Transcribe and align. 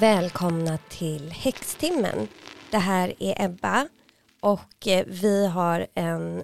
Välkomna 0.00 0.78
till 0.88 1.32
Häxtimmen. 1.32 2.28
Det 2.70 2.78
här 2.78 3.14
är 3.18 3.44
Ebba 3.44 3.88
och 4.40 4.86
eh, 4.86 5.04
vi 5.06 5.46
har 5.46 5.86
en 5.94 6.42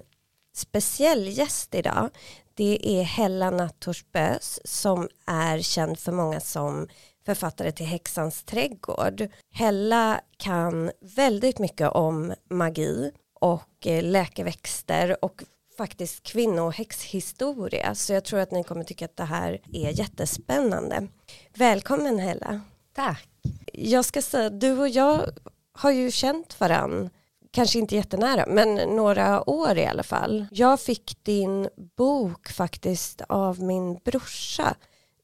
speciell 0.55 1.27
gäst 1.27 1.75
idag. 1.75 2.09
Det 2.53 2.99
är 2.99 3.03
Hella 3.03 3.49
Nattorsbös 3.49 4.59
som 4.65 5.09
är 5.27 5.59
känd 5.59 5.99
för 5.99 6.11
många 6.11 6.39
som 6.39 6.87
författare 7.25 7.71
till 7.71 7.85
Häxans 7.85 8.43
trädgård. 8.43 9.27
Hella 9.51 10.21
kan 10.37 10.91
väldigt 11.01 11.59
mycket 11.59 11.89
om 11.89 12.33
magi 12.49 13.11
och 13.39 13.87
eh, 13.87 14.03
läkeväxter 14.03 15.25
och 15.25 15.43
faktiskt 15.77 16.23
kvinnohäxhistoria 16.23 17.95
så 17.95 18.13
jag 18.13 18.23
tror 18.23 18.39
att 18.39 18.51
ni 18.51 18.63
kommer 18.63 18.83
tycka 18.83 19.05
att 19.05 19.17
det 19.17 19.23
här 19.23 19.59
är 19.73 19.99
jättespännande. 19.99 21.07
Välkommen 21.53 22.19
Hella. 22.19 22.61
Tack. 22.97 23.29
Jag 23.73 24.05
ska 24.05 24.21
säga, 24.21 24.49
du 24.49 24.79
och 24.79 24.89
jag 24.89 25.29
har 25.71 25.91
ju 25.91 26.11
känt 26.11 26.59
varann, 26.59 27.09
kanske 27.51 27.79
inte 27.79 27.95
jättenära, 27.95 28.45
men 28.47 28.75
några 28.75 29.49
år 29.49 29.77
i 29.77 29.85
alla 29.85 30.03
fall. 30.03 30.45
Jag 30.51 30.79
fick 30.79 31.23
din 31.23 31.69
bok 31.97 32.47
faktiskt 32.47 33.21
av 33.29 33.61
min 33.61 33.99
brorsa 34.05 34.75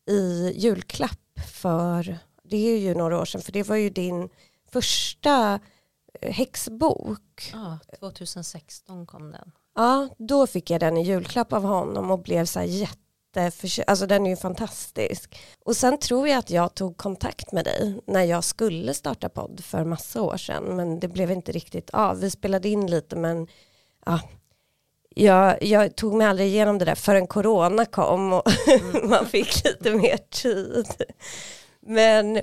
i 0.08 0.54
julklapp 0.56 1.40
för, 1.62 2.18
det 2.44 2.58
är 2.58 2.78
ju 2.78 2.96
några 2.96 3.22
år 3.22 3.26
sedan, 3.26 3.42
för 3.42 3.52
det 3.52 3.64
var 3.64 3.76
ju 3.76 3.90
din 3.90 4.30
första 4.72 5.60
eh, 6.22 6.34
häxbok. 6.34 7.52
Ja, 7.54 7.80
2016 8.00 9.06
kom 9.06 9.32
den. 9.32 9.52
Ja, 9.76 10.10
då 10.18 10.48
fick 10.48 10.70
jag 10.70 10.80
den 10.80 10.98
i 10.98 11.04
julklapp 11.04 11.54
av 11.54 11.64
honom 11.64 12.12
och 12.12 12.20
blev 12.20 12.46
så 12.46 12.60
här 12.60 12.66
jätte 12.66 13.03
alltså 13.38 14.08
den 14.08 14.26
är 14.26 14.30
ju 14.30 14.36
fantastisk. 14.36 15.42
Och 15.66 15.76
sen 15.76 16.00
tror 16.00 16.28
jag 16.28 16.38
att 16.38 16.50
jag 16.50 16.76
tog 16.76 16.98
kontakt 16.98 17.52
med 17.52 17.66
dig 17.66 18.00
när 18.08 18.24
jag 18.24 18.44
skulle 18.44 18.94
starta 18.94 19.30
podd 19.30 19.62
för 19.64 19.86
massa 19.86 20.22
år 20.22 20.38
sedan, 20.38 20.64
men 20.64 21.00
det 21.00 21.08
blev 21.08 21.32
inte 21.32 21.52
riktigt 21.52 21.90
av. 21.90 22.20
Vi 22.20 22.30
spelade 22.30 22.70
in 22.70 22.88
lite, 22.88 23.16
men 23.16 23.48
ja, 24.06 24.20
jag, 25.16 25.64
jag 25.64 25.96
tog 25.96 26.14
mig 26.14 26.28
aldrig 26.28 26.48
igenom 26.48 26.78
det 26.78 26.86
där 26.86 26.96
förrän 26.96 27.28
corona 27.28 27.86
kom 27.86 28.34
och 28.34 28.68
mm. 28.68 29.10
man 29.10 29.26
fick 29.26 29.66
lite 29.66 29.96
mer 29.96 30.18
tid. 30.18 30.88
Men, 31.80 32.42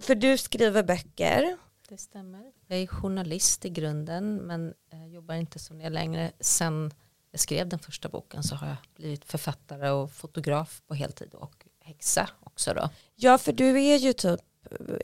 för 0.00 0.14
du 0.14 0.38
skriver 0.38 0.82
böcker. 0.82 1.56
Det 1.88 1.98
stämmer. 1.98 2.52
Jag 2.66 2.78
är 2.78 2.86
journalist 2.86 3.64
i 3.64 3.70
grunden, 3.70 4.36
men 4.36 4.74
eh, 4.92 5.06
jobbar 5.06 5.34
inte 5.34 5.58
som 5.58 5.78
det 5.78 5.90
längre. 5.90 6.32
Sen 6.40 6.90
jag 7.30 7.40
skrev 7.40 7.68
den 7.68 7.78
första 7.78 8.08
boken 8.08 8.42
så 8.42 8.54
har 8.54 8.66
jag 8.66 8.76
blivit 8.94 9.24
författare 9.24 9.90
och 9.90 10.12
fotograf 10.12 10.82
på 10.86 10.94
heltid 10.94 11.34
och 11.34 11.66
häxa 11.80 12.30
också 12.40 12.74
då. 12.74 12.88
Ja, 13.16 13.38
för 13.38 13.52
du 13.52 13.82
är 13.82 13.96
ju 13.96 14.12
typ 14.12 14.40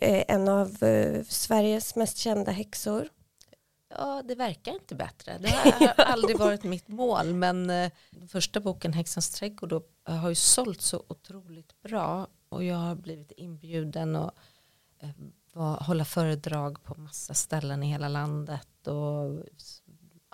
eh, 0.01 0.25
en 0.29 0.49
av 0.49 0.83
eh, 0.83 1.23
Sveriges 1.25 1.97
mest 1.97 2.17
kända 2.17 2.53
häxor. 2.53 3.09
Ja, 3.89 4.23
det 4.25 4.35
verkar 4.35 4.73
inte 4.73 4.95
bättre. 4.95 5.39
Det 5.39 5.49
har 5.97 6.05
aldrig 6.05 6.39
varit 6.39 6.65
mitt 6.65 6.89
mål, 6.89 7.35
men 7.35 7.71
eh, 7.71 7.93
första 8.29 8.61
boken 8.61 8.93
Häxans 8.93 9.31
trädgård 9.31 9.69
då, 9.69 9.83
har 10.05 10.29
ju 10.29 10.35
sålt 10.35 10.81
så 10.81 11.05
otroligt 11.09 11.83
bra 11.83 12.27
och 12.49 12.65
jag 12.65 12.77
har 12.77 12.95
blivit 12.95 13.33
inbjuden 13.33 14.17
och 14.17 14.31
hålla 15.55 16.05
föredrag 16.05 16.83
på 16.83 17.01
massa 17.01 17.35
ställen 17.35 17.83
i 17.83 17.87
hela 17.87 18.09
landet 18.09 18.87
och 18.87 19.45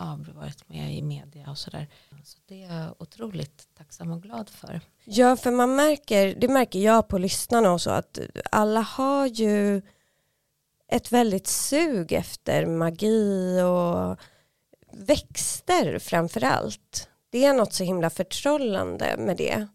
ja, 0.02 0.32
varit 0.34 0.68
med 0.68 0.94
i 0.94 1.02
media 1.02 1.50
och 1.50 1.58
sådär. 1.58 1.88
Så 2.24 2.38
det 2.46 2.62
är 2.62 2.80
jag 2.80 2.94
otroligt 2.98 3.68
tacksam 3.78 4.12
och 4.12 4.22
glad 4.22 4.48
för. 4.48 4.80
Ja, 5.04 5.36
för 5.36 5.50
man 5.50 5.76
märker, 5.76 6.34
det 6.34 6.48
märker 6.48 6.78
jag 6.78 7.08
på 7.08 7.18
lyssnarna 7.18 7.72
och 7.72 7.80
så, 7.80 7.90
att 7.90 8.18
alla 8.50 8.80
har 8.80 9.26
ju 9.26 9.82
ett 10.88 11.12
väldigt 11.12 11.46
sug 11.46 12.12
efter 12.12 12.66
magi 12.66 13.60
och 13.62 14.18
växter 14.92 15.98
framför 15.98 16.44
allt. 16.44 17.08
Det 17.30 17.44
är 17.44 17.54
något 17.54 17.72
så 17.72 17.84
himla 17.84 18.10
förtrollande 18.10 19.16
med 19.18 19.36
det. 19.36 19.66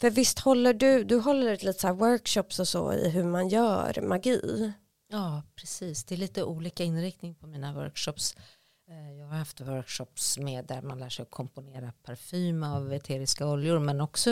För 0.00 0.10
visst 0.10 0.38
håller 0.38 0.74
du, 0.74 1.04
du 1.04 1.18
håller 1.18 1.56
lite 1.64 1.80
så 1.80 1.92
workshops 1.92 2.58
och 2.58 2.68
så 2.68 2.92
i 2.92 3.08
hur 3.08 3.24
man 3.24 3.48
gör 3.48 4.00
magi. 4.02 4.72
Ja, 5.10 5.42
precis. 5.54 6.04
Det 6.04 6.14
är 6.14 6.16
lite 6.16 6.44
olika 6.44 6.84
inriktning 6.84 7.34
på 7.34 7.46
mina 7.46 7.72
workshops. 7.72 8.36
Eh, 8.90 9.18
jag 9.18 9.26
har 9.26 9.38
haft 9.38 9.60
workshops 9.60 10.38
med 10.38 10.64
där 10.64 10.82
man 10.82 10.98
lär 10.98 11.08
sig 11.08 11.22
att 11.22 11.30
komponera 11.30 11.92
parfym 12.06 12.62
av 12.62 12.92
eteriska 12.92 13.46
oljor 13.46 13.78
men 13.78 14.00
också 14.00 14.30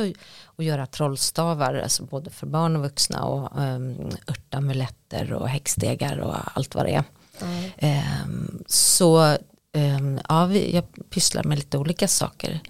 att 0.56 0.64
göra 0.64 0.86
trollstavar, 0.86 1.74
alltså 1.74 2.04
både 2.04 2.30
för 2.30 2.46
barn 2.46 2.76
och 2.76 2.82
vuxna 2.82 3.24
och 3.24 3.58
um, 3.60 4.10
örtamuletter 4.28 5.32
och 5.32 5.48
häxstegar 5.48 6.18
och 6.18 6.34
allt 6.54 6.74
vad 6.74 6.86
det 6.86 6.94
är. 6.94 7.04
Mm. 7.41 8.24
Um, 8.24 8.64
så 8.66 9.36
um, 9.72 10.20
ja, 10.28 10.47
vi, 10.47 10.74
jag 10.74 11.10
pysslar 11.10 11.44
med 11.44 11.58
lite 11.58 11.78
olika 11.78 12.08
saker. 12.08 12.60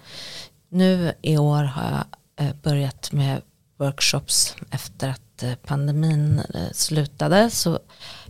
Nu 0.69 1.13
i 1.21 1.37
år 1.37 1.63
har 1.63 2.05
jag 2.37 2.47
uh, 2.47 2.55
börjat 2.63 3.11
med 3.11 3.41
workshops 3.77 4.55
efter 4.71 5.09
att 5.09 5.43
uh, 5.43 5.55
pandemin 5.55 6.41
uh, 6.55 6.71
slutade 6.71 7.49
så 7.49 7.79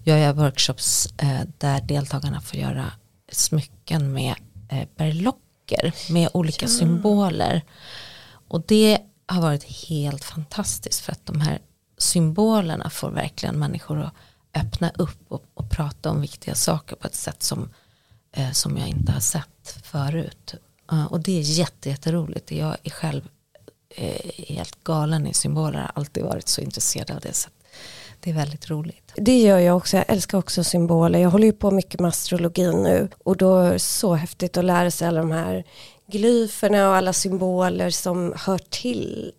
gör 0.03 0.18
jag 0.18 0.34
workshops 0.34 1.14
där 1.58 1.81
deltagarna 1.81 2.42
får 2.42 2.59
göra 2.59 2.92
smycken 3.32 4.14
med 4.14 4.36
eh, 4.70 4.88
berlocker 4.96 5.94
med 6.10 6.30
olika 6.34 6.66
ja. 6.66 6.70
symboler. 6.70 7.62
Och 8.48 8.62
det 8.68 9.00
har 9.26 9.42
varit 9.42 9.64
helt 9.64 10.24
fantastiskt 10.24 11.00
för 11.00 11.12
att 11.12 11.26
de 11.26 11.42
här 11.42 11.60
symbolerna 11.98 12.90
får 12.90 13.12
verkligen 13.12 13.60
människor 13.60 14.02
att 14.02 14.14
öppna 14.54 14.92
upp 14.96 15.32
och, 15.32 15.44
och 15.54 15.70
prata 15.70 16.10
om 16.10 16.22
viktiga 16.22 16.56
saker 16.56 16.96
på 16.96 17.08
ett 17.08 17.16
sätt 17.16 17.44
som, 17.44 17.70
eh, 18.32 18.52
som 18.52 18.78
jag 18.78 18.88
inte 18.88 19.12
har 19.12 19.20
sett 19.20 19.80
förut. 19.84 20.54
Uh, 20.92 21.06
och 21.06 21.20
det 21.20 21.40
är 21.40 21.42
jätteroligt. 21.88 22.52
Jag 22.52 22.78
är 22.84 22.90
själv 22.90 23.22
eh, 23.90 24.32
helt 24.48 24.84
galen 24.84 25.28
i 25.28 25.34
symboler, 25.34 25.80
har 25.80 25.92
alltid 25.96 26.24
varit 26.24 26.48
så 26.48 26.62
intresserad 26.62 27.12
av 27.12 27.20
det. 27.20 27.34
Så 27.34 27.50
det 28.19 28.30
är 28.30 28.34
väldigt 28.34 28.69
roligt. 28.69 29.13
Det 29.16 29.40
gör 29.40 29.59
jag 29.59 29.78
också, 29.78 29.97
jag 29.97 30.06
älskar 30.07 30.38
också 30.38 30.63
symboler. 30.63 31.19
Jag 31.19 31.30
håller 31.30 31.46
ju 31.46 31.53
på 31.53 31.72
mycket 31.72 32.00
med 32.00 32.09
astrologi 32.09 32.74
nu 32.74 33.09
och 33.24 33.38
då 33.38 33.57
är 33.57 33.74
det 33.74 33.80
så 33.80 34.13
häftigt 34.13 34.57
att 34.57 34.66
lära 34.66 34.91
sig 34.91 35.07
alla 35.07 35.19
de 35.19 35.31
här 35.31 35.63
glyferna 36.12 36.90
och 36.90 36.96
alla 36.96 37.13
symboler 37.13 37.90
som 37.90 38.34
hör 38.38 38.57
till 38.57 39.34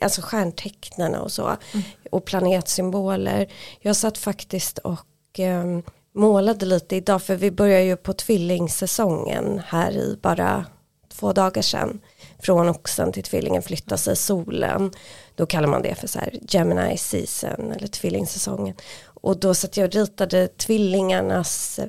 alltså 0.00 0.22
stjärntecknen 0.22 1.14
och 1.14 1.32
så 1.32 1.46
mm. 1.46 1.84
och 2.10 2.24
planetsymboler. 2.24 3.52
Jag 3.80 3.96
satt 3.96 4.18
faktiskt 4.18 4.78
och 4.78 5.40
eh, 5.40 5.78
målade 6.14 6.66
lite 6.66 6.96
idag 6.96 7.22
för 7.22 7.36
vi 7.36 7.50
börjar 7.50 7.80
ju 7.80 7.96
på 7.96 8.12
tvillingsäsongen 8.12 9.62
här 9.66 9.92
i 9.92 10.18
bara 10.22 10.66
två 11.08 11.32
dagar 11.32 11.62
sedan 11.62 12.00
från 12.38 12.68
oxen 12.68 13.12
till 13.12 13.22
tvillingen 13.22 13.62
flyttar 13.62 13.96
sig 13.96 14.16
solen. 14.16 14.90
Då 15.38 15.46
kallar 15.46 15.68
man 15.68 15.82
det 15.82 15.94
för 15.94 16.08
så 16.08 16.18
här 16.18 16.38
Gemini 16.48 16.96
season 16.96 17.72
eller 17.72 17.86
tvillingsäsongen. 17.86 18.74
Och 19.04 19.40
då 19.40 19.54
satt 19.54 19.76
jag 19.76 19.86
och 19.86 19.92
ritade 19.92 20.48
tvillingarnas 20.48 21.80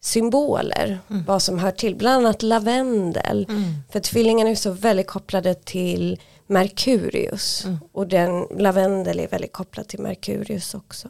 symboler, 0.00 0.98
mm. 1.10 1.24
vad 1.24 1.42
som 1.42 1.58
hör 1.58 1.70
till, 1.70 1.96
bland 1.96 2.26
annat 2.26 2.42
lavendel. 2.42 3.46
Mm. 3.48 3.74
För 3.92 4.00
tvillingarna 4.00 4.50
är 4.50 4.54
så 4.54 4.70
väldigt 4.70 5.06
kopplade 5.06 5.54
till 5.54 6.20
Merkurius 6.46 7.64
mm. 7.64 7.78
och 7.92 8.06
den 8.06 8.46
lavendel 8.58 9.20
är 9.20 9.28
väldigt 9.28 9.52
kopplad 9.52 9.88
till 9.88 10.00
Merkurius 10.00 10.74
också. 10.74 11.08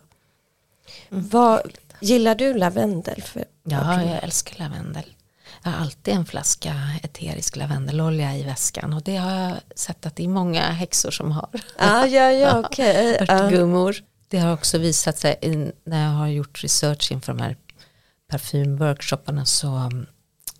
Mm. 1.10 1.28
Vad, 1.28 1.60
gillar 2.00 2.34
du 2.34 2.54
lavendel? 2.54 3.22
För, 3.22 3.44
ja, 3.64 4.02
jag 4.02 4.22
älskar 4.24 4.58
lavendel. 4.58 5.13
Jag 5.64 5.70
har 5.70 5.80
alltid 5.80 6.14
en 6.14 6.26
flaska 6.26 6.74
eterisk 7.02 7.56
lavendelolja 7.56 8.36
i 8.36 8.42
väskan 8.42 8.92
och 8.92 9.02
det 9.02 9.16
har 9.16 9.32
jag 9.32 9.52
sett 9.76 10.06
att 10.06 10.16
det 10.16 10.24
är 10.24 10.28
många 10.28 10.62
häxor 10.62 11.10
som 11.10 11.32
har. 11.32 11.48
Ah, 11.78 12.06
ja, 12.06 12.30
ja, 12.30 12.58
okay. 12.68 13.16
Örtgummor. 13.20 13.96
Det 14.28 14.38
har 14.38 14.52
också 14.52 14.78
visat 14.78 15.18
sig 15.18 15.36
när 15.84 16.04
jag 16.04 16.10
har 16.10 16.26
gjort 16.26 16.62
research 16.62 17.12
inför 17.12 17.32
de 17.32 17.42
här 17.42 17.56
parfymworkshopparna 18.30 19.44
så 19.44 19.66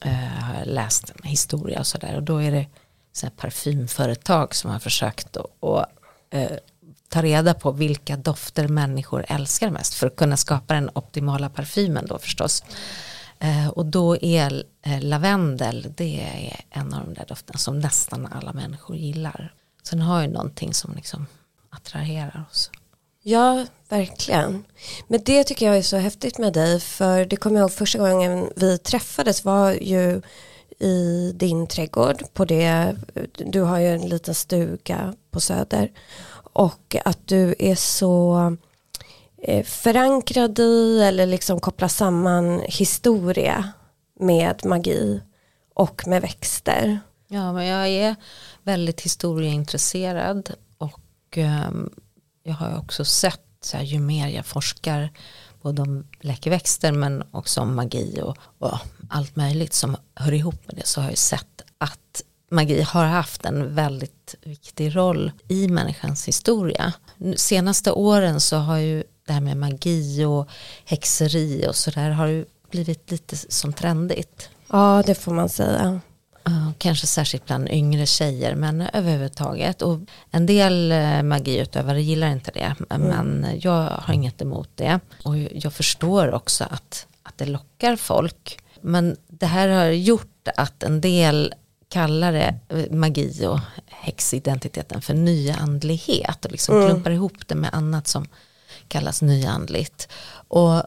äh, 0.01 0.13
har 0.13 0.55
jag 0.59 0.67
läst 0.67 1.13
historia 1.23 1.79
och 1.79 1.87
sådär 1.87 2.17
och 2.17 2.23
då 2.23 2.43
är 2.43 2.51
det 2.51 2.67
så 3.13 3.31
parfymföretag 3.31 4.55
som 4.55 4.71
har 4.71 4.79
försökt 4.79 5.37
att 5.37 5.89
äh, 6.31 6.51
ta 7.09 7.23
reda 7.23 7.55
på 7.55 7.71
vilka 7.71 8.17
dofter 8.17 8.69
människor 8.69 9.25
älskar 9.29 9.71
mest 9.71 9.95
för 9.95 10.07
att 10.07 10.17
kunna 10.17 10.37
skapa 10.37 10.75
den 10.75 10.91
optimala 10.95 11.49
parfymen 11.49 12.07
då 12.07 12.19
förstås. 12.19 12.65
Eh, 13.45 13.69
och 13.69 13.87
då 13.87 14.17
är 14.17 14.65
eh, 14.83 15.01
lavendel, 15.01 15.93
det 15.97 16.21
är 16.21 16.61
en 16.71 16.95
av 16.95 17.05
de 17.05 17.15
där 17.15 17.25
dofterna 17.29 17.59
som 17.59 17.79
nästan 17.79 18.27
alla 18.27 18.53
människor 18.53 18.97
gillar. 18.97 19.55
Så 19.83 19.97
den 19.97 20.05
har 20.05 20.23
ju 20.23 20.29
någonting 20.29 20.75
som 20.75 20.95
liksom 20.95 21.27
attraherar 21.71 22.47
oss. 22.51 22.71
Ja, 23.23 23.67
verkligen. 23.89 24.65
Men 25.09 25.21
det 25.25 25.45
tycker 25.45 25.67
jag 25.67 25.77
är 25.77 25.83
så 25.83 25.97
häftigt 25.97 26.39
med 26.39 26.53
dig, 26.53 26.81
för 26.81 27.25
det 27.25 27.37
kommer 27.37 27.57
jag 27.57 27.65
ihåg 27.65 27.73
första 27.73 27.99
gången 27.99 28.51
vi 28.57 28.79
träffades 28.79 29.45
var 29.45 29.73
ju 29.73 30.23
i 30.79 31.33
din 31.35 31.67
trädgård 31.67 32.25
på 32.33 32.45
det, 32.45 32.97
du 33.37 33.61
har 33.61 33.79
ju 33.79 33.89
en 33.89 34.09
liten 34.09 34.35
stuga 34.35 35.15
på 35.31 35.41
Söder 35.41 35.93
och 36.53 36.97
att 37.05 37.19
du 37.27 37.55
är 37.59 37.75
så 37.75 38.57
Eh, 39.47 39.65
förankrad 39.65 40.59
i 40.59 41.03
eller 41.03 41.27
liksom 41.27 41.61
koppla 41.61 41.89
samman 41.89 42.61
historia 42.61 43.69
med 44.21 44.65
magi 44.65 45.21
och 45.75 46.07
med 46.07 46.23
växter. 46.23 47.01
Ja, 47.29 47.53
men 47.53 47.67
jag 47.67 47.89
är 47.89 48.17
väldigt 48.63 49.01
historieintresserad 49.01 50.51
och 50.79 51.01
ehm, 51.35 51.91
jag 52.43 52.55
har 52.55 52.79
också 52.79 53.05
sett 53.05 53.41
så 53.61 53.77
här, 53.77 53.85
ju 53.85 53.99
mer 53.99 54.29
jag 54.29 54.47
forskar 54.47 55.11
både 55.63 55.83
om 55.83 56.07
läkeväxter 56.21 56.93
men 56.93 57.23
också 57.31 57.61
om 57.61 57.77
magi 57.77 58.21
och, 58.23 58.37
och, 58.59 58.79
allt 59.09 59.37
möjligt 59.37 59.75
som 59.75 59.97
hör 60.15 60.33
ihop 60.33 60.67
med 60.67 60.77
det 60.77 60.87
så 60.87 61.01
har 61.01 61.09
jag 61.09 61.19
sett 61.19 61.63
att 61.79 62.23
magi 62.51 62.81
har 62.83 63.05
haft 63.05 63.45
en 63.45 63.75
väldigt 63.75 64.35
viktig 64.43 64.97
roll 64.97 65.33
i 65.49 65.69
människans 65.69 66.29
historia. 66.29 66.93
Senaste 67.37 67.93
åren 67.93 68.41
så 68.41 68.57
har 68.57 68.79
ju 68.79 69.05
det 69.27 69.33
här 69.33 69.41
med 69.41 69.57
magi 69.57 70.25
och 70.25 70.49
häxeri 70.85 71.67
och 71.69 71.77
sådär 71.77 72.11
har 72.11 72.27
ju 72.27 72.45
blivit 72.71 73.11
lite 73.11 73.37
som 73.37 73.73
trendigt. 73.73 74.49
Ja, 74.71 75.03
det 75.07 75.15
får 75.15 75.33
man 75.35 75.49
säga. 75.49 76.01
Kanske 76.79 77.07
särskilt 77.07 77.47
bland 77.47 77.69
yngre 77.69 78.07
tjejer 78.07 78.55
men 78.55 78.81
överhuvudtaget. 78.81 79.83
Och 79.83 79.99
en 80.31 80.47
del 80.47 80.93
uh, 80.93 81.23
magiutövare 81.23 82.03
gillar 82.03 82.29
inte 82.29 82.51
det 82.51 82.75
mm. 82.91 83.09
men 83.09 83.47
jag 83.61 83.91
har 83.91 84.15
inget 84.15 84.43
emot 84.43 84.69
det. 84.75 85.01
Och 85.23 85.39
jag 85.39 85.73
förstår 85.73 86.33
också 86.33 86.65
att, 86.71 87.07
att 87.23 87.39
det 87.39 87.47
lockar 87.47 87.97
folk. 87.97 88.59
Men 88.81 89.17
det 89.27 89.47
här 89.47 89.69
har 89.69 89.85
gjort 89.85 90.49
att 90.57 90.83
en 90.83 91.01
del 91.01 91.55
kallar 91.89 92.33
det 92.33 92.55
eh, 92.69 92.91
magi 92.91 93.47
och 93.47 93.61
häxidentiteten 93.87 95.03
för 95.03 95.15
nyandlighet 95.15 96.45
och 96.45 96.53
liksom 96.53 96.77
mm. 96.77 96.89
klumpar 96.89 97.11
ihop 97.11 97.49
det 97.49 97.55
med 97.55 97.71
annat 97.75 98.07
som 98.07 98.27
kallas 98.95 99.23
nyandligt. 99.23 100.09
Och 100.49 100.83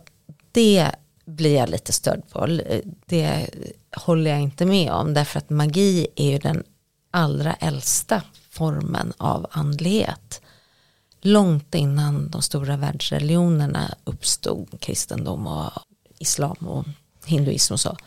det 0.52 0.92
blir 1.26 1.56
jag 1.56 1.70
lite 1.70 1.94
störd 1.94 2.22
på. 2.32 2.60
Det 3.06 3.50
håller 3.96 4.32
jag 4.32 4.42
inte 4.42 4.66
med 4.66 4.92
om 4.92 5.14
därför 5.14 5.38
att 5.40 5.50
magi 5.50 6.08
är 6.16 6.32
ju 6.32 6.38
den 6.38 6.64
allra 7.12 7.54
äldsta 7.54 8.22
formen 8.50 9.14
av 9.18 9.48
andlighet. 9.52 10.42
Långt 11.22 11.76
innan 11.76 12.30
de 12.30 12.42
stora 12.42 12.78
världsreligionerna 12.78 13.96
uppstod, 14.04 14.80
kristendom 14.80 15.48
och 15.48 15.72
islam 16.20 16.58
och 16.60 16.86
hinduism 17.26 17.74
och 17.74 17.80
så, 17.80 17.98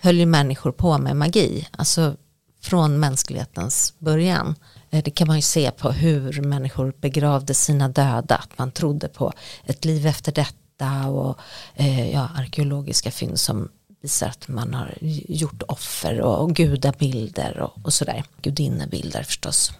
höll 0.00 0.18
ju 0.18 0.26
människor 0.26 0.72
på 0.72 0.98
med 0.98 1.16
magi, 1.16 1.68
alltså 1.70 2.16
från 2.60 3.00
mänsklighetens 3.00 3.94
början. 3.98 4.54
Eh, 4.90 5.02
det 5.04 5.10
kan 5.10 5.26
man 5.26 5.36
ju 5.36 5.42
se 5.42 5.70
på 5.70 5.90
hur 5.90 6.42
människor 6.42 6.92
begravde 7.00 7.54
sina 7.54 7.88
döda, 7.88 8.36
att 8.36 8.58
man 8.58 8.70
trodde 8.70 9.08
på 9.08 9.32
ett 9.64 9.84
liv 9.84 10.06
efter 10.06 10.32
detta 10.32 11.06
och 11.08 11.38
eh, 11.74 12.10
ja, 12.10 12.28
arkeologiska 12.36 13.10
fynd 13.10 13.40
som 13.40 13.68
visar 14.02 14.28
att 14.28 14.48
man 14.48 14.74
har 14.74 14.94
gjort 15.00 15.62
offer 15.68 16.20
och, 16.20 16.42
och 16.42 16.56
gudabilder 16.56 17.58
och, 17.58 17.84
och 17.84 17.92
sådär. 17.92 18.24
Gudinnebilder 18.42 19.22
förstås. 19.22 19.72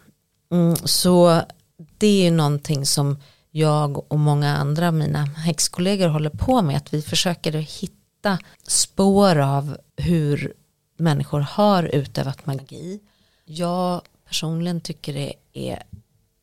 Mm, 0.53 0.77
så 0.77 1.43
det 1.99 2.06
är 2.06 2.25
ju 2.25 2.31
någonting 2.31 2.87
som 2.87 3.19
jag 3.51 4.13
och 4.13 4.19
många 4.19 4.56
andra 4.56 4.89
av 4.89 4.95
mina 4.95 5.25
häxkollegor 5.25 6.09
håller 6.09 6.31
på 6.31 6.63
med. 6.63 6.77
Att 6.77 6.95
vi 6.95 7.03
försöker 7.03 7.53
hitta 7.53 8.39
spår 8.67 9.39
av 9.39 9.77
hur 9.97 10.53
människor 10.97 11.41
har 11.41 11.83
utövat 11.83 12.47
magi. 12.47 13.01
Jag 13.45 14.01
personligen 14.31 14.81
tycker 14.81 15.15
det 15.15 15.35
är 15.53 15.82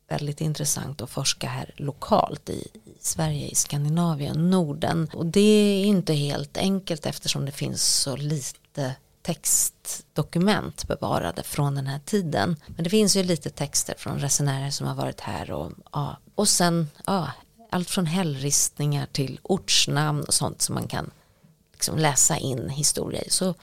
väldigt 0.08 0.40
intressant 0.40 1.02
att 1.02 1.10
forska 1.10 1.48
här 1.48 1.74
lokalt 1.76 2.50
i, 2.50 2.68
Sverige, 3.00 3.46
i 3.46 3.54
Skandinavien, 3.54 4.50
Norden. 4.50 5.10
Och 5.12 5.26
det 5.26 5.40
är 5.40 5.84
inte 5.84 6.14
helt 6.14 6.56
enkelt 6.56 7.06
eftersom 7.06 7.44
det 7.44 7.52
finns 7.52 7.82
så 7.82 8.16
lite 8.16 8.94
textdokument 9.22 10.88
bevarade 10.88 11.42
från 11.42 11.74
den 11.74 11.86
här 11.86 11.98
tiden. 11.98 12.56
Men 12.66 12.84
det 12.84 12.90
finns 12.90 13.16
ju 13.16 13.22
lite 13.22 13.50
texter 13.50 13.94
från 13.98 14.18
resenärer 14.18 14.70
som 14.70 14.86
har 14.86 14.94
varit 14.94 15.20
här 15.20 15.50
och, 15.50 15.72
ja, 15.92 16.16
och 16.34 16.48
sen 16.48 16.88
ja, 17.06 17.30
allt 17.70 17.90
från 17.90 18.06
hällristningar 18.06 19.06
till 19.12 19.40
ortsnamn 19.42 20.24
och 20.24 20.34
sånt 20.34 20.62
som 20.62 20.74
man 20.74 20.86
kan 20.88 21.10
liksom 21.72 21.98
läsa 21.98 22.36
in 22.36 22.68
historia 22.68 23.22
i. 23.22 23.30
Så 23.30 23.54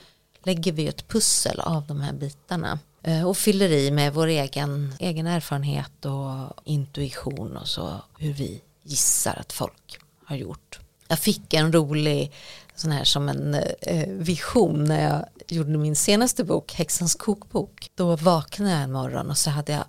lägger 0.44 0.72
vi 0.72 0.88
ett 0.88 1.08
pussel 1.08 1.60
av 1.60 1.88
de 1.88 2.02
här 2.02 2.14
bitarna. 2.14 2.80
Eh, 3.08 3.28
och 3.28 3.38
fyller 3.38 3.70
i 3.70 3.92
med 3.92 4.14
vår 4.14 4.28
egen, 4.28 4.96
egen 5.00 5.28
erfarenhet 5.28 6.06
och 6.06 6.64
intuition 6.64 7.58
och 7.58 7.68
så 7.68 8.02
hur 8.20 8.34
vi 8.34 8.62
gissar 8.84 9.36
att 9.40 9.54
folk 9.54 10.00
har 10.26 10.36
gjort. 10.36 10.80
Jag 11.08 11.20
fick 11.20 11.54
en 11.54 11.74
rolig 11.74 12.32
sån 12.76 12.92
här 12.92 13.04
som 13.04 13.30
en 13.30 13.54
eh, 13.82 14.10
vision 14.10 14.84
när 14.84 15.12
jag 15.12 15.26
gjorde 15.48 15.78
min 15.78 15.96
senaste 15.96 16.44
bok, 16.44 16.74
Häxans 16.74 17.16
kokbok. 17.16 17.92
Då 17.96 18.16
vaknade 18.16 18.72
jag 18.72 18.82
en 18.82 18.92
morgon 18.92 19.30
och 19.30 19.38
så 19.38 19.50
hade 19.50 19.72
jag 19.72 19.86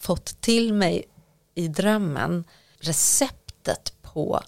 fått 0.00 0.40
till 0.40 0.74
mig 0.74 1.04
i 1.54 1.68
drömmen 1.68 2.44
receptet 2.78 3.92
på 4.02 4.40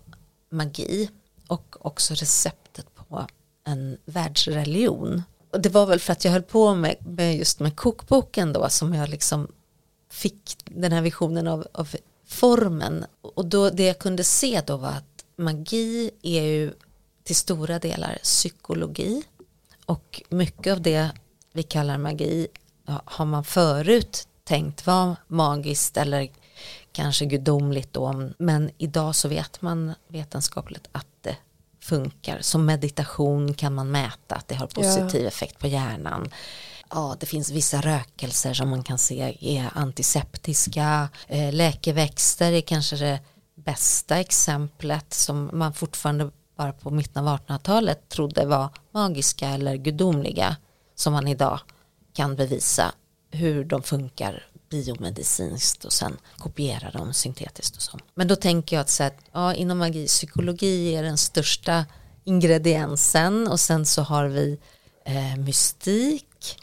magi 0.50 1.10
och 1.48 1.76
också 1.86 2.14
receptet 2.14 2.94
på 2.94 3.26
en 3.64 3.98
världsreligion 4.04 5.22
och 5.56 5.62
det 5.62 5.68
var 5.68 5.86
väl 5.86 6.00
för 6.00 6.12
att 6.12 6.24
jag 6.24 6.32
höll 6.32 6.42
på 6.42 6.74
med, 6.74 6.96
med 7.06 7.36
just 7.36 7.60
med 7.60 7.76
kokboken 7.76 8.52
då 8.52 8.68
som 8.68 8.94
jag 8.94 9.08
liksom 9.08 9.48
fick 10.10 10.56
den 10.64 10.92
här 10.92 11.02
visionen 11.02 11.46
av, 11.46 11.66
av 11.72 11.96
formen. 12.26 13.04
Och 13.20 13.46
då 13.46 13.70
det 13.70 13.86
jag 13.86 13.98
kunde 13.98 14.24
se 14.24 14.62
då 14.66 14.76
var 14.76 14.88
att 14.88 15.24
magi 15.36 16.10
är 16.22 16.42
ju 16.42 16.72
till 17.24 17.36
stora 17.36 17.78
delar 17.78 18.18
psykologi. 18.22 19.22
Och 19.86 20.22
mycket 20.28 20.72
av 20.72 20.80
det 20.80 21.10
vi 21.52 21.62
kallar 21.62 21.98
magi 21.98 22.48
har 23.04 23.24
man 23.24 23.44
förut 23.44 24.28
tänkt 24.44 24.86
vara 24.86 25.16
magiskt 25.26 25.96
eller 25.96 26.30
kanske 26.92 27.24
gudomligt 27.24 27.92
då 27.92 28.30
men 28.38 28.70
idag 28.78 29.14
så 29.14 29.28
vet 29.28 29.62
man 29.62 29.94
vetenskapligt 30.08 30.88
att 30.92 31.06
det 31.20 31.36
funkar. 31.86 32.38
Som 32.40 32.66
meditation 32.66 33.54
kan 33.54 33.74
man 33.74 33.90
mäta 33.90 34.34
att 34.34 34.48
det 34.48 34.54
har 34.54 34.66
positiv 34.66 35.22
ja. 35.22 35.28
effekt 35.28 35.58
på 35.58 35.66
hjärnan. 35.66 36.30
Ja, 36.90 37.16
det 37.20 37.26
finns 37.26 37.50
vissa 37.50 37.80
rökelser 37.80 38.54
som 38.54 38.68
man 38.68 38.82
kan 38.82 38.98
se 38.98 39.36
är 39.40 39.70
antiseptiska. 39.74 41.08
Eh, 41.28 41.52
läkeväxter 41.52 42.52
är 42.52 42.60
kanske 42.60 42.96
det 42.96 43.20
bästa 43.54 44.16
exemplet 44.16 45.14
som 45.14 45.50
man 45.52 45.72
fortfarande 45.72 46.30
bara 46.56 46.72
på 46.72 46.90
mitten 46.90 47.28
av 47.28 47.38
1800-talet 47.38 48.08
trodde 48.08 48.46
var 48.46 48.68
magiska 48.92 49.48
eller 49.48 49.76
gudomliga 49.76 50.56
som 50.94 51.12
man 51.12 51.28
idag 51.28 51.60
kan 52.12 52.36
bevisa 52.36 52.92
hur 53.30 53.64
de 53.64 53.82
funkar 53.82 54.46
biomedicinskt 54.84 55.84
och 55.84 55.92
sen 55.92 56.16
kopiera 56.38 56.90
dem 56.90 57.12
syntetiskt 57.12 57.76
och 57.76 57.82
så. 57.82 57.98
Men 58.14 58.28
då 58.28 58.36
tänker 58.36 58.76
jag 58.76 58.80
att, 58.80 58.90
så 58.90 59.02
att 59.02 59.18
ja, 59.32 59.54
inom 59.54 59.78
magi, 59.78 60.06
psykologi 60.06 60.94
är 60.94 61.02
den 61.02 61.18
största 61.18 61.86
ingrediensen 62.24 63.48
och 63.48 63.60
sen 63.60 63.86
så 63.86 64.02
har 64.02 64.26
vi 64.26 64.58
eh, 65.04 65.36
mystik 65.36 66.60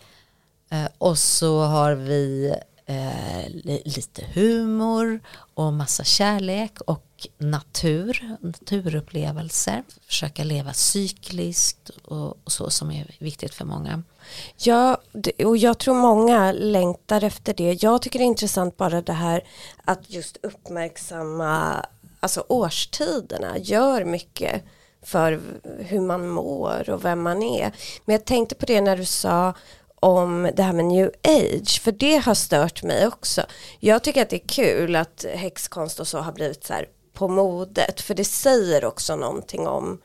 eh, 0.70 0.88
och 0.98 1.18
så 1.18 1.64
har 1.64 1.94
vi 1.94 2.56
eh, 2.86 3.50
lite 3.86 4.26
humor 4.34 5.20
och 5.54 5.74
massa 5.74 6.04
kärlek 6.04 6.82
och 6.82 7.28
natur, 7.38 8.38
naturupplevelser, 8.42 9.84
försöka 10.08 10.44
leva 10.44 10.74
cykliskt 10.74 11.90
och, 11.90 12.38
och 12.44 12.52
så 12.52 12.70
som 12.70 12.92
är 12.92 13.16
viktigt 13.20 13.54
för 13.54 13.66
många. 13.66 14.04
Ja, 14.58 14.98
och 15.46 15.58
jag 15.58 15.78
tror 15.78 15.96
många 15.96 16.52
längtar 16.52 17.24
efter 17.24 17.54
det. 17.54 17.84
Jag 17.84 18.02
tycker 18.02 18.20
det 18.20 18.26
är 18.26 18.28
intressant 18.28 18.78
bara 18.78 19.02
det 19.02 19.14
här 19.14 19.44
att 19.86 20.10
just 20.10 20.38
uppmärksamma 20.42 21.86
alltså 22.20 22.46
årstiderna 22.48 23.58
gör 23.58 24.06
mycket 24.06 24.64
för 25.02 25.42
hur 25.80 26.00
man 26.00 26.30
mår 26.30 26.90
och 26.90 27.06
vem 27.06 27.22
man 27.22 27.44
är. 27.44 27.72
Men 28.06 28.14
jag 28.14 28.26
tänkte 28.26 28.56
på 28.56 28.66
det 28.66 28.82
när 28.82 28.98
du 28.98 29.06
sa 29.06 29.54
om 29.96 30.50
det 30.56 30.64
här 30.64 30.74
med 30.74 30.86
new 30.86 31.12
age, 31.24 31.82
för 31.82 31.92
det 31.92 32.18
har 32.18 32.34
stört 32.34 32.84
mig 32.84 33.08
också. 33.08 33.42
Jag 33.80 34.04
tycker 34.04 34.22
att 34.22 34.30
det 34.30 34.44
är 34.44 34.48
kul 34.48 34.96
att 34.96 35.26
häxkonst 35.34 36.00
och 36.00 36.08
så 36.08 36.20
har 36.20 36.32
blivit 36.32 36.64
så 36.64 36.74
här 36.74 36.86
på 37.14 37.28
modet, 37.28 38.02
för 38.02 38.14
det 38.14 38.26
säger 38.26 38.86
också 38.86 39.16
någonting 39.16 39.68
om 39.68 40.02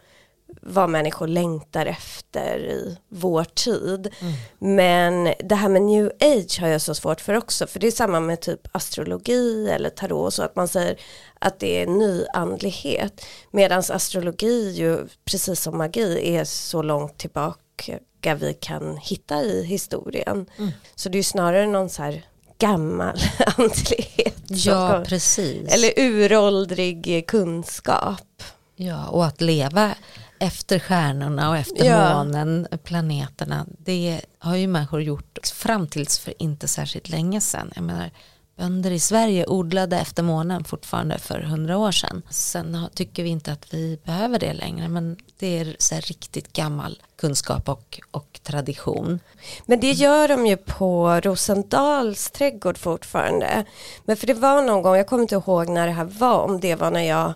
vad 0.63 0.91
människor 0.91 1.27
längtar 1.27 1.87
efter 1.87 2.59
i 2.59 2.99
vår 3.09 3.45
tid. 3.45 4.15
Mm. 4.21 4.35
Men 4.59 5.35
det 5.39 5.55
här 5.55 5.69
med 5.69 5.83
new 5.83 6.13
age 6.21 6.61
har 6.61 6.69
jag 6.69 6.81
så 6.81 6.95
svårt 6.95 7.21
för 7.21 7.35
också, 7.35 7.67
för 7.67 7.81
det 7.81 7.87
är 7.87 7.91
samma 7.91 8.21
med 8.21 8.41
typ 8.41 8.61
astrologi 8.73 9.71
eller 9.71 9.91
tarot 9.91 10.35
så, 10.35 10.43
att 10.43 10.57
man 10.57 10.69
säger 10.69 10.97
att 11.39 11.59
det 11.59 11.83
är 11.83 11.87
nyandlighet. 11.87 13.27
Medan 13.51 13.83
astrologi 13.91 14.71
ju, 14.71 15.09
precis 15.25 15.61
som 15.61 15.79
magi, 15.79 16.37
är 16.37 16.45
så 16.45 16.83
långt 16.83 17.19
tillbaka 17.19 18.35
vi 18.35 18.55
kan 18.61 18.97
hitta 18.97 19.43
i 19.43 19.65
historien. 19.65 20.47
Mm. 20.59 20.71
Så 20.95 21.09
det 21.09 21.19
är 21.19 21.23
snarare 21.23 21.67
någon 21.67 21.91
så 21.91 22.03
här 22.03 22.25
gammal 22.59 23.19
andlighet. 23.57 24.43
Ja, 24.49 25.05
precis. 25.07 25.75
Eller 25.75 25.93
uråldrig 25.97 27.25
kunskap. 27.27 28.43
Ja, 28.77 29.07
och 29.07 29.27
att 29.27 29.41
leva 29.41 29.95
efter 30.41 30.79
stjärnorna 30.79 31.51
och 31.51 31.57
efter 31.57 31.85
ja. 31.85 32.15
månen, 32.15 32.67
planeterna, 32.85 33.67
det 33.79 34.21
har 34.39 34.57
ju 34.57 34.67
människor 34.67 35.03
gjort 35.03 35.39
fram 35.55 35.87
tills 35.87 36.19
för 36.19 36.43
inte 36.43 36.69
särskilt 36.69 37.09
länge 37.09 37.41
sedan. 37.41 37.73
Jag 37.75 37.85
menar, 37.85 38.11
bönder 38.57 38.91
i 38.91 39.01
Sverige 39.01 39.47
odlade 39.47 39.99
efter 39.99 40.23
månen 40.23 40.65
fortfarande 40.65 41.19
för 41.19 41.41
hundra 41.41 41.79
år 41.79 41.93
sedan. 41.93 42.23
Sen 42.31 42.89
tycker 42.95 43.23
vi 43.23 43.29
inte 43.29 43.53
att 43.53 43.75
vi 43.75 43.99
behöver 44.05 44.39
det 44.39 44.53
längre 44.53 44.89
men 44.89 45.17
det 45.39 45.59
är 45.59 45.77
så 45.79 45.95
riktigt 45.95 46.53
gammal 46.53 47.03
kunskap 47.17 47.69
och, 47.69 48.01
och 48.11 48.41
tradition. 48.43 49.21
Men 49.67 49.81
det 49.81 49.91
gör 49.91 50.29
de 50.29 50.47
ju 50.47 50.57
på 50.57 51.21
Rosendals 51.25 52.31
trädgård 52.31 52.79
fortfarande. 52.79 53.65
Men 54.05 54.17
för 54.17 54.27
det 54.27 54.35
var 54.35 54.63
någon 54.63 54.83
gång, 54.83 54.97
jag 54.97 55.07
kommer 55.07 55.23
inte 55.23 55.35
ihåg 55.35 55.69
när 55.69 55.87
det 55.87 55.93
här 55.93 56.05
var, 56.05 56.39
om 56.39 56.61
det 56.61 56.75
var 56.75 56.91
när 56.91 57.03
jag 57.03 57.35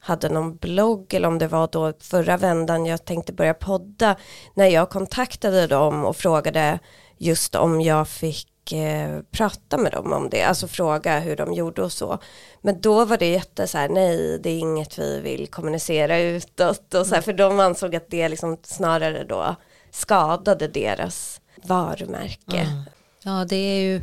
hade 0.00 0.28
någon 0.28 0.56
blogg 0.56 1.14
eller 1.14 1.28
om 1.28 1.38
det 1.38 1.48
var 1.48 1.68
då 1.72 1.92
förra 2.00 2.36
vändan 2.36 2.86
jag 2.86 3.04
tänkte 3.04 3.32
börja 3.32 3.54
podda 3.54 4.16
när 4.54 4.66
jag 4.66 4.90
kontaktade 4.90 5.66
dem 5.66 6.04
och 6.04 6.16
frågade 6.16 6.78
just 7.18 7.54
om 7.54 7.80
jag 7.80 8.08
fick 8.08 8.72
eh, 8.72 9.20
prata 9.30 9.78
med 9.78 9.92
dem 9.92 10.12
om 10.12 10.30
det, 10.30 10.42
alltså 10.42 10.68
fråga 10.68 11.18
hur 11.18 11.36
de 11.36 11.52
gjorde 11.52 11.82
och 11.82 11.92
så. 11.92 12.18
Men 12.60 12.80
då 12.80 13.04
var 13.04 13.16
det 13.16 13.32
jätte 13.32 13.66
så 13.66 13.78
här, 13.78 13.88
nej 13.88 14.38
det 14.42 14.50
är 14.50 14.58
inget 14.58 14.98
vi 14.98 15.20
vill 15.20 15.46
kommunicera 15.46 16.18
utåt 16.18 16.94
och 16.94 17.06
så 17.06 17.14
här, 17.14 17.22
för 17.22 17.32
de 17.32 17.60
ansåg 17.60 17.96
att 17.96 18.10
det 18.10 18.28
liksom 18.28 18.56
snarare 18.62 19.24
då 19.24 19.56
skadade 19.90 20.68
deras 20.68 21.40
varumärke. 21.64 22.58
Mm. 22.58 22.82
Ja 23.22 23.44
det 23.48 23.56
är 23.56 23.80
ju 23.80 24.00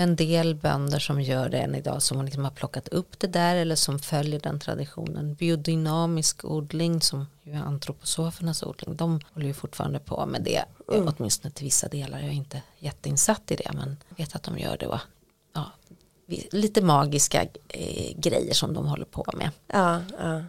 en 0.00 0.16
del 0.16 0.54
bönder 0.54 0.98
som 0.98 1.20
gör 1.20 1.48
det 1.48 1.58
än 1.58 1.74
idag 1.74 2.02
som 2.02 2.24
liksom 2.24 2.44
har 2.44 2.50
plockat 2.50 2.88
upp 2.88 3.18
det 3.18 3.26
där 3.26 3.56
eller 3.56 3.76
som 3.76 3.98
följer 3.98 4.40
den 4.40 4.60
traditionen. 4.60 5.34
Biodynamisk 5.34 6.44
odling 6.44 7.00
som 7.00 7.26
ju 7.42 7.52
är 7.52 7.58
antroposofernas 7.58 8.62
odling, 8.62 8.96
de 8.96 9.20
håller 9.34 9.46
ju 9.46 9.54
fortfarande 9.54 9.98
på 9.98 10.26
med 10.26 10.42
det, 10.42 10.64
mm. 10.92 11.08
åtminstone 11.08 11.52
till 11.52 11.64
vissa 11.64 11.88
delar. 11.88 12.18
Jag 12.18 12.28
är 12.28 12.32
inte 12.32 12.62
jätteinsatt 12.78 13.50
i 13.50 13.56
det 13.56 13.70
men 13.72 13.96
vet 14.08 14.34
att 14.34 14.42
de 14.42 14.58
gör 14.58 14.76
det. 14.76 14.86
Och, 14.86 15.00
ja, 15.52 15.72
lite 16.50 16.82
magiska 16.82 17.42
eh, 17.68 18.16
grejer 18.16 18.54
som 18.54 18.74
de 18.74 18.86
håller 18.86 19.04
på 19.04 19.26
med. 19.34 19.50
Ja, 19.66 20.02
ja. 20.18 20.42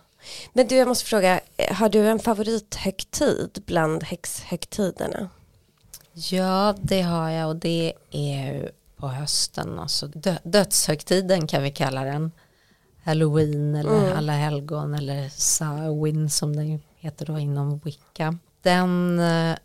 Men 0.54 0.68
du, 0.68 0.76
jag 0.76 0.88
måste 0.88 1.06
fråga, 1.06 1.42
har 1.72 1.90
du 1.90 2.08
en 2.08 2.20
favorithögtid 2.20 3.64
bland 3.66 4.04
häxhögtiderna? 4.04 5.30
Ja, 6.14 6.76
det 6.82 7.02
har 7.02 7.30
jag 7.30 7.50
och 7.50 7.56
det 7.56 7.94
är 8.12 8.72
på 9.02 9.08
hösten. 9.08 9.80
Alltså 9.80 10.08
dö 10.08 10.38
dödshögtiden 10.44 11.48
kan 11.48 11.64
vi 11.64 11.72
kalla 11.72 12.04
den. 12.04 12.32
Halloween 13.04 13.76
eller 13.76 14.06
mm. 14.06 14.18
alla 14.18 14.34
helgon 14.34 14.94
eller 14.94 15.30
Samhain 15.30 16.30
som 16.30 16.56
den 16.56 16.82
heter 16.96 17.26
då 17.26 17.40
inom 17.40 17.80
Wicca. 17.80 18.38
Den 18.62 19.20
eh, 19.20 19.58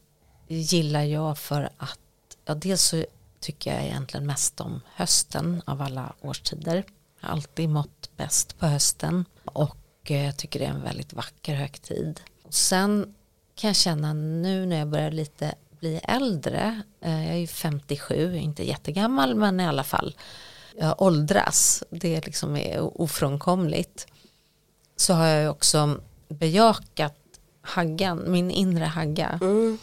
gillar 0.48 1.02
jag 1.02 1.38
för 1.38 1.70
att, 1.76 1.98
ja 2.44 2.54
dels 2.54 2.82
så 2.82 3.04
tycker 3.40 3.74
jag 3.74 3.84
egentligen 3.84 4.26
mest 4.26 4.60
om 4.60 4.80
hösten 4.94 5.62
av 5.66 5.82
alla 5.82 6.12
årstider. 6.20 6.84
Jag 7.20 7.28
har 7.28 7.34
alltid 7.34 7.68
mått 7.68 8.10
bäst 8.16 8.58
på 8.58 8.66
hösten 8.66 9.24
och 9.44 9.76
eh, 10.04 10.24
jag 10.24 10.36
tycker 10.36 10.60
det 10.60 10.66
är 10.66 10.70
en 10.70 10.82
väldigt 10.82 11.12
vacker 11.12 11.54
högtid. 11.54 12.20
Och 12.42 12.54
sen 12.54 13.14
kan 13.54 13.68
jag 13.68 13.76
känna 13.76 14.12
nu 14.12 14.66
när 14.66 14.78
jag 14.78 14.88
börjar 14.88 15.10
lite 15.10 15.54
bli 15.86 16.00
äldre, 16.02 16.82
eh, 17.00 17.26
jag 17.26 17.34
är 17.34 17.38
ju 17.38 17.46
57, 17.46 18.36
inte 18.36 18.68
jättegammal 18.68 19.34
men 19.34 19.60
i 19.60 19.66
alla 19.66 19.84
fall, 19.84 20.16
jag 20.78 21.02
åldras, 21.02 21.82
det 21.90 22.26
liksom 22.26 22.56
är 22.56 23.00
ofrånkomligt, 23.00 24.06
så 24.96 25.14
har 25.14 25.26
jag 25.26 25.50
också 25.50 26.00
bejakat 26.28 27.14
Haggan, 27.60 28.24
min 28.26 28.50
inre 28.50 28.84
Hagga. 28.84 29.38
Mm. 29.42 29.78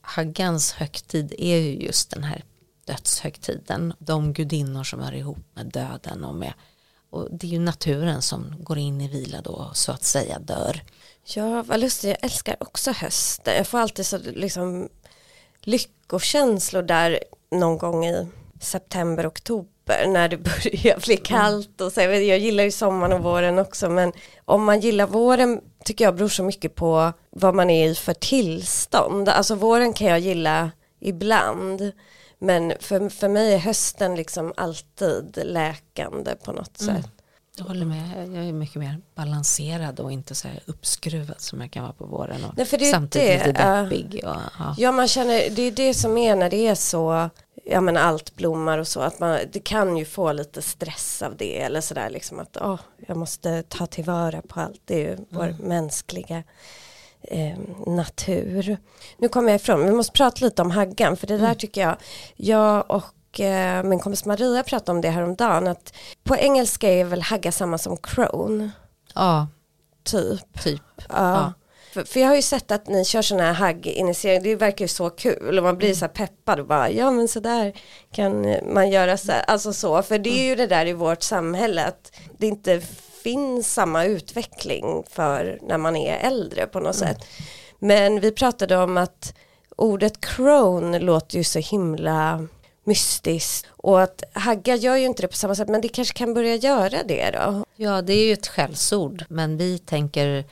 Haggans 0.00 0.72
högtid 0.72 1.34
är 1.38 1.56
ju 1.56 1.84
just 1.84 2.10
den 2.10 2.24
här 2.24 2.44
dödshögtiden, 2.84 3.94
de 3.98 4.32
gudinnor 4.32 4.84
som 4.84 5.00
hör 5.00 5.14
ihop 5.14 5.44
med 5.54 5.66
döden 5.66 6.24
och 6.24 6.34
med 6.34 6.52
och 7.10 7.28
det 7.30 7.46
är 7.46 7.50
ju 7.50 7.58
naturen 7.58 8.22
som 8.22 8.54
går 8.58 8.78
in 8.78 9.00
i 9.00 9.08
vila 9.08 9.40
då 9.40 9.70
så 9.74 9.92
att 9.92 10.04
säga 10.04 10.38
dör. 10.38 10.82
Ja, 11.24 11.62
vad 11.62 11.80
lustigt, 11.80 12.08
jag 12.10 12.24
älskar 12.24 12.56
också 12.60 12.92
hösten. 12.92 13.54
Jag 13.56 13.66
får 13.66 13.78
alltid 13.78 14.06
så 14.06 14.18
liksom 14.18 14.88
lyckokänslor 15.62 16.82
där 16.82 17.18
någon 17.50 17.78
gång 17.78 18.06
i 18.06 18.26
september, 18.60 19.26
oktober 19.28 20.06
när 20.06 20.28
det 20.28 20.36
börjar 20.38 21.00
bli 21.00 21.16
kallt 21.16 21.80
och 21.80 21.92
så. 21.92 22.00
Jag 22.00 22.38
gillar 22.38 22.64
ju 22.64 22.70
sommaren 22.70 23.12
och 23.12 23.22
våren 23.22 23.58
också 23.58 23.88
men 23.88 24.12
om 24.44 24.64
man 24.64 24.80
gillar 24.80 25.06
våren 25.06 25.60
tycker 25.84 26.04
jag 26.04 26.14
beror 26.14 26.28
så 26.28 26.42
mycket 26.42 26.74
på 26.74 27.12
vad 27.30 27.54
man 27.54 27.70
är 27.70 27.88
i 27.88 27.94
för 27.94 28.14
tillstånd. 28.14 29.28
Alltså 29.28 29.54
våren 29.54 29.92
kan 29.92 30.06
jag 30.06 30.20
gilla 30.20 30.70
ibland 31.00 31.92
men 32.38 32.72
för, 32.80 33.08
för 33.08 33.28
mig 33.28 33.54
är 33.54 33.58
hösten 33.58 34.14
liksom 34.14 34.52
alltid 34.56 35.38
läkande 35.44 36.34
på 36.44 36.52
något 36.52 36.80
mm. 36.80 36.96
sätt. 36.96 37.10
Jag 37.62 37.68
håller 37.68 37.86
med, 37.86 38.28
jag 38.34 38.44
är 38.48 38.52
mycket 38.52 38.76
mer 38.76 39.00
balanserad 39.14 40.00
och 40.00 40.12
inte 40.12 40.34
så 40.34 40.48
här 40.48 40.60
uppskruvad 40.66 41.40
som 41.40 41.60
jag 41.60 41.70
kan 41.70 41.82
vara 41.82 41.92
på 41.92 42.04
våren 42.06 42.44
och 42.44 42.54
Nej, 42.56 42.66
samtidigt 42.66 43.40
det, 43.40 43.46
lite 43.46 43.82
deppig. 43.82 44.20
Och, 44.24 44.36
ja. 44.58 44.74
ja 44.78 44.92
man 44.92 45.08
känner, 45.08 45.50
det 45.50 45.62
är 45.62 45.70
det 45.70 45.94
som 45.94 46.18
är 46.18 46.36
när 46.36 46.50
det 46.50 46.66
är 46.66 46.74
så, 46.74 47.30
ja 47.64 47.80
men 47.80 47.96
allt 47.96 48.36
blommar 48.36 48.78
och 48.78 48.88
så, 48.88 49.00
att 49.00 49.20
man, 49.20 49.38
det 49.52 49.60
kan 49.60 49.96
ju 49.96 50.04
få 50.04 50.32
lite 50.32 50.62
stress 50.62 51.22
av 51.22 51.36
det 51.36 51.60
eller 51.60 51.80
sådär 51.80 52.10
liksom 52.10 52.38
att 52.38 52.56
oh, 52.56 52.80
jag 53.06 53.16
måste 53.16 53.62
ta 53.62 53.86
tillvara 53.86 54.42
på 54.42 54.60
allt, 54.60 54.80
det 54.84 54.94
är 54.94 54.98
ju 54.98 55.12
mm. 55.12 55.24
vår 55.28 55.56
mänskliga 55.60 56.42
eh, 57.22 57.58
natur. 57.86 58.76
Nu 59.18 59.28
kommer 59.28 59.48
jag 59.50 59.56
ifrån, 59.56 59.84
vi 59.84 59.92
måste 59.92 60.12
prata 60.12 60.44
lite 60.44 60.62
om 60.62 60.70
haggan 60.70 61.16
för 61.16 61.26
det 61.26 61.36
där 61.36 61.44
mm. 61.44 61.58
tycker 61.58 61.80
jag, 61.80 61.96
jag 62.36 62.90
och 62.90 63.04
och 63.32 63.40
eh, 63.40 63.84
min 63.84 63.98
kompis 63.98 64.24
Maria 64.24 64.62
pratade 64.62 64.92
om 64.92 65.00
det 65.00 65.08
häromdagen 65.08 65.68
att 65.68 65.94
på 66.24 66.36
engelska 66.36 66.90
är 66.90 67.04
väl 67.04 67.22
hagga 67.22 67.52
samma 67.52 67.78
som 67.78 67.96
crone. 67.96 68.70
Ja. 69.14 69.48
Typ. 70.04 70.62
Typ. 70.62 70.82
Ja. 70.96 71.04
ja. 71.08 71.52
För, 71.92 72.04
för, 72.04 72.20
jag 72.20 72.28
har 72.28 72.36
ju 72.36 72.42
sett 72.42 72.70
att 72.70 72.88
ni 72.88 73.04
kör 73.04 73.22
sådana 73.22 73.52
här 73.52 73.54
hagg-initieringar, 73.54 74.42
det 74.42 74.56
verkar 74.56 74.84
ju 74.84 74.88
så 74.88 75.10
kul 75.10 75.58
och 75.58 75.64
man 75.64 75.76
blir 75.76 75.88
mm. 75.88 75.96
så 75.96 76.04
här 76.04 76.12
peppad 76.12 76.60
och 76.60 76.66
bara 76.66 76.90
ja 76.90 77.10
men 77.10 77.28
så 77.28 77.40
där 77.40 77.72
kan 78.12 78.56
man 78.74 78.90
göra 78.90 79.16
så 79.16 79.32
här, 79.32 79.44
alltså 79.46 79.72
så, 79.72 80.02
för 80.02 80.18
det 80.18 80.30
är 80.30 80.44
ju 80.44 80.54
det 80.54 80.66
där 80.66 80.86
i 80.86 80.92
vårt 80.92 81.22
samhälle 81.22 81.84
att 81.84 82.12
det 82.38 82.46
inte 82.46 82.80
finns 83.22 83.74
samma 83.74 84.04
utveckling 84.04 85.04
för 85.10 85.58
när 85.62 85.78
man 85.78 85.96
är 85.96 86.18
äldre 86.26 86.66
på 86.66 86.80
något 86.80 87.02
mm. 87.02 87.08
sätt. 87.08 87.24
Men 87.78 88.20
vi 88.20 88.32
pratade 88.32 88.76
om 88.76 88.96
att 88.96 89.34
ordet 89.76 90.20
crone 90.20 90.98
låter 90.98 91.38
ju 91.38 91.44
så 91.44 91.58
himla 91.58 92.48
mystiskt 92.84 93.66
och 93.70 94.02
att 94.02 94.24
Hagga 94.32 94.76
gör 94.76 94.96
ju 94.96 95.06
inte 95.06 95.22
det 95.22 95.28
på 95.28 95.36
samma 95.36 95.54
sätt 95.54 95.68
men 95.68 95.80
det 95.80 95.88
kanske 95.88 96.14
kan 96.14 96.34
börja 96.34 96.56
göra 96.56 97.02
det 97.02 97.30
då. 97.30 97.64
Ja 97.76 98.02
det 98.02 98.12
är 98.12 98.26
ju 98.26 98.32
ett 98.32 98.48
skällsord 98.48 99.24
men 99.28 99.56
vi 99.56 99.78
tänker 99.78 100.44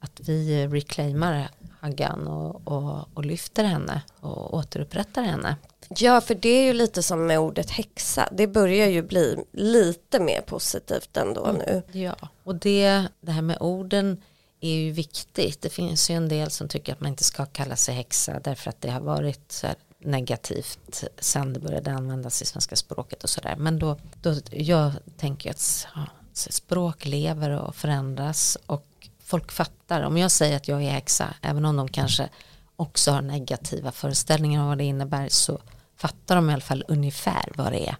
att 0.00 0.20
vi 0.20 0.66
reclaimar 0.66 1.48
Haggan 1.80 2.26
och, 2.26 2.68
och, 2.68 3.08
och 3.14 3.24
lyfter 3.24 3.64
henne 3.64 4.02
och 4.20 4.54
återupprättar 4.54 5.22
henne. 5.22 5.56
Ja 5.88 6.20
för 6.20 6.34
det 6.34 6.48
är 6.48 6.64
ju 6.64 6.72
lite 6.72 7.02
som 7.02 7.26
med 7.26 7.38
ordet 7.38 7.70
häxa 7.70 8.28
det 8.32 8.46
börjar 8.46 8.86
ju 8.86 9.02
bli 9.02 9.44
lite 9.52 10.20
mer 10.20 10.40
positivt 10.40 11.16
ändå 11.16 11.44
mm. 11.44 11.62
nu. 11.66 11.82
Ja 11.92 12.16
och 12.44 12.54
det, 12.54 13.02
det 13.20 13.32
här 13.32 13.42
med 13.42 13.56
orden 13.60 14.22
är 14.60 14.74
ju 14.74 14.90
viktigt. 14.90 15.62
Det 15.62 15.68
finns 15.68 16.10
ju 16.10 16.14
en 16.14 16.28
del 16.28 16.50
som 16.50 16.68
tycker 16.68 16.92
att 16.92 17.00
man 17.00 17.10
inte 17.10 17.24
ska 17.24 17.46
kalla 17.46 17.76
sig 17.76 17.94
häxa 17.94 18.40
därför 18.40 18.70
att 18.70 18.80
det 18.80 18.90
har 18.90 19.00
varit 19.00 19.52
så 19.52 19.66
här 19.66 19.76
negativt 20.04 21.04
sen 21.18 21.52
det 21.52 21.60
började 21.60 21.92
användas 21.92 22.42
i 22.42 22.44
svenska 22.44 22.76
språket 22.76 23.24
och 23.24 23.30
sådär. 23.30 23.56
Men 23.58 23.78
då, 23.78 23.96
då 24.22 24.34
jag 24.50 24.92
tänker 25.16 25.50
att 25.50 25.86
ja, 25.94 26.06
språk 26.32 27.06
lever 27.06 27.50
och 27.50 27.76
förändras 27.76 28.58
och 28.66 28.86
folk 29.24 29.52
fattar. 29.52 30.02
Om 30.02 30.16
jag 30.16 30.30
säger 30.30 30.56
att 30.56 30.68
jag 30.68 30.82
är 30.82 30.90
häxa, 30.90 31.34
även 31.42 31.64
om 31.64 31.76
de 31.76 31.88
kanske 31.88 32.28
också 32.76 33.10
har 33.10 33.22
negativa 33.22 33.92
föreställningar 33.92 34.62
om 34.62 34.68
vad 34.68 34.78
det 34.78 34.84
innebär 34.84 35.28
så 35.28 35.58
fattar 35.96 36.36
de 36.36 36.50
i 36.50 36.52
alla 36.52 36.62
fall 36.62 36.84
ungefär 36.88 37.52
vad 37.56 37.72
det 37.72 37.88
är. 37.88 37.96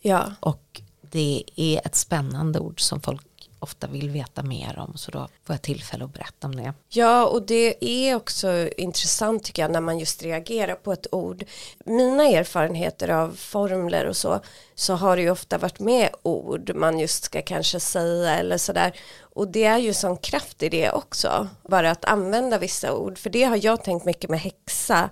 Ja. 0.00 0.32
Och 0.40 0.80
det 1.00 1.44
är 1.56 1.86
ett 1.86 1.94
spännande 1.94 2.58
ord 2.58 2.80
som 2.80 3.00
folk 3.00 3.26
ofta 3.58 3.86
vill 3.86 4.10
veta 4.10 4.42
mer 4.42 4.78
om 4.78 4.96
så 4.96 5.10
då 5.10 5.18
får 5.18 5.54
jag 5.54 5.62
tillfälle 5.62 6.04
att 6.04 6.12
berätta 6.12 6.46
om 6.46 6.56
det. 6.56 6.74
Ja 6.88 7.26
och 7.26 7.42
det 7.46 7.84
är 7.84 8.14
också 8.14 8.68
intressant 8.76 9.44
tycker 9.44 9.62
jag 9.62 9.70
när 9.70 9.80
man 9.80 9.98
just 9.98 10.22
reagerar 10.22 10.74
på 10.74 10.92
ett 10.92 11.06
ord. 11.14 11.44
Mina 11.84 12.24
erfarenheter 12.24 13.08
av 13.08 13.36
formler 13.36 14.06
och 14.06 14.16
så 14.16 14.40
så 14.74 14.94
har 14.94 15.16
det 15.16 15.22
ju 15.22 15.30
ofta 15.30 15.58
varit 15.58 15.80
med 15.80 16.08
ord 16.22 16.72
man 16.74 16.98
just 16.98 17.24
ska 17.24 17.42
kanske 17.42 17.80
säga 17.80 18.34
eller 18.34 18.58
sådär 18.58 18.92
och 19.20 19.48
det 19.48 19.64
är 19.64 19.78
ju 19.78 19.94
sån 19.94 20.16
kraft 20.16 20.62
i 20.62 20.68
det 20.68 20.90
också 20.90 21.48
bara 21.68 21.90
att 21.90 22.04
använda 22.04 22.58
vissa 22.58 22.94
ord 22.94 23.18
för 23.18 23.30
det 23.30 23.42
har 23.42 23.64
jag 23.64 23.84
tänkt 23.84 24.06
mycket 24.06 24.30
med 24.30 24.40
häxa 24.40 25.10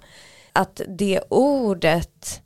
att 0.52 0.80
det 0.88 1.20
ordet 1.28 2.42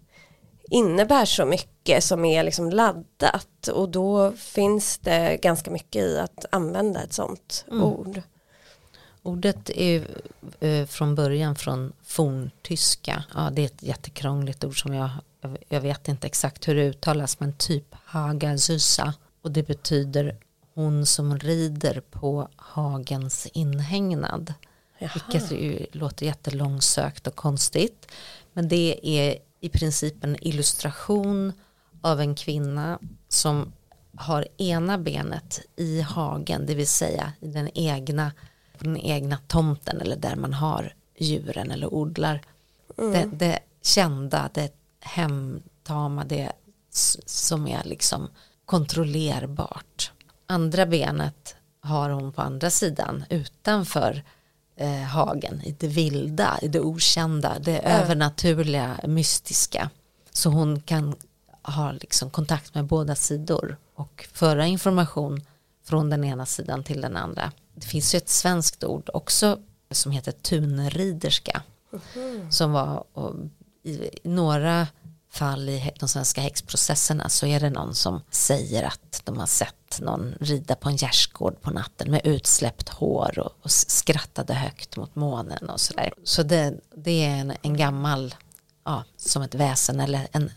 innebär 0.70 1.24
så 1.24 1.44
mycket 1.44 2.04
som 2.04 2.24
är 2.24 2.44
liksom 2.44 2.70
laddat 2.70 3.68
och 3.72 3.88
då 3.88 4.32
finns 4.32 4.98
det 4.98 5.36
ganska 5.42 5.70
mycket 5.70 6.02
i 6.02 6.18
att 6.18 6.44
använda 6.50 7.02
ett 7.02 7.12
sånt 7.12 7.64
mm. 7.70 7.84
ord. 7.84 8.22
Ordet 9.22 9.70
är 9.70 10.06
eh, 10.60 10.86
från 10.86 11.14
början 11.14 11.56
från 11.56 11.92
forntyska. 12.02 13.24
Ja, 13.34 13.50
det 13.52 13.62
är 13.62 13.66
ett 13.66 13.82
jättekrångligt 13.82 14.64
ord 14.64 14.82
som 14.82 14.94
jag, 14.94 15.10
jag 15.68 15.80
vet 15.80 16.08
inte 16.08 16.26
exakt 16.26 16.68
hur 16.68 16.74
det 16.74 16.84
uttalas 16.84 17.40
men 17.40 17.52
typ 17.52 17.94
hagazusa 18.04 19.14
och 19.42 19.50
det 19.50 19.62
betyder 19.62 20.36
hon 20.74 21.06
som 21.06 21.38
rider 21.38 22.02
på 22.10 22.48
hagens 22.56 23.46
inhägnad. 23.46 24.54
Jaha. 24.98 25.10
Vilket 25.14 25.52
ju 25.52 25.86
låter 25.92 26.26
jättelångsökt 26.26 27.26
och 27.26 27.34
konstigt. 27.36 28.06
Men 28.52 28.68
det 28.68 29.00
är 29.02 29.38
i 29.60 29.68
princip 29.68 30.24
en 30.24 30.36
illustration 30.40 31.52
av 32.00 32.20
en 32.20 32.34
kvinna 32.34 32.98
som 33.28 33.72
har 34.16 34.48
ena 34.56 34.98
benet 34.98 35.60
i 35.76 36.00
hagen, 36.00 36.66
det 36.66 36.74
vill 36.74 36.86
säga 36.86 37.32
i 37.40 37.48
den 37.48 37.68
egna, 37.74 38.32
den 38.78 38.96
egna 38.96 39.38
tomten 39.46 40.00
eller 40.00 40.16
där 40.16 40.36
man 40.36 40.54
har 40.54 40.94
djuren 41.18 41.70
eller 41.70 41.94
odlar. 41.94 42.42
Mm. 42.98 43.12
Det, 43.12 43.36
det 43.36 43.58
kända, 43.82 44.50
det 44.54 44.72
hemtama, 45.00 46.24
det 46.24 46.52
som 47.26 47.66
är 47.66 47.84
liksom 47.84 48.28
kontrollerbart. 48.64 50.12
Andra 50.46 50.86
benet 50.86 51.56
har 51.80 52.10
hon 52.10 52.32
på 52.32 52.42
andra 52.42 52.70
sidan 52.70 53.24
utanför 53.30 54.22
eh, 54.80 55.02
hagen, 55.02 55.62
i 55.64 55.72
det 55.78 55.86
vilda, 55.86 56.58
i 56.62 56.68
det 56.68 56.80
okända, 56.80 57.58
det 57.60 57.78
mm. 57.78 58.02
övernaturliga, 58.02 59.00
mystiska. 59.04 59.90
Så 60.32 60.50
hon 60.50 60.80
kan 60.80 61.14
ha 61.62 61.92
liksom 61.92 62.30
kontakt 62.30 62.74
med 62.74 62.84
båda 62.84 63.14
sidor 63.14 63.76
och 63.94 64.28
föra 64.32 64.66
information 64.66 65.40
från 65.84 66.10
den 66.10 66.24
ena 66.24 66.46
sidan 66.46 66.84
till 66.84 67.00
den 67.00 67.16
andra. 67.16 67.52
Det 67.74 67.86
finns 67.86 68.14
ju 68.14 68.16
ett 68.16 68.28
svenskt 68.28 68.84
ord 68.84 69.10
också 69.14 69.58
som 69.90 70.12
heter 70.12 70.32
tunriderska 70.32 71.62
mm. 72.16 72.52
som 72.52 72.72
var 72.72 73.04
i 73.82 74.10
några 74.22 74.86
fall 75.30 75.68
i 75.68 75.90
de 75.98 76.08
svenska 76.08 76.40
häxprocesserna 76.40 77.28
så 77.28 77.46
är 77.46 77.60
det 77.60 77.70
någon 77.70 77.94
som 77.94 78.20
säger 78.30 78.82
att 78.82 79.22
de 79.24 79.38
har 79.38 79.46
sett 79.46 80.00
någon 80.00 80.34
rida 80.40 80.74
på 80.74 80.88
en 80.88 80.96
gärdsgård 80.96 81.60
på 81.60 81.70
natten 81.70 82.10
med 82.10 82.20
utsläppt 82.24 82.88
hår 82.88 83.38
och, 83.38 83.52
och 83.62 83.70
skrattade 83.70 84.54
högt 84.54 84.96
mot 84.96 85.14
månen 85.14 85.70
och 85.70 85.80
sådär. 85.80 86.12
Så 86.24 86.42
det, 86.42 86.74
det 86.96 87.24
är 87.24 87.36
en, 87.36 87.52
en, 87.62 87.76
gammal, 87.76 88.34
ja, 88.84 89.04
som 89.16 89.42
ett 89.42 89.54
väsen 89.54 90.00
eller 90.00 90.28
en, 90.32 90.50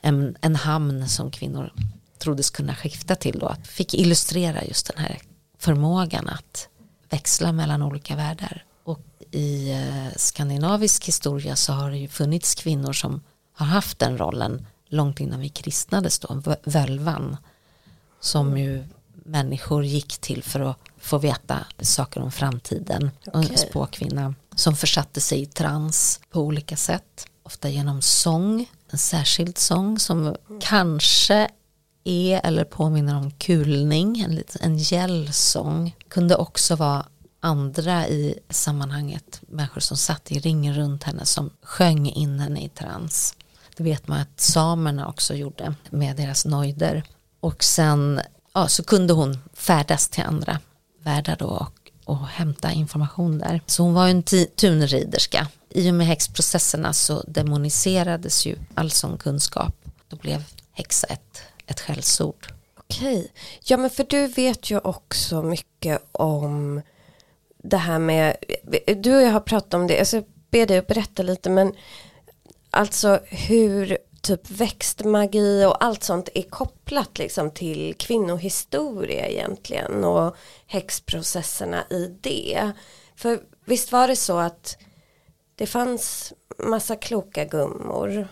en, 0.00 0.36
en 0.40 0.56
hamn 0.56 1.08
som 1.08 1.30
kvinnor 1.30 1.72
troddes 2.18 2.50
kunna 2.50 2.74
skifta 2.74 3.14
till 3.14 3.38
då. 3.38 3.56
Fick 3.64 3.94
illustrera 3.94 4.64
just 4.64 4.86
den 4.86 5.04
här 5.04 5.18
förmågan 5.58 6.28
att 6.28 6.68
växla 7.10 7.52
mellan 7.52 7.82
olika 7.82 8.16
världar. 8.16 8.64
Och 8.84 9.00
i 9.30 9.70
eh, 9.70 10.16
skandinavisk 10.16 11.04
historia 11.04 11.56
så 11.56 11.72
har 11.72 11.90
det 11.90 11.98
ju 11.98 12.08
funnits 12.08 12.54
kvinnor 12.54 12.92
som 12.92 13.22
har 13.58 13.66
haft 13.66 13.98
den 13.98 14.18
rollen 14.18 14.66
långt 14.88 15.20
innan 15.20 15.40
vi 15.40 15.48
kristnades 15.48 16.18
då, 16.18 16.42
völvan 16.64 17.36
som 18.20 18.58
ju 18.58 18.84
människor 19.24 19.84
gick 19.84 20.18
till 20.18 20.42
för 20.42 20.60
att 20.60 20.76
få 20.98 21.18
veta 21.18 21.58
saker 21.80 22.20
om 22.20 22.32
framtiden. 22.32 23.10
Okay. 23.26 23.50
En 23.50 23.58
spåkvinna 23.58 24.34
som 24.54 24.76
försatte 24.76 25.20
sig 25.20 25.42
i 25.42 25.46
trans 25.46 26.20
på 26.30 26.40
olika 26.40 26.76
sätt. 26.76 27.26
Ofta 27.42 27.68
genom 27.68 28.02
sång, 28.02 28.70
en 28.90 28.98
särskild 28.98 29.58
sång 29.58 29.98
som 29.98 30.20
mm. 30.20 30.36
kanske 30.60 31.48
är 32.04 32.40
eller 32.44 32.64
påminner 32.64 33.16
om 33.16 33.30
kulning, 33.30 34.20
en, 34.20 34.42
en 34.60 34.78
gällsång. 34.78 35.96
Kunde 36.08 36.36
också 36.36 36.76
vara 36.76 37.06
andra 37.40 38.08
i 38.08 38.38
sammanhanget, 38.50 39.40
människor 39.48 39.80
som 39.80 39.96
satt 39.96 40.32
i 40.32 40.38
ring 40.38 40.72
runt 40.72 41.02
henne 41.02 41.26
som 41.26 41.50
sjöng 41.62 42.08
in 42.08 42.40
henne 42.40 42.64
i 42.64 42.68
trans. 42.68 43.34
Det 43.78 43.84
vet 43.84 44.08
man 44.08 44.20
att 44.20 44.40
samerna 44.40 45.08
också 45.08 45.34
gjorde 45.34 45.74
med 45.90 46.16
deras 46.16 46.44
nojder. 46.44 47.02
Och 47.40 47.64
sen 47.64 48.20
ja, 48.54 48.68
så 48.68 48.84
kunde 48.84 49.12
hon 49.12 49.38
färdas 49.54 50.08
till 50.08 50.24
andra 50.24 50.58
världar 51.02 51.36
då 51.36 51.46
och, 51.46 51.90
och 52.04 52.26
hämta 52.26 52.72
information 52.72 53.38
där. 53.38 53.60
Så 53.66 53.82
hon 53.82 53.94
var 53.94 54.08
en 54.08 54.22
tunriderska. 54.56 55.48
I 55.70 55.90
och 55.90 55.94
med 55.94 56.06
häxprocesserna 56.06 56.92
så 56.92 57.22
demoniserades 57.26 58.46
ju 58.46 58.56
all 58.74 58.90
sån 58.90 59.18
kunskap. 59.18 59.74
Då 60.08 60.16
blev 60.16 60.44
häxa 60.72 61.06
ett, 61.06 61.42
ett 61.66 61.80
skällsord. 61.80 62.52
Okej, 62.78 63.32
ja 63.64 63.76
men 63.76 63.90
för 63.90 64.06
du 64.08 64.26
vet 64.26 64.70
ju 64.70 64.78
också 64.78 65.42
mycket 65.42 66.02
om 66.12 66.82
det 67.62 67.76
här 67.76 67.98
med, 67.98 68.36
du 68.96 69.16
och 69.16 69.22
jag 69.22 69.32
har 69.32 69.40
pratat 69.40 69.74
om 69.74 69.86
det, 69.86 69.96
jag 69.96 70.06
ska 70.06 70.22
be 70.50 70.64
dig 70.66 70.78
att 70.78 70.86
berätta 70.86 71.22
lite 71.22 71.50
men 71.50 71.72
Alltså 72.78 73.20
hur 73.26 73.98
typ 74.20 74.50
växtmagi 74.50 75.64
och 75.64 75.84
allt 75.84 76.02
sånt 76.02 76.28
är 76.34 76.42
kopplat 76.42 77.18
liksom 77.18 77.50
till 77.50 77.94
kvinnohistoria 77.98 79.28
egentligen 79.28 80.04
och 80.04 80.36
häxprocesserna 80.66 81.84
i 81.90 82.16
det. 82.20 82.72
För 83.16 83.40
visst 83.64 83.92
var 83.92 84.08
det 84.08 84.16
så 84.16 84.38
att 84.38 84.76
det 85.54 85.66
fanns 85.66 86.32
massa 86.58 86.96
kloka 86.96 87.44
gummor. 87.44 88.28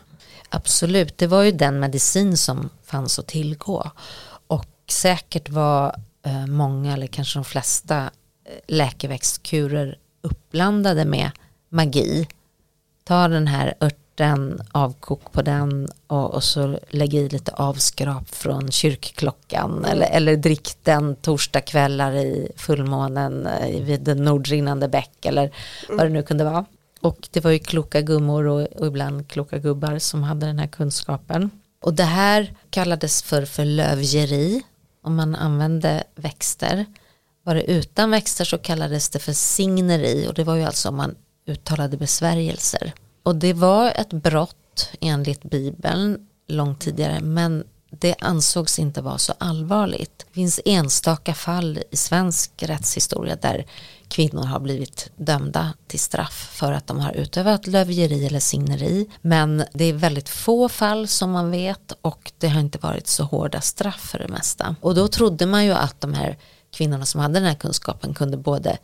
Absolut, 0.48 1.18
det 1.18 1.26
var 1.26 1.42
ju 1.42 1.52
den 1.52 1.80
medicin 1.80 2.37
som 2.37 2.70
fanns 2.85 3.18
att 3.18 3.26
tillgå. 3.26 3.90
Och 4.46 4.66
säkert 4.88 5.48
var 5.48 6.00
eh, 6.22 6.46
många 6.46 6.92
eller 6.92 7.06
kanske 7.06 7.38
de 7.38 7.44
flesta 7.44 7.96
eh, 8.44 8.59
läkeväxtkurer 8.66 9.98
uppblandade 10.20 11.04
med 11.04 11.30
magi. 11.68 12.28
Ta 13.04 13.28
den 13.28 13.46
här 13.46 13.74
ört 13.80 14.06
den, 14.16 14.61
avkok 14.72 15.33
på 15.33 15.42
den 15.42 15.88
och, 16.07 16.35
och, 16.35 16.44
så 16.44 16.79
lägg 16.88 17.14
i 17.14 17.29
lite 17.29 17.52
avskrap 17.52 18.35
från 18.35 18.70
kyrkklockan 18.70 19.85
eller, 19.85 20.07
eller 20.07 20.37
drick 20.37 20.68
den 20.83 21.16
torsdagskvällar 21.16 22.12
i 22.12 22.52
fullmånen 22.57 23.46
eh, 23.46 23.85
vid 23.85 24.00
den 24.00 24.24
nordrinnande 24.24 24.88
bäck 24.88 25.26
eller 25.26 25.50
vad 25.88 26.07
det 26.07 26.11
nu 26.11 26.22
kunde 26.22 26.44
vara. 26.44 26.64
Och 27.00 27.29
det 27.31 27.40
var 27.40 27.50
ju 27.50 27.59
kloka 27.59 28.00
gummor 28.00 28.46
och, 28.46 28.62
och, 28.62 28.87
ibland 28.87 29.29
kloka 29.29 29.59
gubbar 29.59 29.98
som 29.98 30.22
hade 30.22 30.46
den 30.46 30.59
här 30.59 30.66
kunskapen. 30.66 31.50
Och 31.83 31.94
det 31.94 32.05
här 32.05 32.55
kallades 32.70 33.22
för 33.22 33.64
lövgeri 33.64 34.62
om 35.02 35.16
man 35.16 35.35
använde 35.35 36.05
växter. 36.14 36.87
Var 37.42 37.55
det 37.55 37.70
utan 37.70 38.11
växter 38.11 38.44
så 38.44 38.59
kallades 38.59 39.09
det 39.09 39.18
för 39.18 39.33
signeri 39.33 40.26
och 40.29 40.35
det 40.35 40.44
var 40.44 40.57
ju 40.57 40.62
alltså 40.62 40.88
om 40.88 40.96
man 40.96 41.14
uttalade 41.46 41.96
besvärjelser. 41.96 42.92
Och 43.26 43.36
det 43.36 43.52
var 43.52 43.90
ett 43.90 44.12
brott 44.12 44.90
enligt 45.00 45.42
Bibeln 45.42 46.18
långt 46.48 46.80
tidigare 46.80 47.20
men 47.20 47.64
det 47.90 48.14
ansågs 48.18 48.78
inte 48.78 49.02
vara 49.02 49.18
så 49.18 49.32
allvarligt. 49.38 50.18
Det 50.18 50.34
finns 50.34 50.60
enstaka 50.64 51.34
fall 51.34 51.78
i 51.90 51.96
svensk 51.96 52.62
rättshistoria 52.62 53.36
där 53.36 53.66
kvinnor 54.08 54.44
har 54.44 54.60
blivit 54.60 55.10
dömda 55.16 55.72
till 55.86 56.00
straff 56.00 56.50
för 56.52 56.72
att 56.72 56.86
de 56.86 57.00
har 57.00 57.12
utövat 57.12 57.66
lövgeri 57.66 58.26
eller 58.26 58.40
signeri. 58.40 59.06
Men 59.22 59.64
det 59.72 59.84
är 59.84 59.92
väldigt 59.92 60.28
få 60.28 60.68
fall 60.68 61.08
som 61.08 61.30
man 61.30 61.50
vet 61.50 61.92
och 62.02 62.32
det 62.38 62.48
har 62.48 62.60
inte 62.60 62.78
varit 62.78 63.06
så 63.06 63.24
hårda 63.24 63.60
straff 63.60 64.00
för 64.10 64.18
det 64.18 64.28
mesta. 64.28 64.76
Och 64.80 64.94
då 64.94 65.08
trodde 65.08 65.46
man 65.46 65.64
ju 65.64 65.72
att 65.72 66.00
de 66.00 66.14
här 66.14 66.38
kvinnorna 66.72 67.06
som 67.06 67.20
hade 67.20 67.34
den 67.34 67.44
här 67.44 67.54
kunskapen 67.54 68.14
kunde 68.14 68.36
både 68.36 68.78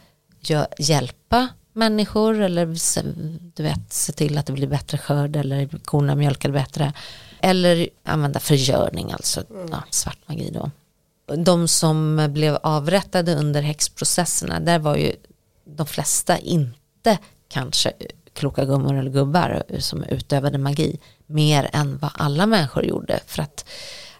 hjälpa 0.79 1.49
människor 1.73 2.41
eller 2.41 2.67
du 3.57 3.63
vet, 3.63 3.93
se 3.93 4.13
till 4.13 4.39
att 4.39 4.47
det 4.47 4.53
blir 4.53 4.67
bättre 4.67 4.99
skörd 4.99 5.37
eller 5.37 5.69
korna 5.85 6.15
mjölkar 6.15 6.51
bättre. 6.51 6.93
Eller 7.41 7.89
använda 8.05 8.41
förgörning, 8.41 9.13
alltså 9.13 9.43
mm. 9.51 9.69
ja, 9.71 9.83
svart 9.91 10.19
magi 10.27 10.51
då. 10.51 10.71
De 11.37 11.69
som 11.69 12.29
blev 12.31 12.59
avrättade 12.63 13.35
under 13.35 13.63
häxprocesserna, 13.63 14.61
där 14.61 14.79
var 14.79 14.97
ju 14.97 15.13
de 15.65 15.87
flesta 15.87 16.39
inte 16.39 17.19
kanske 17.49 17.93
kloka 18.33 18.65
gummor 18.65 18.99
eller 18.99 19.11
gubbar 19.11 19.63
som 19.79 20.05
utövade 20.05 20.59
magi 20.59 20.99
mer 21.27 21.71
än 21.73 21.99
vad 21.99 22.11
alla 22.15 22.47
människor 22.47 22.85
gjorde. 22.85 23.21
För 23.27 23.43
att 23.43 23.65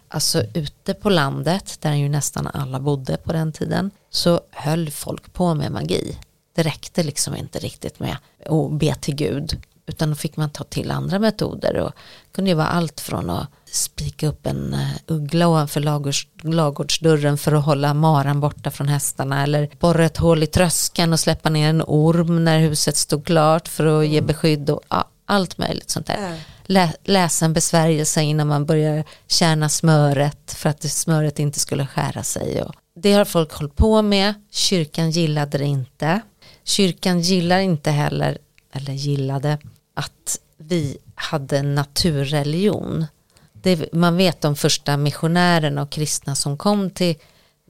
alltså 0.07 0.43
ute 0.53 0.93
på 0.93 1.09
landet, 1.09 1.77
där 1.81 1.93
ju 1.93 2.09
nästan 2.09 2.47
alla 2.47 2.79
bodde 2.79 3.17
på 3.17 3.33
den 3.33 3.51
tiden, 3.51 3.91
så 4.09 4.41
höll 4.51 4.91
folk 4.91 5.33
på 5.33 5.53
med 5.53 5.71
magi 5.71 6.17
det 6.53 6.63
räckte 6.63 7.03
liksom 7.03 7.35
inte 7.35 7.59
riktigt 7.59 7.99
med 7.99 8.17
att 8.45 8.71
be 8.71 8.95
till 8.95 9.15
Gud 9.15 9.63
utan 9.85 10.09
då 10.09 10.15
fick 10.15 10.37
man 10.37 10.49
ta 10.49 10.63
till 10.63 10.91
andra 10.91 11.19
metoder 11.19 11.77
och 11.77 11.91
det 11.91 12.35
kunde 12.35 12.51
ju 12.51 12.55
vara 12.55 12.67
allt 12.67 12.99
från 12.99 13.29
att 13.29 13.47
spika 13.65 14.27
upp 14.27 14.45
en 14.45 14.73
eh, 14.73 14.89
uggla 15.07 15.47
ovanför 15.47 15.81
lagårds, 15.81 16.27
lagårdsdörren 16.41 17.37
för 17.37 17.51
att 17.51 17.65
hålla 17.65 17.93
maran 17.93 18.39
borta 18.39 18.71
från 18.71 18.87
hästarna 18.87 19.43
eller 19.43 19.69
borra 19.79 20.05
ett 20.05 20.17
hål 20.17 20.43
i 20.43 20.47
tröskeln 20.47 21.13
och 21.13 21.19
släppa 21.19 21.49
ner 21.49 21.69
en 21.69 21.83
orm 21.87 22.43
när 22.43 22.59
huset 22.59 22.97
stod 22.97 23.25
klart 23.25 23.67
för 23.67 23.85
att 23.85 24.07
ge 24.07 24.17
mm. 24.17 24.27
beskydd 24.27 24.69
och 24.69 24.81
ja, 24.89 25.09
allt 25.25 25.57
möjligt 25.57 25.89
sånt 25.89 26.07
där. 26.07 26.39
lä 26.65 26.93
läsa 27.03 27.45
en 27.45 27.53
besvärjelse 27.53 28.21
innan 28.21 28.47
man 28.47 28.65
börjar 28.65 29.03
kärna 29.27 29.69
smöret 29.69 30.53
för 30.53 30.69
att 30.69 30.83
smöret 30.83 31.39
inte 31.39 31.59
skulle 31.59 31.87
skära 31.87 32.23
sig. 32.23 32.61
Och 32.61 32.73
det 32.95 33.13
har 33.13 33.25
folk 33.25 33.53
hållit 33.53 33.75
på 33.75 34.01
med, 34.01 34.33
kyrkan 34.51 35.11
gillade 35.11 35.57
det 35.57 35.65
inte. 35.65 36.21
Kyrkan 36.63 37.21
gillar 37.21 37.59
inte 37.59 37.91
heller, 37.91 38.37
eller 38.71 38.93
gillade, 38.93 39.57
att 39.93 40.39
vi 40.57 40.97
hade 41.15 41.61
naturreligion. 41.61 43.05
Det, 43.53 43.93
man 43.93 44.17
vet 44.17 44.41
de 44.41 44.55
första 44.55 44.97
missionärerna 44.97 45.81
och 45.81 45.89
kristna 45.89 46.35
som 46.35 46.57
kom 46.57 46.89
till 46.89 47.15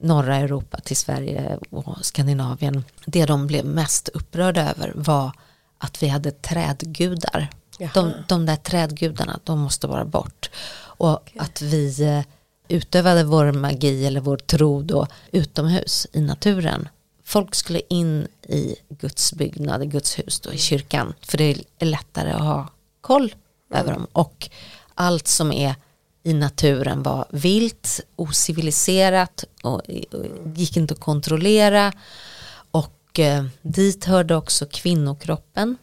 norra 0.02 0.36
Europa, 0.36 0.80
till 0.80 0.96
Sverige 0.96 1.58
och 1.70 1.96
Skandinavien. 2.02 2.84
Det 3.06 3.26
de 3.26 3.46
blev 3.46 3.64
mest 3.64 4.08
upprörda 4.08 4.70
över 4.70 4.92
var 4.94 5.32
att 5.78 6.02
vi 6.02 6.08
hade 6.08 6.30
trädgudar. 6.30 7.48
De, 7.94 8.12
de, 8.28 8.46
där 8.46 8.56
trädgudarna, 8.56 9.40
de 9.44 9.58
måste 9.58 9.86
vara 9.86 10.04
bort. 10.04 10.50
Och 10.76 11.12
okay. 11.12 11.38
att 11.38 11.62
vi 11.62 12.02
eh, 12.02 12.20
utövade 12.68 13.24
vår 13.24 13.52
magi 13.52 14.06
eller 14.06 14.20
vår 14.20 14.36
tro 14.36 14.82
då 14.82 15.06
utomhus 15.32 16.06
i 16.12 16.20
naturen. 16.20 16.88
Folk 17.24 17.54
skulle 17.54 17.80
in 17.88 18.28
i 18.48 18.76
Guds 18.88 19.32
byggnad, 19.32 19.90
Guds 19.90 20.18
hus 20.18 20.40
då 20.40 20.52
i 20.52 20.58
kyrkan. 20.58 21.14
För 21.20 21.38
det 21.38 21.56
är 21.78 21.86
lättare 21.86 22.30
att 22.30 22.40
ha 22.40 22.68
koll 23.00 23.34
mm. 23.70 23.80
över 23.80 23.92
dem. 23.92 24.06
Och 24.12 24.50
allt 24.94 25.28
som 25.28 25.52
är 25.52 25.74
i 26.22 26.32
naturen 26.32 27.02
var 27.02 27.26
vilt, 27.30 28.00
ociviliserat 28.16 29.44
och, 29.62 29.82
gick 30.54 30.76
inte 30.76 30.94
att 30.94 31.00
kontrollera. 31.00 31.92
Och 32.70 33.18
eh, 33.18 33.44
dit 33.62 34.04
hörde 34.04 34.36
också 34.36 34.66
kvinnokroppen. 34.66 35.76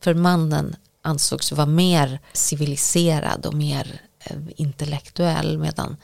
För 0.00 0.14
mannen 0.14 0.76
ansågs 1.02 1.52
vara 1.52 1.66
mer 1.66 2.20
civiliserad 2.32 3.46
och 3.46 3.54
mer 3.54 4.00
eh, 4.18 4.36
intellektuell 4.56 5.58
medan 5.58 5.96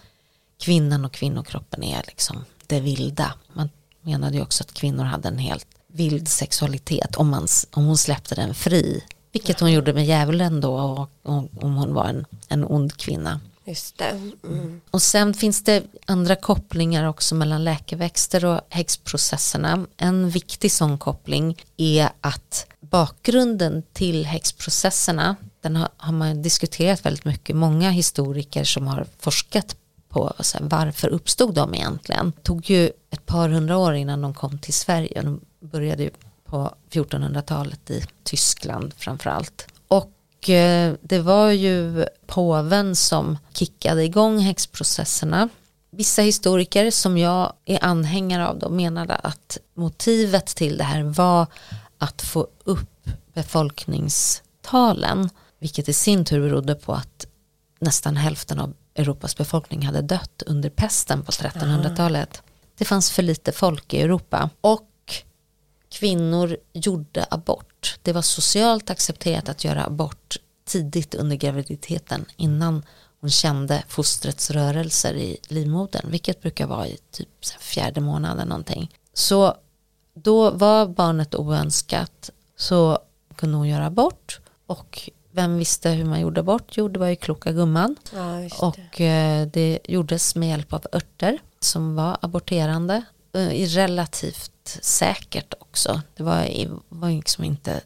kvinnan 0.58 1.04
och 1.04 1.12
kvinnokroppen 1.12 1.82
är 1.82 2.02
liksom 2.06 2.44
det 2.66 2.80
vilda. 2.80 3.34
Man 3.52 3.70
menade 4.06 4.36
ju 4.36 4.42
också 4.42 4.64
att 4.64 4.74
kvinnor 4.74 5.04
hade 5.04 5.28
en 5.28 5.38
helt 5.38 5.66
vild 5.86 6.28
sexualitet 6.28 7.16
om, 7.16 7.28
man, 7.28 7.46
om 7.70 7.84
hon 7.84 7.98
släppte 7.98 8.34
den 8.34 8.54
fri. 8.54 9.04
Vilket 9.32 9.60
hon 9.60 9.72
gjorde 9.72 9.92
med 9.92 10.06
djävulen 10.06 10.60
då 10.60 10.74
och, 10.74 11.10
och, 11.22 11.64
om 11.64 11.74
hon 11.74 11.94
var 11.94 12.04
en, 12.04 12.24
en 12.48 12.64
ond 12.64 12.96
kvinna. 12.96 13.40
Just. 13.64 14.00
Mm. 14.44 14.80
Och 14.90 15.02
sen 15.02 15.34
finns 15.34 15.64
det 15.64 15.82
andra 16.04 16.36
kopplingar 16.36 17.08
också 17.08 17.34
mellan 17.34 17.64
läkeväxter 17.64 18.44
och 18.44 18.60
häxprocesserna. 18.68 19.86
En 19.96 20.30
viktig 20.30 20.72
sån 20.72 20.98
koppling 20.98 21.62
är 21.76 22.08
att 22.20 22.66
bakgrunden 22.80 23.82
till 23.92 24.26
häxprocesserna 24.26 25.36
den 25.60 25.76
har, 25.76 25.88
har 25.96 26.12
man 26.12 26.42
diskuterat 26.42 27.06
väldigt 27.06 27.24
mycket. 27.24 27.56
Många 27.56 27.90
historiker 27.90 28.64
som 28.64 28.86
har 28.86 29.06
forskat 29.18 29.76
på 30.16 30.32
här, 30.54 30.60
varför 30.60 31.08
uppstod 31.08 31.54
de 31.54 31.74
egentligen. 31.74 32.32
Det 32.36 32.42
tog 32.42 32.70
ju 32.70 32.90
ett 33.10 33.26
par 33.26 33.48
hundra 33.48 33.78
år 33.78 33.94
innan 33.94 34.22
de 34.22 34.34
kom 34.34 34.58
till 34.58 34.74
Sverige. 34.74 35.22
De 35.22 35.40
började 35.60 36.02
ju 36.02 36.10
på 36.44 36.74
1400-talet 36.90 37.90
i 37.90 38.04
Tyskland 38.24 38.94
framförallt. 38.96 39.66
Och 39.88 40.50
eh, 40.50 40.94
det 41.00 41.18
var 41.18 41.50
ju 41.50 42.06
påven 42.26 42.96
som 42.96 43.38
kickade 43.52 44.04
igång 44.04 44.38
häxprocesserna. 44.38 45.48
Vissa 45.90 46.22
historiker 46.22 46.90
som 46.90 47.18
jag 47.18 47.52
är 47.64 47.84
anhängare 47.84 48.48
av 48.48 48.58
då 48.58 48.68
menade 48.68 49.14
att 49.14 49.58
motivet 49.74 50.46
till 50.46 50.78
det 50.78 50.84
här 50.84 51.02
var 51.02 51.46
att 51.98 52.22
få 52.22 52.48
upp 52.64 53.08
befolkningstalen 53.34 55.30
vilket 55.58 55.88
i 55.88 55.92
sin 55.92 56.24
tur 56.24 56.40
berodde 56.40 56.74
på 56.74 56.92
att 56.92 57.26
nästan 57.78 58.16
hälften 58.16 58.58
av 58.58 58.74
Europas 58.96 59.36
befolkning 59.36 59.86
hade 59.86 60.02
dött 60.02 60.42
under 60.46 60.70
pesten 60.70 61.24
på 61.24 61.32
1300-talet. 61.32 62.42
Det 62.78 62.84
fanns 62.84 63.10
för 63.10 63.22
lite 63.22 63.52
folk 63.52 63.94
i 63.94 64.00
Europa 64.02 64.50
och 64.60 64.88
kvinnor 65.88 66.56
gjorde 66.72 67.26
abort. 67.30 67.98
Det 68.02 68.12
var 68.12 68.22
socialt 68.22 68.90
accepterat 68.90 69.48
att 69.48 69.64
göra 69.64 69.84
abort 69.84 70.36
tidigt 70.64 71.14
under 71.14 71.36
graviditeten 71.36 72.24
innan 72.36 72.82
hon 73.20 73.30
kände 73.30 73.84
fostrets 73.88 74.50
rörelser 74.50 75.14
i 75.14 75.36
livmodern, 75.48 76.10
vilket 76.10 76.42
brukar 76.42 76.66
vara 76.66 76.86
i 76.86 76.98
typ 77.10 77.44
fjärde 77.60 78.00
månaden 78.00 78.48
någonting. 78.48 78.90
Så 79.12 79.54
då 80.14 80.50
var 80.50 80.86
barnet 80.86 81.34
oönskat 81.34 82.30
så 82.56 82.98
kunde 83.36 83.56
hon 83.56 83.68
göra 83.68 83.86
abort 83.86 84.40
och 84.66 85.10
vem 85.36 85.58
visste 85.58 85.90
hur 85.90 86.04
man 86.04 86.20
gjorde 86.20 86.40
abort? 86.40 86.76
Jo, 86.76 86.88
det 86.88 86.98
var 86.98 87.06
ju 87.06 87.16
kloka 87.16 87.52
gumman. 87.52 87.96
Ja, 88.14 88.20
det. 88.20 88.52
Och 88.58 89.00
eh, 89.00 89.46
det 89.46 89.78
gjordes 89.84 90.34
med 90.34 90.48
hjälp 90.48 90.72
av 90.72 90.86
örter 90.92 91.38
som 91.60 91.94
var 91.96 92.18
aborterande. 92.20 93.02
Eh, 93.34 93.66
relativt 93.68 94.78
säkert 94.82 95.54
också. 95.58 96.00
Det 96.16 96.22
var, 96.22 96.48
var 96.88 97.10
liksom 97.10 97.44
inte 97.44 97.80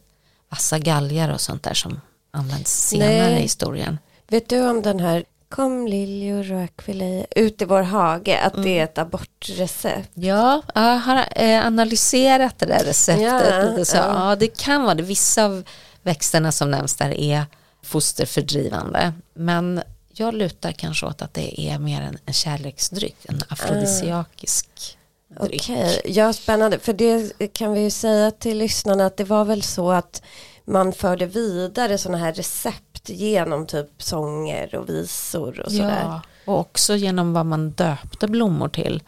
vassa 0.48 0.78
galgar 0.78 1.32
och 1.32 1.40
sånt 1.40 1.62
där 1.62 1.74
som 1.74 2.00
används 2.30 2.88
senare 2.88 3.30
Nej. 3.30 3.38
i 3.38 3.42
historien. 3.42 3.98
Vet 4.28 4.48
du 4.48 4.68
om 4.68 4.82
den 4.82 5.00
här 5.00 5.24
Kom 5.50 5.86
liljor 5.86 6.52
och 6.52 6.62
akvilej 6.62 7.26
ut 7.30 7.62
i 7.62 7.64
vår 7.64 7.82
hage, 7.82 8.40
att 8.42 8.54
mm. 8.54 8.64
det 8.64 8.78
är 8.78 8.84
ett 8.84 8.98
abortrecept. 8.98 10.10
Ja, 10.14 10.62
jag 10.74 10.96
har 10.98 11.24
eh, 11.36 11.66
analyserat 11.66 12.58
det 12.58 12.66
där 12.66 12.84
receptet. 12.84 13.78
Ja, 13.78 13.84
så, 13.84 13.96
ja. 13.96 14.30
ja, 14.30 14.36
det 14.36 14.46
kan 14.46 14.82
vara 14.82 14.94
det. 14.94 15.02
Vissa 15.02 15.44
av 15.44 15.64
växterna 16.02 16.52
som 16.52 16.70
nämns 16.70 16.96
där 16.96 17.10
är 17.10 17.46
fosterfördrivande. 17.82 19.12
Men 19.34 19.82
jag 20.12 20.34
lutar 20.34 20.72
kanske 20.72 21.06
åt 21.06 21.22
att 21.22 21.34
det 21.34 21.60
är 21.60 21.78
mer 21.78 22.02
en, 22.02 22.18
en 22.26 22.32
kärleksdryck, 22.32 23.16
en 23.28 23.42
afrodisiakisk 23.48 24.96
uh. 25.30 25.46
dryck. 25.46 25.62
Okej, 25.62 25.98
okay. 25.98 26.12
ja 26.12 26.32
spännande. 26.32 26.78
För 26.78 26.92
det 26.92 27.48
kan 27.52 27.72
vi 27.72 27.80
ju 27.80 27.90
säga 27.90 28.30
till 28.30 28.58
lyssnarna 28.58 29.06
att 29.06 29.16
det 29.16 29.24
var 29.24 29.44
väl 29.44 29.62
så 29.62 29.90
att 29.90 30.22
man 30.64 30.92
förde 30.92 31.26
vidare 31.26 31.98
sådana 31.98 32.18
här 32.18 32.32
recept 32.32 33.08
genom 33.08 33.66
typ 33.66 34.02
sånger 34.02 34.74
och 34.74 34.88
visor 34.88 35.60
och 35.60 35.72
sådär. 35.72 36.02
Ja, 36.02 36.20
och 36.44 36.58
också 36.58 36.96
genom 36.96 37.32
vad 37.32 37.46
man 37.46 37.70
döpte 37.70 38.28
blommor 38.28 38.68
till. 38.68 39.02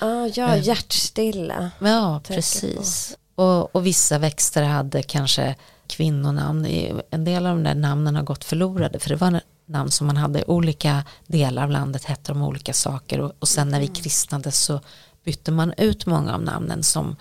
Ah, 0.00 0.26
ja, 0.34 0.56
eh. 0.56 0.66
hjärtstilla. 0.66 1.70
Ja, 1.78 2.20
precis. 2.26 3.16
Och, 3.34 3.76
och, 3.76 3.86
vissa 3.86 4.18
växter 4.18 4.62
hade 4.62 5.02
kanske 5.02 5.54
kvinnonamn. 5.88 6.66
En 7.10 7.24
del 7.24 7.46
av 7.46 7.56
de 7.56 7.62
där 7.62 7.74
namnen 7.74 8.16
har 8.16 8.22
gått 8.22 8.44
förlorade 8.44 8.98
för 8.98 9.08
det 9.08 9.16
var 9.16 9.40
namn 9.66 9.90
som 9.90 10.06
man 10.06 10.16
hade 10.16 10.38
i 10.40 10.44
olika 10.46 11.04
delar 11.26 11.62
av 11.62 11.70
landet 11.70 12.04
hette 12.04 12.32
de 12.32 12.42
olika 12.42 12.72
saker 12.72 13.20
och, 13.20 13.32
och 13.38 13.48
sen 13.48 13.68
när 13.68 13.80
vi 13.80 13.86
mm. 13.86 13.94
kristnades 13.94 14.58
så 14.58 14.80
bytte 15.24 15.52
man 15.52 15.72
ut 15.76 16.06
många 16.06 16.34
av 16.34 16.42
namnen 16.42 16.82
som 16.82 17.16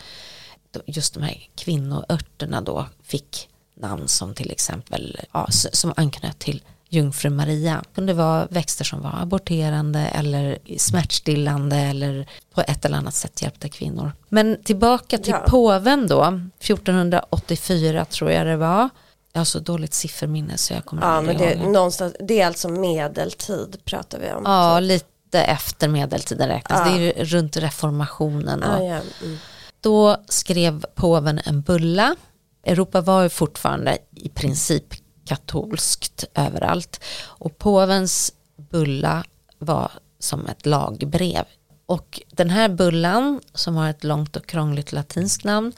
just 0.86 1.14
de 1.14 1.24
här 1.24 1.50
kvinnoörterna 1.56 2.62
då 2.62 2.86
fick 3.04 3.50
namn 3.76 4.08
som 4.08 4.34
till 4.34 4.52
exempel 4.52 5.20
ja, 5.32 5.48
som 5.52 5.94
anknöt 5.96 6.40
till 6.40 6.64
jungfru 6.90 7.30
Maria. 7.30 7.82
Det 7.84 7.96
kunde 7.96 8.14
vara 8.14 8.48
växter 8.50 8.86
som 8.86 9.02
var 9.02 9.14
aborterande 9.22 10.00
eller 10.00 10.58
smärtstillande 10.78 11.76
eller 11.76 12.30
på 12.54 12.62
ett 12.62 12.86
eller 12.86 12.98
annat 12.98 13.14
sätt 13.14 13.42
hjälpte 13.42 13.70
kvinnor. 13.70 14.12
Men 14.30 14.64
tillbaka 14.64 15.18
till 15.18 15.34
ja. 15.34 15.44
påven 15.48 16.08
då, 16.08 16.24
1484 16.60 18.06
tror 18.06 18.32
jag 18.32 18.48
det 18.48 18.58
var. 18.58 18.90
Jag 19.34 19.40
har 19.40 19.46
så 19.46 19.60
dåligt 19.60 19.94
sifferminne 19.94 20.58
så 20.58 20.74
jag 20.74 20.86
kommer 20.86 21.02
ja, 21.02 21.22
men 21.22 21.38
det, 21.38 21.56
någonstans, 21.56 22.16
det 22.20 22.42
är 22.42 22.48
alltså 22.48 22.70
medeltid 22.70 23.78
pratar 23.86 24.20
vi 24.20 24.32
om. 24.32 24.44
Ja, 24.46 24.80
lite 24.80 25.42
efter 25.42 25.88
medeltiden 25.88 26.48
räknas. 26.48 26.82
Ja. 26.86 26.98
Det 26.98 27.22
är 27.22 27.26
runt 27.26 27.58
reformationen. 27.58 28.60
Då. 28.60 28.68
Ja, 28.68 29.00
mm. 29.24 29.38
då 29.80 30.18
skrev 30.28 30.86
påven 30.96 31.40
en 31.46 31.62
bulla. 31.62 32.16
Europa 32.64 33.02
var 33.02 33.24
ju 33.24 33.30
fortfarande 33.30 33.98
i 34.16 34.30
princip 34.30 35.05
katolskt 35.26 36.26
överallt. 36.34 37.04
Och 37.24 37.58
påvens 37.58 38.34
bulla 38.56 39.24
var 39.58 39.92
som 40.20 40.48
ett 40.48 40.66
lagbrev. 40.66 41.46
Och 41.86 42.22
den 42.32 42.50
här 42.50 42.70
bullan 42.70 43.42
som 43.54 43.76
har 43.76 43.90
ett 43.90 44.04
långt 44.04 44.36
och 44.36 44.46
krångligt 44.46 44.92
latinskt 44.92 45.44
namn 45.44 45.74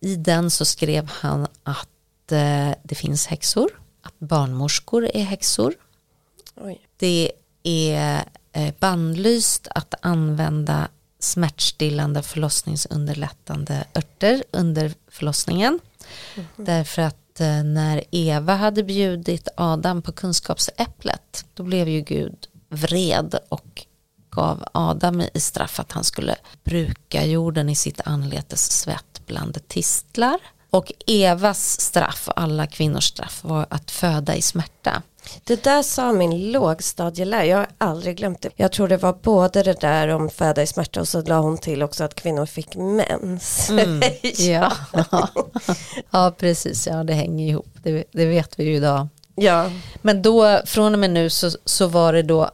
i 0.00 0.16
den 0.16 0.50
så 0.50 0.64
skrev 0.64 1.10
han 1.10 1.46
att 1.62 2.32
eh, 2.32 2.70
det 2.82 2.94
finns 2.94 3.26
häxor, 3.26 3.70
att 4.02 4.18
barnmorskor 4.18 5.10
är 5.14 5.24
häxor. 5.24 5.74
Oj. 6.56 6.88
Det 6.96 7.32
är 7.62 8.24
eh, 8.52 8.74
bannlyst 8.78 9.68
att 9.74 9.94
använda 10.00 10.88
smärtstillande 11.18 12.22
förlossningsunderlättande 12.22 13.84
örter 13.94 14.44
under 14.50 14.92
förlossningen. 15.08 15.80
Mm 16.34 16.48
-hmm. 16.56 16.64
Därför 16.64 17.02
att 17.02 17.16
att 17.34 17.40
eh, 17.40 17.64
när 17.64 18.04
Eva 18.10 18.54
hade 18.54 18.82
bjudit 18.82 19.48
Adam 19.56 20.02
på 20.02 20.12
kunskapsäpplet 20.12 21.44
då 21.54 21.62
blev 21.62 21.88
ju 21.88 22.00
Gud 22.00 22.46
vred 22.68 23.38
och 23.48 23.86
gav 24.30 24.64
Adam 24.72 25.22
i 25.34 25.40
straff 25.40 25.80
att 25.80 25.92
han 25.92 26.04
skulle 26.04 26.36
bruka 26.64 27.24
jorden 27.24 27.68
i 27.68 27.74
sitt 27.74 28.00
anletes 28.04 28.72
svett 28.72 29.22
bland 29.26 29.68
tistlar. 29.68 30.38
Och 30.70 30.92
Evas 31.06 31.80
straff, 31.80 32.28
alla 32.36 32.66
kvinnors 32.66 33.04
straff, 33.04 33.44
var 33.44 33.66
att 33.70 33.90
föda 33.90 34.36
i 34.36 34.42
smärta. 34.42 35.02
Det 35.44 35.64
där 35.64 35.82
sa 35.82 36.12
min 36.12 36.52
lågstadielärare, 36.52 37.46
jag 37.46 37.58
har 37.58 37.68
aldrig 37.78 38.16
glömt 38.16 38.42
det. 38.42 38.50
Jag 38.56 38.72
tror 38.72 38.88
det 38.88 38.96
var 38.96 39.12
både 39.22 39.62
det 39.62 39.80
där 39.80 40.08
om 40.08 40.30
föda 40.30 40.62
i 40.62 40.66
smärta 40.66 41.00
och 41.00 41.08
så 41.08 41.22
la 41.22 41.38
hon 41.38 41.58
till 41.58 41.82
också 41.82 42.04
att 42.04 42.14
kvinnor 42.14 42.46
fick 42.46 42.76
mens. 42.76 43.70
Mm, 43.70 44.02
ja. 44.38 44.72
ja, 46.10 46.34
precis, 46.38 46.86
ja 46.86 47.04
det 47.04 47.12
hänger 47.12 47.48
ihop, 47.48 47.68
det, 47.82 48.04
det, 48.12 48.26
vet 48.26 48.58
vi 48.58 48.64
ju 48.64 48.76
idag. 48.76 49.08
Ja. 49.34 49.70
Men 50.02 50.22
då, 50.22 50.60
från 50.66 50.92
och 50.92 50.98
med 50.98 51.10
nu 51.10 51.30
så, 51.30 51.50
så 51.64 51.86
var 51.86 52.12
det 52.12 52.22
då 52.22 52.50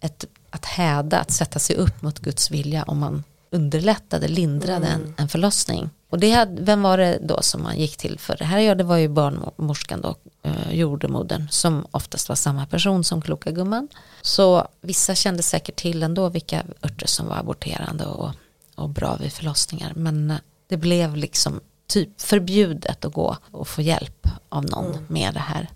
ett, 0.00 0.24
att 0.50 0.64
häda, 0.64 1.18
att 1.18 1.30
sätta 1.30 1.58
sig 1.58 1.76
upp 1.76 2.02
mot 2.02 2.18
Guds 2.18 2.50
vilja 2.50 2.82
om 2.82 2.98
man 2.98 3.24
underlättade, 3.50 4.28
lindrade 4.28 4.86
mm. 4.86 5.02
en, 5.02 5.14
en 5.18 5.28
förlossning. 5.28 5.90
Och 6.10 6.18
det 6.18 6.30
hade, 6.30 6.62
vem 6.62 6.82
var 6.82 6.98
det 6.98 7.18
då 7.22 7.42
som 7.42 7.62
man 7.62 7.78
gick 7.78 7.96
till 7.96 8.18
för 8.18 8.36
det 8.36 8.44
här? 8.44 8.58
Ja, 8.58 8.74
det 8.74 8.84
var 8.84 8.96
ju 8.96 9.08
barnmorskan 9.08 10.00
då, 10.00 10.16
eh, 10.48 10.74
jordemodern, 10.74 11.48
som 11.50 11.86
oftast 11.90 12.28
var 12.28 12.36
samma 12.36 12.66
person 12.66 13.04
som 13.04 13.22
kloka 13.22 13.50
gumman. 13.50 13.88
Så 14.22 14.68
vissa 14.80 15.14
kände 15.14 15.42
säkert 15.42 15.76
till 15.76 16.02
ändå 16.02 16.28
vilka 16.28 16.62
örter 16.82 17.06
som 17.06 17.26
var 17.26 17.36
aborterande 17.36 18.06
och, 18.06 18.30
och 18.74 18.88
bra 18.88 19.16
vid 19.16 19.32
förlossningar. 19.32 19.92
Men 19.96 20.30
eh, 20.30 20.36
det 20.68 20.76
blev 20.76 21.16
liksom 21.16 21.60
typ 21.86 22.20
förbjudet 22.20 23.04
att 23.04 23.12
gå 23.12 23.36
och 23.50 23.68
få 23.68 23.82
hjälp 23.82 24.28
av 24.48 24.64
någon 24.64 24.92
mm. 24.92 25.04
med 25.08 25.34
det 25.34 25.40
här. 25.40 25.68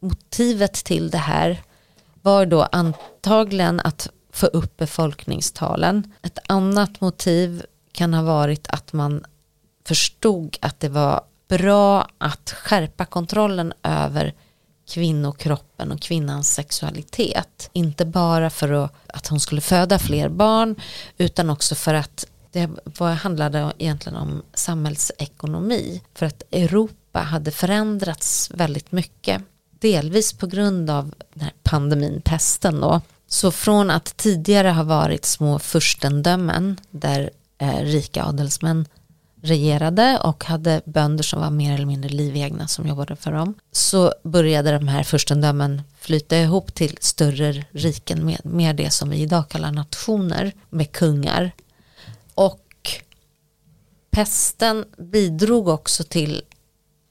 Motivet 0.00 0.74
till 0.74 1.10
det 1.10 1.18
här 1.18 1.62
var 2.22 2.46
då 2.46 2.62
antagligen 2.62 3.80
att 3.80 4.08
få 4.32 4.46
upp 4.46 4.76
befolkningstalen. 4.76 6.12
Ett 6.22 6.38
annat 6.48 7.00
motiv 7.00 7.64
kan 7.92 8.14
ha 8.14 8.22
varit 8.22 8.66
att 8.66 8.92
man 8.92 9.24
förstod 9.84 10.56
att 10.60 10.80
det 10.80 10.88
var 10.88 11.20
bra 11.48 12.08
att 12.18 12.50
skärpa 12.50 13.04
kontrollen 13.04 13.72
över 13.82 14.34
kvinnokroppen 14.88 15.92
och 15.92 16.00
kvinnans 16.00 16.54
sexualitet. 16.54 17.70
Inte 17.72 18.04
bara 18.04 18.50
för 18.50 18.88
att, 19.06 19.26
hon 19.28 19.40
skulle 19.40 19.60
föda 19.60 19.98
fler 19.98 20.28
barn 20.28 20.76
utan 21.18 21.50
också 21.50 21.74
för 21.74 21.94
att 21.94 22.26
det 22.52 22.70
handlade 23.22 23.72
egentligen 23.78 24.18
om 24.18 24.42
samhällsekonomi. 24.54 26.02
För 26.14 26.26
att 26.26 26.42
Europa 26.50 27.18
hade 27.18 27.50
förändrats 27.50 28.50
väldigt 28.54 28.92
mycket. 28.92 29.42
Delvis 29.70 30.32
på 30.32 30.46
grund 30.46 30.90
av 30.90 31.14
den 31.34 31.42
här 31.42 31.52
pandemin, 31.62 32.22
pesten 32.24 32.80
då. 32.80 33.00
Så 33.26 33.50
från 33.50 33.90
att 33.90 34.16
tidigare 34.16 34.68
ha 34.68 34.82
varit 34.82 35.24
små 35.24 35.58
furstendömen 35.58 36.80
där 36.90 37.30
eh, 37.58 37.80
rika 37.80 38.24
adelsmän 38.24 38.86
regerade 39.44 40.18
och 40.22 40.44
hade 40.44 40.82
bönder 40.84 41.24
som 41.24 41.40
var 41.40 41.50
mer 41.50 41.74
eller 41.74 41.86
mindre 41.86 42.10
livegna 42.10 42.68
som 42.68 42.86
jobbade 42.88 43.16
för 43.16 43.32
dem 43.32 43.54
så 43.72 44.12
började 44.22 44.72
de 44.72 44.88
här 44.88 45.02
furstendömen 45.02 45.82
flyta 45.98 46.36
ihop 46.36 46.74
till 46.74 46.98
större 47.00 47.64
riken 47.70 48.26
med 48.26 48.40
mer 48.44 48.74
det 48.74 48.90
som 48.90 49.10
vi 49.10 49.16
idag 49.16 49.48
kallar 49.48 49.72
nationer 49.72 50.52
med 50.70 50.92
kungar. 50.92 51.52
Och 52.34 52.90
pesten 54.10 54.84
bidrog 54.98 55.68
också 55.68 56.04
till 56.04 56.42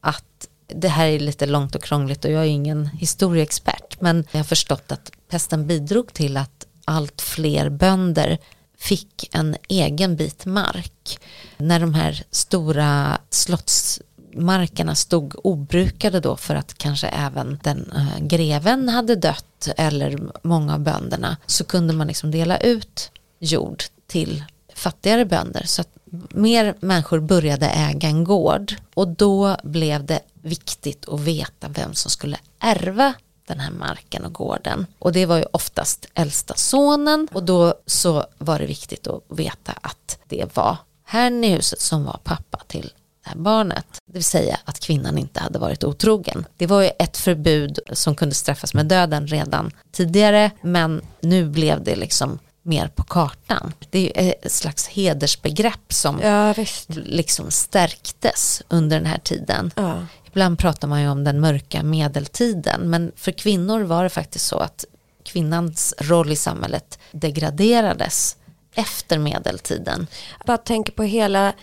att 0.02 0.48
det 0.68 0.88
här 0.88 1.08
är 1.08 1.20
lite 1.20 1.46
långt 1.46 1.76
och 1.76 1.84
krångligt 1.84 2.26
och 2.26 2.32
jag 2.32 2.42
är 2.42 2.50
ingen 2.50 2.88
historieexpert 2.88 4.02
men 4.02 4.26
jag 4.32 4.40
har 4.40 4.44
förstått 4.44 4.92
att 4.92 5.12
pesten 5.30 5.68
bidrog 5.68 6.14
till 6.14 6.38
att 6.38 6.68
allt 6.86 7.22
fler 7.22 7.70
bönder 7.70 8.38
fick 8.84 9.30
en 9.32 9.56
egen 9.70 10.16
bit 10.16 10.46
mark. 10.46 11.20
När 11.58 11.80
de 11.80 11.94
här 11.94 12.24
stora 12.32 13.18
slottsmarkerna 13.30 14.96
stod 14.96 15.36
obrukade 15.44 16.20
då 16.20 16.38
för 16.38 16.56
att 16.56 16.78
kanske 16.78 17.08
även 17.08 17.60
den 17.64 17.92
äh, 17.96 18.26
greven 18.26 18.90
hade 18.90 19.16
dött 19.16 19.70
eller 19.78 20.20
många 20.44 20.74
av 20.74 20.80
bönderna 20.80 21.38
så 21.46 21.64
kunde 21.64 21.94
man 21.94 22.08
liksom 22.08 22.32
dela 22.32 22.58
ut 22.58 23.12
jord 23.40 23.84
till 24.08 24.44
fattigare 24.76 25.26
bönder 25.26 25.64
så 25.66 25.82
att 25.82 25.98
mer 26.30 26.76
människor 26.80 27.20
började 27.20 27.66
äga 27.70 28.08
en 28.08 28.24
gård 28.24 28.74
och 28.94 29.08
då 29.08 29.58
blev 29.64 30.06
det 30.06 30.20
viktigt 30.34 31.10
att 31.10 31.20
veta 31.20 31.68
vem 31.68 31.94
som 31.94 32.12
skulle 32.12 32.38
ärva 32.60 33.14
den 33.48 33.60
här 33.60 33.72
marken 33.72 34.26
och 34.26 34.34
gården. 34.34 34.86
Och 35.00 35.12
det 35.12 35.26
var 35.26 35.38
ju 35.38 35.46
oftast 35.52 36.08
äldsta 36.14 36.54
sonen 36.56 37.28
och 37.32 37.44
då 37.44 37.74
så 37.86 38.26
var 38.38 38.60
det 38.60 38.66
viktigt 38.66 39.08
att 39.08 39.24
veta 39.30 39.72
att 39.82 40.20
det 40.28 40.56
var 40.56 40.78
herrn 41.06 41.44
i 41.44 41.50
huset 41.50 41.82
som 41.82 42.06
var 42.06 42.20
pappa 42.24 42.62
till 42.68 42.94
det 43.24 43.30
här 43.30 43.36
barnet. 43.36 43.86
Det 44.06 44.14
vill 44.14 44.24
säga 44.24 44.60
att 44.66 44.80
kvinnan 44.80 45.18
inte 45.18 45.40
hade 45.40 45.60
varit 45.60 45.84
otrogen. 45.84 46.46
Det 46.58 46.68
var 46.68 46.82
ju 46.82 46.92
ett 47.00 47.18
förbud 47.18 47.80
som 47.94 48.16
kunde 48.16 48.36
straffas 48.36 48.74
med 48.74 48.86
döden 48.86 49.28
redan 49.28 49.72
tidigare 49.92 50.52
men 50.62 51.02
nu 51.22 51.50
blev 51.50 51.84
det 51.84 51.96
liksom 51.96 52.40
mer 52.64 52.88
på 52.88 53.04
kartan. 53.04 53.74
Det 53.90 54.12
är 54.16 54.36
ett 54.42 54.52
slags 54.52 54.88
hedersbegrepp 54.88 55.94
som 55.94 56.20
ja, 56.24 56.54
liksom 56.88 57.52
stärktes 57.52 58.62
under 58.70 58.98
den 58.98 59.06
här 59.06 59.20
tiden. 59.20 59.72
Ja. 59.76 60.06
Ibland 60.34 60.60
pratar 60.60 60.88
man 60.88 61.02
ju 61.02 61.10
om 61.10 61.24
den 61.24 61.40
mörka 61.40 61.84
medeltiden 61.84 62.90
men 62.90 63.12
för 63.16 63.32
kvinnor 63.32 63.82
var 63.82 64.04
det 64.04 64.10
faktiskt 64.10 64.46
så 64.46 64.58
att 64.58 64.86
kvinnans 65.24 65.94
roll 66.00 66.32
i 66.32 66.36
samhället 66.36 67.00
degraderades 67.12 68.38
efter 68.76 69.18
medeltiden. 69.18 70.08
Jag 70.38 70.46
bara 70.46 70.58
tänker 70.58 70.94
på 70.94 71.04
hela 71.04 71.54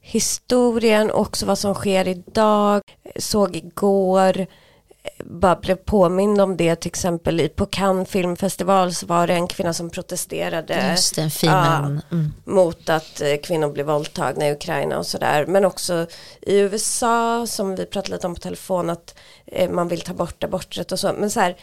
historien, 0.00 1.10
också 1.10 1.46
vad 1.46 1.58
som 1.58 1.74
sker 1.74 2.08
idag, 2.08 2.82
såg 3.16 3.56
igår, 3.56 4.46
bara 5.24 5.56
blev 5.56 5.76
påmind 5.76 6.40
om 6.40 6.56
det. 6.56 6.76
Till 6.76 6.88
exempel 6.88 7.48
på 7.48 7.66
Cannes 7.66 8.08
filmfestival 8.08 8.94
så 8.94 9.06
var 9.06 9.26
det 9.26 9.34
en 9.34 9.46
kvinna 9.46 9.72
som 9.72 9.90
protesterade 9.90 10.90
Just 10.90 11.14
filmen. 11.14 12.02
Ja, 12.10 12.16
mm. 12.16 12.32
mot 12.44 12.88
att 12.88 13.20
eh, 13.20 13.36
kvinnor 13.42 13.72
blir 13.72 13.84
våldtagna 13.84 14.48
i 14.48 14.52
Ukraina 14.52 14.98
och 14.98 15.06
sådär. 15.06 15.46
Men 15.46 15.64
också 15.64 16.06
i 16.40 16.58
USA 16.58 17.46
som 17.46 17.76
vi 17.76 17.86
pratade 17.86 18.14
lite 18.14 18.26
om 18.26 18.34
på 18.34 18.40
telefon 18.40 18.90
att 18.90 19.14
eh, 19.46 19.70
man 19.70 19.88
vill 19.88 20.00
ta 20.00 20.14
bort 20.14 20.44
aborträtt 20.44 20.92
och 20.92 20.98
så. 20.98 21.12
Men 21.12 21.30
så 21.30 21.40
här 21.40 21.56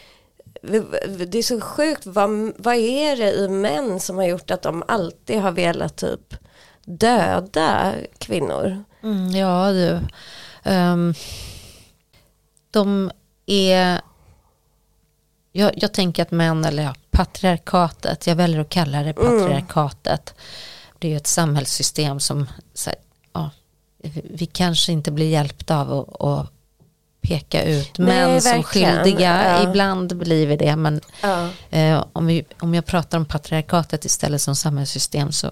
det 1.28 1.38
är 1.38 1.42
så 1.42 1.60
sjukt 1.60 2.06
vad, 2.06 2.52
vad 2.56 2.74
är 2.74 3.16
det 3.16 3.32
i 3.32 3.48
män 3.48 4.00
som 4.00 4.16
har 4.16 4.24
gjort 4.24 4.50
att 4.50 4.62
de 4.62 4.82
alltid 4.88 5.40
har 5.40 5.52
velat 5.52 5.96
typ 5.96 6.34
döda 6.84 7.92
kvinnor? 8.18 8.84
Mm, 9.02 9.30
ja 9.30 9.72
du. 9.72 10.00
Um, 10.70 11.14
de 12.70 13.10
är 13.46 14.00
jag, 15.52 15.72
jag, 15.76 15.94
tänker 15.94 16.22
att 16.22 16.30
män, 16.30 16.64
eller 16.64 16.82
ja, 16.82 16.94
patriarkatet, 17.10 18.26
jag 18.26 18.36
väljer 18.36 18.60
att 18.60 18.68
kalla 18.68 19.02
det 19.02 19.10
mm. 19.10 19.40
patriarkatet. 19.40 20.34
Mm. 20.36 20.96
Det 20.98 21.08
är 21.08 21.10
ju 21.10 21.16
ett 21.16 21.26
samhällssystem 21.26 22.20
som, 22.20 22.46
här, 22.86 22.94
ja, 23.32 23.50
vi 24.24 24.46
kanske 24.46 24.92
inte 24.92 25.10
blir 25.10 25.28
hjälpta 25.28 25.80
av 25.80 25.92
att, 25.92 26.22
att 26.22 26.52
peka 27.20 27.62
ut 27.62 27.98
Nej, 27.98 28.06
män 28.06 28.42
som 28.42 28.62
skyldiga. 28.62 29.58
Ja. 29.58 29.70
Ibland 29.70 30.16
blir 30.16 30.46
vi 30.46 30.56
det, 30.56 30.76
men 30.76 31.00
ja. 31.22 31.48
eh, 31.70 32.04
om, 32.12 32.26
vi, 32.26 32.44
om 32.60 32.74
jag 32.74 32.86
pratar 32.86 33.18
om 33.18 33.24
patriarkatet 33.24 34.04
istället 34.04 34.40
som 34.40 34.56
samhällssystem 34.56 35.32
så 35.32 35.50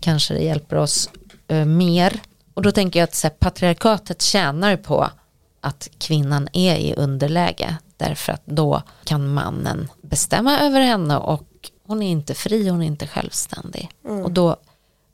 kanske 0.00 0.34
det 0.34 0.40
hjälper 0.40 0.76
oss 0.76 1.10
eh, 1.48 1.64
mer. 1.64 2.20
Och 2.54 2.62
då 2.62 2.72
tänker 2.72 3.00
jag 3.00 3.04
att 3.04 3.22
här, 3.22 3.30
patriarkatet 3.30 4.22
tjänar 4.22 4.76
på 4.76 5.10
att 5.66 5.88
kvinnan 5.98 6.48
är 6.52 6.76
i 6.76 6.94
underläge 6.94 7.76
därför 7.96 8.32
att 8.32 8.46
då 8.46 8.82
kan 9.04 9.34
mannen 9.34 9.88
bestämma 10.02 10.58
över 10.58 10.80
henne 10.80 11.16
och 11.16 11.70
hon 11.86 12.02
är 12.02 12.10
inte 12.10 12.34
fri, 12.34 12.68
hon 12.68 12.82
är 12.82 12.86
inte 12.86 13.06
självständig. 13.06 13.90
Mm. 14.04 14.24
Och 14.24 14.32
då 14.32 14.56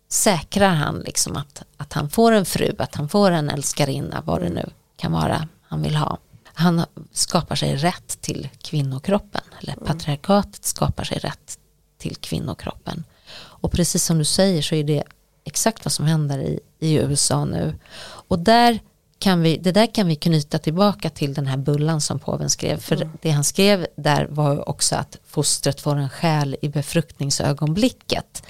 säkrar 0.09 0.75
han 0.75 0.99
liksom 0.99 1.37
att, 1.37 1.63
att 1.77 1.93
han 1.93 2.11
får 2.11 2.33
en 2.33 2.45
fru, 2.45 2.75
att 2.79 2.95
han 2.95 3.09
får 3.09 3.31
en 3.31 3.51
älskarinna, 3.51 4.23
vad 4.25 4.41
det 4.43 4.49
nu 4.49 4.71
kan 4.97 5.13
vara 5.13 5.49
han 5.63 5.83
vill 5.83 5.97
ha. 5.97 6.19
Han 6.45 6.85
skapar 7.13 7.57
sig 7.57 7.77
rätt 7.77 8.21
till 8.21 8.49
kvinnokroppen, 8.63 9.43
eller 9.61 9.73
mm. 9.73 9.85
patriarkatet 9.85 10.65
skapar 10.65 11.05
sig 11.05 11.19
rätt 11.19 11.59
till 11.99 12.17
kvinnokroppen. 12.17 13.05
Och 13.35 13.73
precis 13.73 14.05
som 14.05 14.19
du 14.19 14.25
säger 14.25 14.63
så 14.63 14.75
är 14.75 14.85
det 14.85 15.05
exakt 15.45 15.85
vad 15.85 15.93
som 15.93 16.07
händer 16.07 16.39
i, 16.39 16.61
i 16.79 16.95
USA 16.95 17.45
nu. 17.45 17.75
Och 18.03 18.39
där 18.39 18.81
kan 19.23 19.43
vi, 19.43 19.57
det 19.57 19.73
där 19.73 19.95
kan 19.95 20.07
vi 20.07 20.17
knyta 20.17 20.59
tillbaka 20.59 21.11
till 21.11 21.35
den 21.35 21.47
här 21.47 21.57
bullan 21.57 22.01
som 22.01 22.19
påven 22.19 22.51
skrev. 22.51 22.81
För 22.81 22.97
mm. 22.97 23.09
det 23.23 23.31
han 23.31 23.45
skrev 23.45 23.87
där 23.97 24.27
var 24.31 24.69
också 24.69 24.97
att 24.97 25.19
fostret 25.27 25.81
får 25.81 25.97
en 25.97 26.11
själ 26.11 26.57
i 26.63 26.69
befruktningsögonblicket. 26.69 28.43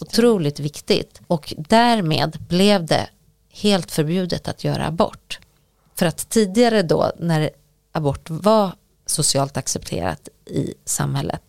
Otroligt 0.00 0.60
viktigt. 0.60 1.20
Och 1.26 1.54
därmed 1.58 2.38
blev 2.48 2.86
det 2.86 3.08
helt 3.50 3.90
förbjudet 3.90 4.48
att 4.48 4.64
göra 4.64 4.86
abort. 4.86 5.38
För 5.94 6.06
att 6.06 6.28
tidigare 6.28 6.82
då 6.82 7.12
när 7.18 7.50
abort 7.92 8.30
var 8.30 8.72
socialt 9.06 9.56
accepterat 9.56 10.28
i 10.46 10.74
samhället 10.84 11.42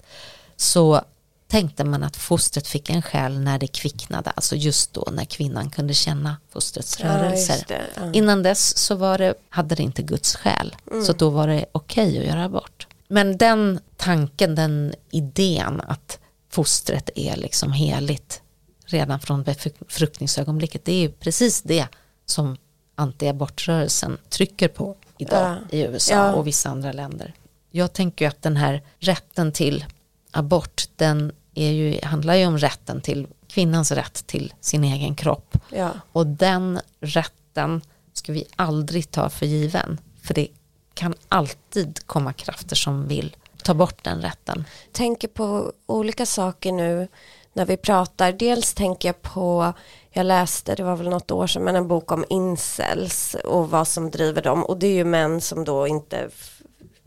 så 0.56 1.02
tänkte 1.50 1.84
man 1.84 2.04
att 2.04 2.18
fostret 2.18 2.68
fick 2.68 2.90
en 2.90 3.02
själ 3.02 3.40
när 3.40 3.60
det 3.60 3.68
kvicknade, 3.68 4.30
alltså 4.30 4.56
just 4.56 4.94
då 4.94 5.10
när 5.12 5.26
kvinnan 5.26 5.70
kunde 5.70 5.94
känna 5.94 6.38
fostrets 6.50 7.00
rörelser. 7.00 7.66
Ja, 7.70 7.76
ja. 7.96 8.14
Innan 8.14 8.44
dess 8.44 8.78
så 8.78 8.96
var 8.96 9.18
det, 9.18 9.34
hade 9.50 9.76
det 9.76 9.84
inte 9.84 10.02
Guds 10.02 10.36
själ, 10.36 10.76
mm. 10.92 11.06
så 11.06 11.14
då 11.14 11.30
var 11.30 11.48
det 11.48 11.66
okej 11.72 12.08
okay 12.08 12.20
att 12.20 12.26
göra 12.26 12.44
abort. 12.44 12.88
Men 13.08 13.38
den 13.38 13.80
tanken, 13.98 14.56
den 14.56 14.94
idén 15.12 15.82
att 15.88 16.20
fostret 16.50 17.10
är 17.16 17.36
liksom 17.36 17.72
heligt 17.72 18.42
redan 18.86 19.20
från 19.20 19.44
befruktningsögonblicket, 19.44 20.86
det 20.86 20.94
är 20.94 21.00
ju 21.00 21.12
precis 21.12 21.62
det 21.62 21.88
som 22.26 22.58
antiabortrörelsen 22.96 24.18
trycker 24.30 24.68
på 24.68 24.96
idag 25.18 25.58
ja. 25.70 25.78
i 25.78 25.82
USA 25.82 26.34
och 26.34 26.48
vissa 26.48 26.70
andra 26.70 26.92
länder. 26.92 27.34
Jag 27.72 27.94
tänker 27.94 28.28
att 28.28 28.42
den 28.42 28.58
här 28.58 28.82
rätten 29.00 29.52
till 29.52 29.86
abort, 30.32 30.84
den 30.96 31.32
är 31.60 31.72
ju, 31.72 32.00
handlar 32.04 32.36
ju 32.36 32.46
om 32.46 32.58
rätten 32.58 33.02
till 33.02 33.28
kvinnans 33.48 33.92
rätt 33.92 34.28
till 34.28 34.54
sin 34.62 34.84
egen 34.84 35.16
kropp. 35.16 35.58
Ja. 35.70 35.92
Och 36.12 36.28
den 36.28 36.80
rätten 37.00 37.82
ska 38.14 38.34
vi 38.34 38.46
aldrig 38.56 39.12
ta 39.12 39.30
för 39.30 39.46
given. 39.46 39.98
För 40.22 40.34
det 40.34 40.48
kan 40.94 41.14
alltid 41.30 42.00
komma 42.06 42.34
krafter 42.34 42.76
som 42.76 43.08
vill 43.08 43.36
ta 43.64 43.74
bort 43.74 44.04
den 44.04 44.22
rätten. 44.22 44.66
Tänker 44.92 45.28
på 45.28 45.74
olika 45.86 46.26
saker 46.26 46.72
nu 46.72 47.08
när 47.54 47.66
vi 47.66 47.78
pratar. 47.78 48.32
Dels 48.32 48.74
tänker 48.74 49.10
jag 49.10 49.22
på, 49.22 49.74
jag 50.12 50.26
läste, 50.26 50.76
det 50.76 50.84
var 50.84 50.96
väl 50.96 51.10
något 51.10 51.32
år 51.32 51.48
sedan, 51.48 51.64
men 51.64 51.76
en 51.76 51.88
bok 51.88 52.12
om 52.12 52.26
incels 52.30 53.36
och 53.46 53.70
vad 53.70 53.88
som 53.88 54.12
driver 54.12 54.42
dem. 54.42 54.64
Och 54.64 54.78
det 54.78 54.88
är 54.88 54.94
ju 54.94 55.06
män 55.06 55.42
som 55.42 55.64
då 55.64 55.88
inte 55.88 56.30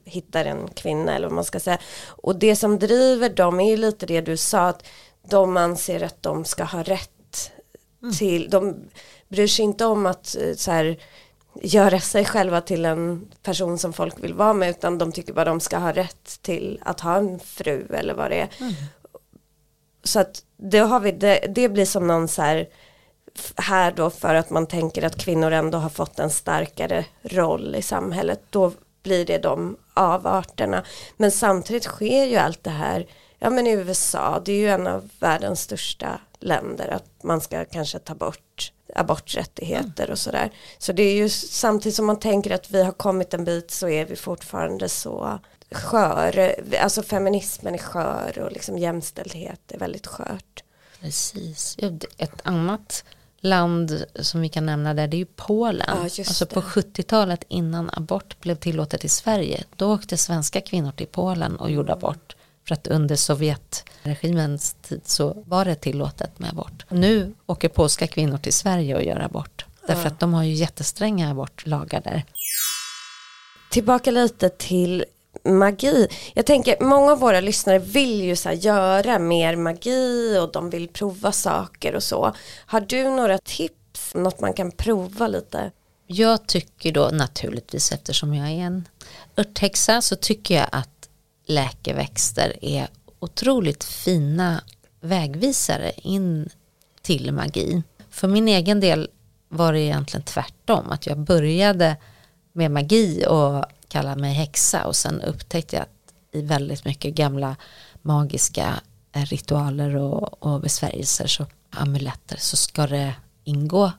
hittar 0.05 0.45
en 0.45 0.69
kvinna 0.69 1.17
eller 1.17 1.27
vad 1.27 1.35
man 1.35 1.45
ska 1.45 1.61
säga. 1.61 1.79
Och 2.07 2.37
det 2.37 2.57
som 2.57 2.79
driver 2.79 3.29
dem 3.29 3.61
är 3.61 3.71
ju 3.71 3.77
lite 3.77 4.07
det 4.07 4.21
du 4.21 4.37
sa, 4.37 4.69
att 4.69 4.87
de 5.29 5.57
anser 5.57 6.03
att 6.03 6.23
de 6.23 6.45
ska 6.45 6.65
ha 6.65 6.83
rätt 6.83 7.53
mm. 8.03 8.15
till, 8.15 8.51
de 8.51 8.77
bryr 9.29 9.47
sig 9.47 9.65
inte 9.65 9.85
om 9.85 10.07
att 10.07 10.37
eh, 10.41 10.55
så 10.57 10.71
här, 10.71 10.99
göra 11.63 12.01
sig 12.01 12.25
själva 12.25 12.61
till 12.61 12.85
en 12.85 13.33
person 13.43 13.79
som 13.79 13.93
folk 13.93 14.25
vill 14.25 14.35
vara 14.35 14.53
med 14.53 14.71
utan 14.71 14.99
de 14.99 15.13
tycker 15.13 15.33
bara 15.33 15.45
de 15.45 15.61
ska 15.61 15.79
ha 15.79 15.93
rätt 15.93 16.43
till 16.43 16.81
att 16.83 17.01
ha 17.01 17.17
en 17.17 17.39
fru 17.39 17.87
eller 17.95 18.15
vad 18.15 18.31
det 18.31 18.37
är. 18.37 18.49
Mm. 18.61 18.73
Så 20.05 20.21
att 20.21 20.43
det, 20.57 20.79
har 20.79 21.01
vi, 21.01 21.13
det, 21.13 21.47
det 21.55 21.69
blir 21.69 21.85
som 21.85 22.07
någon 22.07 22.29
så 22.29 22.43
här 22.43 22.69
här 23.57 23.93
då 23.93 24.11
för 24.11 24.35
att 24.35 24.51
man 24.51 24.67
tänker 24.67 25.05
att 25.05 25.19
kvinnor 25.19 25.51
ändå 25.51 25.79
har 25.79 25.89
fått 25.89 26.19
en 26.19 26.31
starkare 26.31 27.05
roll 27.23 27.77
i 27.77 27.83
samhället 27.83 28.41
då 28.51 28.73
blir 29.03 29.25
det 29.25 29.39
de 29.39 29.77
avarterna 29.95 30.85
men 31.17 31.31
samtidigt 31.31 31.85
sker 31.85 32.25
ju 32.25 32.37
allt 32.37 32.65
det 32.65 32.71
här 32.71 33.07
ja 33.39 33.51
men 33.51 33.67
i 33.67 33.71
USA 33.71 34.43
det 34.45 34.53
är 34.53 34.57
ju 34.57 34.69
en 34.69 34.87
av 34.87 35.11
världens 35.21 35.61
största 35.61 36.21
länder 36.41 36.89
att 36.89 37.25
man 37.25 37.41
ska 37.41 37.65
kanske 37.65 37.99
ta 37.99 38.15
bort 38.15 38.73
aborträttigheter 38.95 40.11
och 40.11 40.19
sådär. 40.19 40.51
Så 40.79 40.93
det 40.93 41.03
är 41.03 41.15
ju 41.15 41.29
samtidigt 41.29 41.97
som 41.97 42.07
man 42.07 42.21
tänker 42.21 42.51
att 42.51 42.71
vi 42.71 42.83
har 42.83 42.93
kommit 42.93 43.35
en 43.35 43.45
bit 43.45 43.71
så 43.71 43.89
är 43.89 44.05
vi 44.05 44.17
fortfarande 44.17 44.89
så 44.89 45.39
skör, 45.71 46.55
alltså 46.81 47.03
feminismen 47.03 47.75
är 47.75 47.79
skör 47.79 48.39
och 48.39 48.53
liksom 48.53 48.79
jämställdhet 48.79 49.61
är 49.73 49.79
väldigt 49.79 50.07
skört. 50.07 50.65
Precis, 51.01 51.77
ett 52.19 52.41
annat 52.45 53.05
land 53.43 54.05
som 54.15 54.41
vi 54.41 54.49
kan 54.49 54.67
nämna 54.67 54.95
där 54.95 55.09
det 55.09 55.17
är 55.17 55.19
ju 55.19 55.25
Polen. 55.25 55.87
Ja, 55.89 56.03
alltså 56.03 56.47
på 56.47 56.61
70-talet 56.61 57.45
innan 57.49 57.91
abort 57.93 58.41
blev 58.41 58.55
tillåtet 58.55 59.05
i 59.05 59.09
Sverige 59.09 59.65
då 59.77 59.95
åkte 59.95 60.17
svenska 60.17 60.61
kvinnor 60.61 60.93
till 60.93 61.07
Polen 61.07 61.57
och 61.57 61.71
gjorde 61.71 61.93
abort. 61.93 62.37
För 62.69 62.75
att 62.75 62.87
under 62.87 63.17
Sovjetregimens 63.17 64.77
tid 64.83 65.01
så 65.05 65.43
var 65.47 65.65
det 65.65 65.75
tillåtet 65.75 66.39
med 66.39 66.51
abort. 66.51 66.85
Nu 66.89 67.35
åker 67.47 67.69
polska 67.69 68.07
kvinnor 68.07 68.39
till 68.39 68.53
Sverige 68.53 68.97
och 68.97 69.03
gör 69.03 69.21
abort. 69.21 69.67
Därför 69.87 70.03
ja. 70.03 70.09
att 70.09 70.21
de 70.21 70.35
har 70.35 70.43
ju 70.43 70.53
jättestränga 70.53 71.31
abortlagar 71.31 72.01
där. 72.01 72.25
Tillbaka 73.71 74.11
lite 74.11 74.49
till 74.49 75.05
magi. 75.45 76.09
Jag 76.35 76.47
tänker 76.47 76.77
många 76.81 77.13
av 77.13 77.19
våra 77.19 77.41
lyssnare 77.41 77.79
vill 77.79 78.23
ju 78.23 78.37
så 78.37 78.51
göra 78.51 79.19
mer 79.19 79.57
magi 79.57 80.39
och 80.39 80.53
de 80.53 80.71
vill 80.71 80.89
prova 80.89 81.33
saker 81.33 81.95
och 81.95 82.03
så. 82.03 82.35
Har 82.67 82.81
du 82.81 83.11
några 83.11 83.39
tips, 83.39 84.15
något 84.15 84.41
man 84.41 84.53
kan 84.53 84.71
prova 84.71 85.27
lite? 85.27 85.71
Jag 86.07 86.47
tycker 86.47 86.93
då 86.93 87.11
naturligtvis 87.13 87.93
eftersom 87.93 88.35
jag 88.35 88.49
är 88.49 88.59
en 88.59 88.89
örthäxa 89.37 90.03
så 90.03 90.17
tycker 90.17 90.55
jag 90.55 90.69
att 90.73 91.09
läkeväxter 91.47 92.57
är 92.63 92.89
otroligt 93.19 93.85
fina 93.85 94.63
vägvisare 95.01 95.93
in 95.97 96.49
till 97.03 97.33
magi. 97.33 97.83
För 98.11 98.29
min 98.29 98.49
egen 98.49 98.81
del 98.81 99.09
var 99.49 99.73
det 99.73 99.81
egentligen 99.81 100.25
tvärtom, 100.25 100.91
att 100.91 101.07
jag 101.07 101.19
började 101.19 101.97
med 102.53 102.71
magi 102.71 103.27
och 103.29 103.65
kalla 103.93 104.17
mig 104.17 104.35
häxa 104.35 104.87
och 104.87 104.97
sen 104.97 105.23
upptäckte 105.23 105.77
jag 105.77 105.83
att 105.83 106.15
i 106.33 106.43
väldigt 106.43 106.85
mycket 106.85 107.15
gamla 107.15 107.57
magiska 108.03 108.81
eh, 109.13 109.23
ritualer 109.23 109.97
och, 109.97 110.43
och 110.43 110.61
besvärjelser, 110.61 111.27
så 111.27 111.47
amuletter, 111.71 112.37
så 112.37 112.57
ska 112.57 112.87
det 112.87 113.15
ingå 113.45 113.93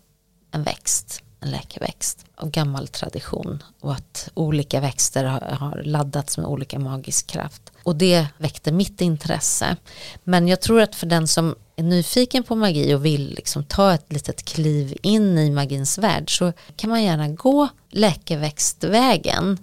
en 0.52 0.64
växt 0.64 1.24
en 1.44 1.52
läkeväxt 1.52 2.26
av 2.36 2.50
gammal 2.50 2.88
tradition 2.88 3.64
och 3.82 3.94
att 3.94 4.30
olika 4.34 4.80
växter 4.80 5.24
har, 5.24 5.42
har 5.42 5.84
laddats 5.84 6.38
med 6.38 6.48
olika 6.48 6.80
magisk 6.80 7.28
kraft. 7.28 7.72
Och 7.84 7.96
det 7.96 8.28
väckte 8.38 8.72
mitt 8.72 9.02
intresse. 9.02 9.78
Men 10.24 10.48
jag 10.48 10.62
tror 10.62 10.82
att 10.82 10.96
för 10.96 11.08
den 11.08 11.28
som 11.28 11.56
är 11.76 11.84
nyfiken 11.84 12.44
på 12.44 12.56
magi 12.56 12.94
och 12.94 13.06
vill 13.06 13.30
liksom 13.36 13.64
ta 13.64 13.94
ett 13.94 14.14
litet 14.14 14.44
kliv 14.46 14.98
in 15.02 15.38
i 15.38 15.52
magins 15.52 15.98
värld 15.98 16.38
så 16.38 16.54
kan 16.76 16.90
man 16.90 17.04
gärna 17.04 17.28
gå 17.28 17.68
läkeväxtvägen 17.90 19.58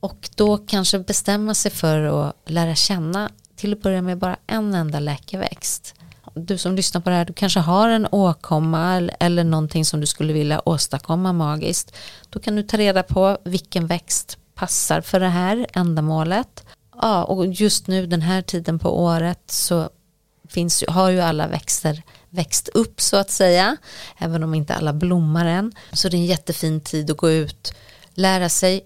och 0.00 0.30
då 0.34 0.58
kanske 0.58 0.98
bestämma 0.98 1.54
sig 1.54 1.70
för 1.70 2.02
att 2.02 2.36
lära 2.46 2.74
känna 2.74 3.30
till 3.56 3.72
att 3.72 3.82
börja 3.82 4.02
med 4.02 4.18
bara 4.18 4.36
en 4.46 4.74
enda 4.74 5.00
läkeväxt 5.00 5.94
du 6.34 6.58
som 6.58 6.74
lyssnar 6.74 7.00
på 7.00 7.10
det 7.10 7.16
här, 7.16 7.24
du 7.24 7.32
kanske 7.32 7.60
har 7.60 7.88
en 7.88 8.06
åkomma 8.10 9.10
eller 9.20 9.44
någonting 9.44 9.84
som 9.84 10.00
du 10.00 10.06
skulle 10.06 10.32
vilja 10.32 10.68
åstadkomma 10.68 11.32
magiskt. 11.32 11.96
Då 12.30 12.40
kan 12.40 12.56
du 12.56 12.62
ta 12.62 12.76
reda 12.76 13.02
på 13.02 13.38
vilken 13.44 13.86
växt 13.86 14.38
passar 14.54 15.00
för 15.00 15.20
det 15.20 15.28
här 15.28 15.66
ändamålet. 15.72 16.64
Ja, 17.02 17.24
och 17.24 17.46
just 17.46 17.86
nu 17.86 18.06
den 18.06 18.22
här 18.22 18.42
tiden 18.42 18.78
på 18.78 19.02
året 19.02 19.42
så 19.46 19.90
finns, 20.50 20.84
har 20.88 21.10
ju 21.10 21.20
alla 21.20 21.46
växter 21.46 22.02
växt 22.30 22.68
upp 22.68 23.00
så 23.00 23.16
att 23.16 23.30
säga, 23.30 23.76
även 24.18 24.42
om 24.42 24.54
inte 24.54 24.74
alla 24.74 24.92
blommar 24.92 25.46
än. 25.46 25.72
Så 25.92 26.08
det 26.08 26.16
är 26.16 26.18
en 26.18 26.26
jättefin 26.26 26.80
tid 26.80 27.10
att 27.10 27.16
gå 27.16 27.30
ut, 27.30 27.74
lära 28.14 28.48
sig, 28.48 28.84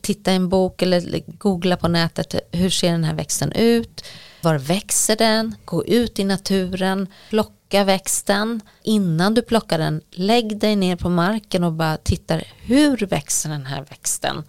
titta 0.00 0.32
i 0.32 0.36
en 0.36 0.48
bok 0.48 0.82
eller 0.82 1.22
googla 1.26 1.76
på 1.76 1.88
nätet, 1.88 2.34
hur 2.52 2.70
ser 2.70 2.92
den 2.92 3.04
här 3.04 3.14
växten 3.14 3.52
ut? 3.52 4.04
Var 4.42 4.58
växer 4.58 5.16
den? 5.16 5.54
Gå 5.64 5.84
ut 5.84 6.18
i 6.18 6.24
naturen, 6.24 7.06
plocka 7.30 7.84
växten. 7.84 8.60
Innan 8.82 9.34
du 9.34 9.42
plockar 9.42 9.78
den, 9.78 10.00
lägg 10.10 10.58
dig 10.58 10.76
ner 10.76 10.96
på 10.96 11.08
marken 11.08 11.64
och 11.64 11.72
bara 11.72 11.96
titta 11.96 12.40
hur 12.62 13.06
växer 13.06 13.50
den 13.50 13.66
här 13.66 13.86
växten. 13.90 14.44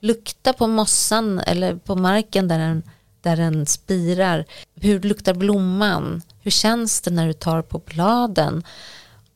Lukta 0.00 0.52
på 0.52 0.66
mossan 0.66 1.40
eller 1.40 1.76
på 1.76 1.94
marken 1.96 2.48
där 2.48 2.58
den, 2.58 2.82
där 3.24 3.36
den 3.36 3.66
spirar. 3.66 4.44
Hur 4.74 5.00
luktar 5.00 5.34
blomman? 5.34 6.22
Hur 6.40 6.50
känns 6.50 7.00
det 7.00 7.10
när 7.10 7.26
du 7.26 7.32
tar 7.32 7.62
på 7.62 7.78
bladen? 7.78 8.64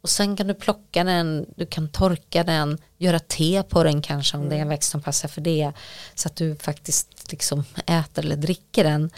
Och 0.01 0.11
sen 0.11 0.37
kan 0.37 0.47
du 0.47 0.55
plocka 0.55 1.05
den, 1.05 1.47
du 1.57 1.67
kan 1.67 1.89
torka 1.89 2.45
den, 2.45 2.79
göra 2.99 3.19
te 3.19 3.63
på 3.63 3.85
den 3.85 4.03
kanske 4.03 4.37
om 4.37 4.49
det 4.49 4.57
är 4.57 4.61
en 4.61 4.69
växt 4.69 4.91
som 4.91 5.03
passar 5.03 5.29
för 5.29 5.41
det. 5.41 5.73
Så 6.15 6.29
att 6.29 6.37
du 6.37 6.57
faktiskt 6.57 7.31
liksom 7.31 7.65
äter 7.87 8.25
eller 8.25 8.37
dricker 8.37 8.85
den 8.85 9.11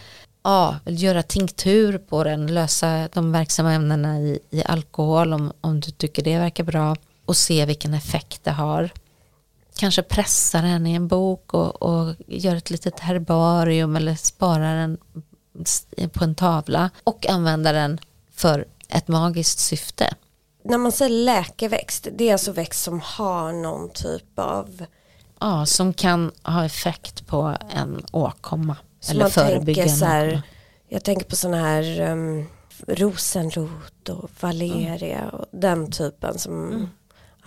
ja, 0.43 0.77
göra 0.85 1.23
tinktur 1.23 1.99
på 1.99 2.25
den, 2.25 2.55
lösa 2.55 3.09
de 3.13 3.33
verksamma 3.33 3.73
ämnena 3.73 4.21
i, 4.21 4.39
i 4.51 4.65
alkohol 4.65 5.33
om, 5.33 5.53
om 5.61 5.81
du 5.81 5.91
tycker 5.91 6.23
det 6.23 6.39
verkar 6.39 6.65
bra 6.65 6.97
och 7.25 7.37
se 7.37 7.67
vilken 7.67 7.95
effekt 7.95 8.45
det 8.45 8.51
har. 8.51 8.91
Kanske 9.77 10.03
pressa 10.03 10.63
den 10.63 10.87
i 10.87 10.95
en 10.95 11.09
bok 11.09 11.55
och, 11.55 11.83
och 11.83 12.15
göra 12.27 12.57
ett 12.57 12.71
litet 12.71 13.01
herbarium 13.01 13.97
eller 13.97 14.15
spara 14.15 14.75
den 14.75 14.99
på 16.13 16.25
en 16.25 16.35
tavla 16.35 16.91
och 17.05 17.27
använda 17.29 17.73
den 17.73 18.01
för 18.35 18.67
ett 18.89 19.09
magiskt 19.09 19.59
syfte. 19.59 20.15
När 20.65 20.79
man 20.79 20.93
säger 20.93 21.11
läkeväxt, 21.25 22.09
det 22.13 22.29
är 22.29 22.33
alltså 22.33 22.53
växt 22.53 22.83
som 22.83 23.01
har 23.01 23.53
någon 23.53 23.91
typ 23.91 24.39
av 24.39 24.87
Ja, 25.41 25.67
som 25.67 25.93
kan 25.93 26.33
ha 26.43 26.65
effekt 26.65 27.27
på 27.27 27.57
en 27.71 28.05
åkomma. 28.13 28.77
Så 29.01 29.13
Eller 29.13 29.29
förebyggande. 29.29 29.93
Så 29.93 30.05
här, 30.05 30.43
jag 30.89 31.05
tänker 31.05 31.27
på 31.27 31.37
sådana 31.37 31.63
här 31.63 32.11
um, 32.11 32.47
rosenrot 32.87 34.09
och 34.09 34.31
valeria 34.41 35.19
mm. 35.19 35.31
och 35.31 35.47
den 35.51 35.91
typen 35.91 36.39
som 36.39 36.69
mm 36.69 36.89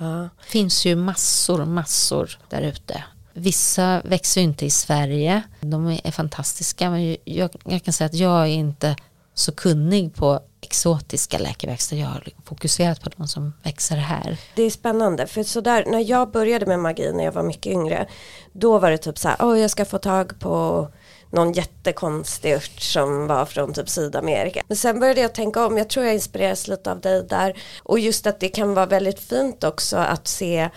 ja. 0.04 0.30
finns 0.45 0.86
ju 0.86 0.95
massor, 0.95 1.66
massor 1.66 2.39
där 2.49 2.62
ute. 2.62 3.04
Vissa 3.34 4.01
växer 4.06 4.41
ju 4.41 4.45
inte 4.45 4.66
i 4.66 4.70
Sverige. 4.70 5.41
De 5.62 5.88
är 6.04 6.12
fantastiska. 6.12 6.89
Men 6.89 7.18
jag, 7.24 7.49
jag, 7.66 7.84
kan 7.84 7.93
säga 7.93 8.06
att 8.06 8.14
jag 8.14 8.41
är 8.41 8.45
inte 8.45 8.95
så 9.34 9.51
kunnig 9.51 10.16
på 10.16 10.39
exotiska 10.62 11.38
läkeväxter. 11.38 11.97
Jag 11.97 12.08
har 12.08 12.28
fokuserat 12.45 13.01
på 13.01 13.10
de 13.18 13.28
som 13.28 13.54
växer 13.64 13.95
här. 13.95 14.38
Det 14.56 14.64
är 14.64 14.70
spännande 14.70 15.28
för 15.28 15.43
sådär 15.43 15.86
när 15.88 16.10
jag 16.10 16.32
började 16.32 16.66
med 16.66 16.80
magi 16.80 17.14
när 17.14 17.24
jag 17.24 17.32
var 17.32 17.43
mycket 17.43 17.72
yngre 17.72 18.08
då 18.51 18.80
var 18.80 18.91
det 18.91 18.97
typ 18.97 19.18
så 19.18 19.28
här, 19.28 19.38
oh, 19.39 19.60
jag 19.60 19.72
ska 19.72 19.86
få 19.86 19.97
tag 19.97 20.39
på 20.39 20.88
någon 21.34 21.54
jättekonstig 21.54 22.54
ört 22.54 22.82
som 22.82 23.28
var 23.28 23.46
från 23.46 23.74
typ 23.74 23.90
Sydamerika. 23.90 24.64
Men 24.68 24.78
sen 24.78 25.00
började 25.00 25.22
jag 25.22 25.34
tänka 25.34 25.66
om, 25.66 25.78
jag 25.78 25.90
tror 25.90 26.06
jag 26.06 26.16
inspireras 26.16 26.68
lite 26.68 26.92
av 26.92 27.02
dig 27.02 27.24
där 27.30 27.58
och 27.84 28.00
just 28.00 28.28
att 28.28 28.40
det 28.40 28.50
kan 28.50 28.74
vara 28.74 28.86
väldigt 28.86 29.20
fint 29.20 29.64
också 29.64 29.98
att 29.98 30.28
se 30.28 30.70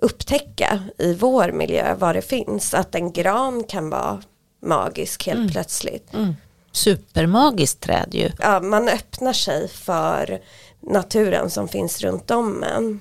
upptäcka 0.00 0.82
i 0.98 1.14
vår 1.14 1.52
miljö 1.52 1.94
vad 1.94 2.14
det 2.14 2.22
finns, 2.22 2.74
att 2.74 2.94
en 2.94 3.12
gran 3.12 3.64
kan 3.64 3.90
vara 3.90 4.22
magisk 4.62 5.26
helt 5.26 5.38
mm. 5.38 5.50
plötsligt. 5.50 6.14
Mm. 6.14 6.34
Supermagiskt 6.72 7.80
träd 7.80 8.08
ju. 8.12 8.30
Ja, 8.38 8.60
man 8.60 8.88
öppnar 8.88 9.32
sig 9.32 9.68
för 9.68 10.40
naturen 10.80 11.50
som 11.50 11.68
finns 11.68 12.00
runt 12.00 12.30
om 12.30 12.62
en. 12.62 13.00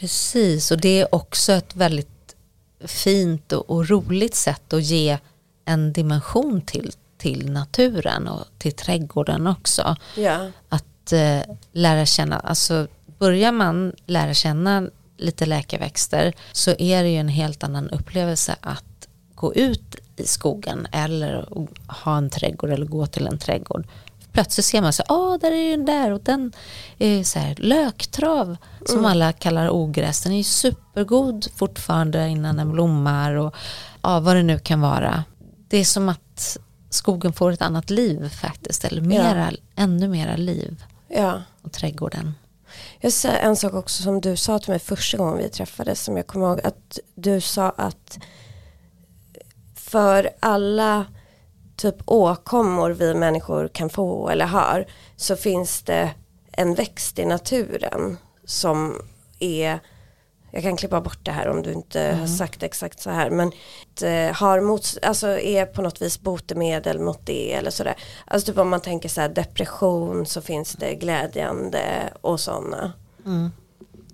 Precis, 0.00 0.70
och 0.70 0.80
det 0.80 1.00
är 1.00 1.14
också 1.14 1.52
ett 1.52 1.76
väldigt 1.76 2.36
fint 2.84 3.52
och, 3.52 3.70
och 3.70 3.88
roligt 3.88 4.34
sätt 4.34 4.72
att 4.72 4.82
ge 4.82 5.18
en 5.64 5.92
dimension 5.92 6.60
till, 6.60 6.92
till 7.18 7.50
naturen 7.50 8.28
och 8.28 8.44
till 8.58 8.72
trädgården 8.72 9.46
också. 9.46 9.96
Ja. 10.16 10.50
Att 10.68 11.12
eh, 11.12 11.40
lära 11.72 12.06
känna, 12.06 12.38
alltså 12.38 12.86
börjar 13.18 13.52
man 13.52 13.92
lära 14.06 14.34
känna 14.34 14.88
lite 15.16 15.46
läkeväxter 15.46 16.32
så 16.52 16.70
är 16.70 17.02
det 17.02 17.08
ju 17.08 17.16
en 17.16 17.28
helt 17.28 17.64
annan 17.64 17.90
upplevelse 17.90 18.56
att 18.60 19.08
gå 19.34 19.54
ut 19.54 19.96
i 20.16 20.26
skogen 20.26 20.86
eller 20.92 21.48
ha 21.86 22.16
en 22.16 22.30
trädgård 22.30 22.70
eller 22.70 22.86
gå 22.86 23.06
till 23.06 23.26
en 23.26 23.38
trädgård. 23.38 23.86
Plötsligt 24.32 24.66
ser 24.66 24.82
man 24.82 24.92
så 24.92 25.02
åh 25.08 25.38
där 25.40 25.52
är 25.52 25.70
den 25.70 25.86
där 25.86 26.10
och 26.10 26.20
den 26.20 26.52
är 26.98 27.24
så 27.24 27.38
här, 27.38 27.54
löktrav 27.58 28.56
som 28.86 28.98
mm. 28.98 29.10
alla 29.10 29.32
kallar 29.32 29.70
ogräs. 29.70 30.22
Den 30.22 30.32
är 30.32 30.36
ju 30.36 30.44
supergod 30.44 31.46
fortfarande 31.56 32.28
innan 32.28 32.56
den 32.56 32.72
blommar 32.72 33.34
och 33.34 33.54
ja, 34.02 34.20
vad 34.20 34.36
det 34.36 34.42
nu 34.42 34.58
kan 34.58 34.80
vara. 34.80 35.24
Det 35.72 35.78
är 35.78 35.84
som 35.84 36.08
att 36.08 36.58
skogen 36.90 37.32
får 37.32 37.52
ett 37.52 37.62
annat 37.62 37.90
liv 37.90 38.28
faktiskt, 38.28 38.84
eller 38.84 39.02
mera, 39.02 39.50
ja. 39.52 39.82
ännu 39.82 40.08
mera 40.08 40.36
liv. 40.36 40.84
Ja. 41.08 41.42
Och 41.62 41.72
trädgården. 41.72 42.34
Jag 43.00 43.12
säger 43.12 43.38
en 43.38 43.56
sak 43.56 43.74
också 43.74 44.02
som 44.02 44.20
du 44.20 44.36
sa 44.36 44.58
till 44.58 44.70
mig 44.70 44.78
första 44.78 45.16
gången 45.16 45.38
vi 45.38 45.48
träffades 45.48 46.04
som 46.04 46.16
jag 46.16 46.26
kommer 46.26 46.46
ihåg 46.46 46.60
att 46.64 46.98
du 47.14 47.40
sa 47.40 47.70
att 47.70 48.18
för 49.74 50.30
alla 50.40 51.06
typ 51.76 51.96
åkommor 52.06 52.90
vi 52.90 53.14
människor 53.14 53.68
kan 53.68 53.90
få 53.90 54.28
eller 54.28 54.46
har 54.46 54.86
så 55.16 55.36
finns 55.36 55.82
det 55.82 56.10
en 56.52 56.74
växt 56.74 57.18
i 57.18 57.24
naturen 57.24 58.16
som 58.44 59.02
är 59.38 59.80
jag 60.54 60.62
kan 60.62 60.76
klippa 60.76 61.00
bort 61.00 61.18
det 61.22 61.32
här 61.32 61.48
om 61.48 61.62
du 61.62 61.72
inte 61.72 62.00
mm. 62.00 62.20
har 62.20 62.26
sagt 62.26 62.62
exakt 62.62 63.00
så 63.00 63.10
här 63.10 63.30
men 63.30 63.52
eh, 64.02 64.34
har 64.34 64.60
mot, 64.60 64.98
alltså 65.02 65.28
är 65.28 65.66
på 65.66 65.82
något 65.82 66.02
vis 66.02 66.20
botemedel 66.20 66.98
mot 66.98 67.26
det 67.26 67.52
eller 67.52 67.70
sådär. 67.70 67.94
Alltså 68.24 68.52
typ 68.52 68.58
om 68.58 68.68
man 68.68 68.80
tänker 68.80 69.08
så 69.08 69.20
här 69.20 69.28
depression 69.28 70.26
så 70.26 70.42
finns 70.42 70.72
det 70.72 70.94
glädjande 70.94 72.12
och 72.20 72.40
sådana. 72.40 72.92
Mm. 73.26 73.52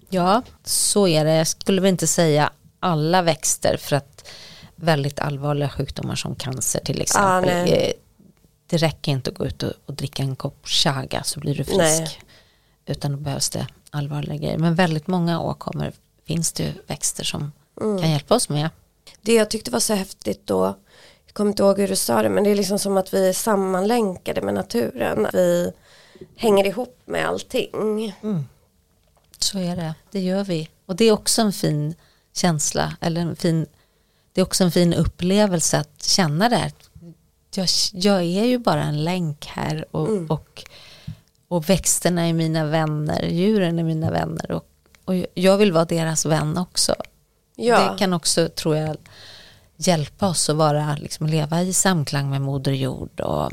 Ja, 0.09 0.43
så 0.65 1.09
är 1.09 1.25
det. 1.25 1.35
Jag 1.35 1.47
skulle 1.47 1.81
väl 1.81 1.91
inte 1.91 2.07
säga 2.07 2.51
alla 2.81 3.23
växter 3.23 3.77
för 3.77 3.97
att 3.97 4.29
väldigt 4.77 5.19
allvarliga 5.19 5.69
sjukdomar 5.69 6.15
som 6.15 6.35
cancer 6.35 6.81
till 6.85 7.01
exempel. 7.01 7.69
Ah, 7.69 7.93
det 8.67 8.77
räcker 8.77 9.13
inte 9.13 9.31
att 9.31 9.37
gå 9.37 9.47
ut 9.47 9.63
och, 9.63 9.73
och, 9.87 9.95
dricka 9.95 10.23
en 10.23 10.37
kopp 10.37 10.69
chaga 10.69 11.23
så 11.23 11.41
blir 11.41 11.55
du 11.55 11.65
frisk. 11.65 11.79
Nej. 11.79 12.19
Utan 12.87 13.13
då 13.13 13.19
behövs 13.19 13.51
det 13.51 13.67
allvarliga 13.91 14.37
grejer. 14.37 14.59
Men 14.59 14.75
väldigt 14.75 15.07
många 15.07 15.41
åkommor 15.41 15.93
finns 16.29 16.53
det 16.53 16.63
ju 16.63 16.73
växter 16.87 17.25
som 17.25 17.53
mm. 17.81 17.99
kan 17.99 18.11
hjälpa 18.11 18.35
oss 18.35 18.49
med. 18.49 18.71
Det 19.21 19.35
jag 19.35 19.51
tyckte 19.51 19.71
var 19.71 19.81
så 19.81 19.95
häftigt 19.95 20.47
då, 20.47 20.75
jag 21.27 21.35
kommer 21.35 21.51
inte 21.51 21.63
ihåg 21.63 21.79
hur 21.79 21.89
du 21.89 21.97
sa 21.97 22.23
det, 22.23 22.29
men 22.29 22.45
det 22.45 22.51
är 22.51 22.57
liksom 22.57 22.79
som 22.79 22.97
att 22.97 23.15
vi 23.15 23.29
är 23.29 23.33
sammanlänkade 23.33 24.43
med 24.43 24.55
naturen. 24.55 25.27
Vi 25.33 25.73
hänger 26.37 26.67
ihop 26.67 27.01
med 27.05 27.27
allting. 27.27 28.15
Mm. 28.23 28.45
Så 29.39 29.59
är 29.59 29.77
det, 29.77 29.95
det 30.11 30.21
gör 30.21 30.45
vi. 30.45 30.69
Och 30.87 30.97
det 30.97 31.05
är 31.05 31.13
också 31.13 31.43
en 31.43 31.53
fin 31.53 31.95
känsla, 32.35 32.97
eller 33.01 33.21
en 33.21 33.37
fin, 33.37 33.67
det 34.33 34.41
är 34.41 34.45
också 34.45 34.65
en 34.65 34.73
fin 34.73 34.95
upplevelse 34.95 35.79
att 35.79 36.03
känna 36.03 36.49
det 36.49 36.57
här. 36.57 36.73
Jag, 37.55 37.69
jag 37.93 38.23
är 38.23 38.45
ju 38.45 38.59
bara 38.59 38.83
en 38.83 39.05
länk 39.05 39.47
här 39.47 39.85
och, 39.91 40.09
mm. 40.09 40.27
och, 40.27 40.65
och 41.49 41.71
växterna 41.71 42.29
är 42.29 42.33
mina 42.33 42.65
vänner, 42.65 43.23
djuren 43.23 43.79
är 43.79 43.85
mina 43.85 44.11
vänner 44.11 44.51
och 44.51 44.68
och 45.09 45.15
jag 45.35 45.57
vill 45.57 45.73
vara 45.73 45.85
deras 45.85 46.27
vän 46.27 46.59
också. 46.59 46.95
Ja. 47.57 47.79
Det 47.79 47.99
kan 47.99 48.13
också, 48.13 48.49
tror 48.49 48.77
jag, 48.77 48.97
hjälpa 49.77 50.29
oss 50.29 50.49
att 50.49 50.57
vara, 50.57 50.97
liksom, 51.01 51.27
leva 51.27 51.63
i 51.63 51.73
samklang 51.73 52.31
med 52.31 52.41
Moder 52.41 52.73
Jord 52.73 53.21
och 53.21 53.53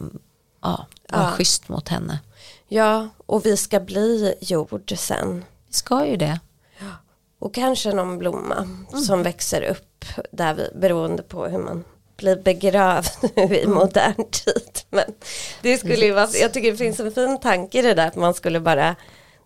ja, 0.62 0.88
vara 1.10 1.24
ja. 1.24 1.32
schysst 1.32 1.70
mot 1.70 1.89
henne. 1.89 2.20
Ja, 2.68 3.10
och 3.26 3.45
vi 3.45 3.58
ska 3.58 3.80
bli 3.80 4.36
jord 4.39 4.93
sen. 4.97 5.45
Vi 5.68 5.74
ska 5.74 6.06
ju 6.06 6.16
det. 6.16 6.39
Ja. 6.80 6.91
Och 7.39 7.53
kanske 7.53 7.93
någon 7.93 8.18
blomma 8.18 8.56
mm. 8.56 9.03
som 9.03 9.24
växer 9.24 9.62
upp 9.62 10.06
där 10.32 10.53
vi, 10.53 10.70
beroende 10.76 11.24
på 11.24 11.45
hur 11.45 11.60
man 11.60 11.84
blir 12.18 12.36
begravd 12.36 13.32
nu 13.36 13.43
i 13.56 13.64
mm. 13.64 13.76
modern 13.76 14.30
tid. 14.32 14.80
Men 14.89 15.14
det 15.62 15.78
skulle 15.78 16.06
ju 16.06 16.12
vara, 16.12 16.30
jag 16.41 16.53
tycker 16.53 16.72
det 16.72 16.78
finns 16.78 16.99
en 16.99 17.12
fin 17.12 17.39
tanke 17.39 17.80
i 17.80 17.82
det 17.82 17.93
där 17.93 18.08
att 18.08 18.16
man 18.16 18.34
skulle 18.34 18.60
bara 18.60 18.95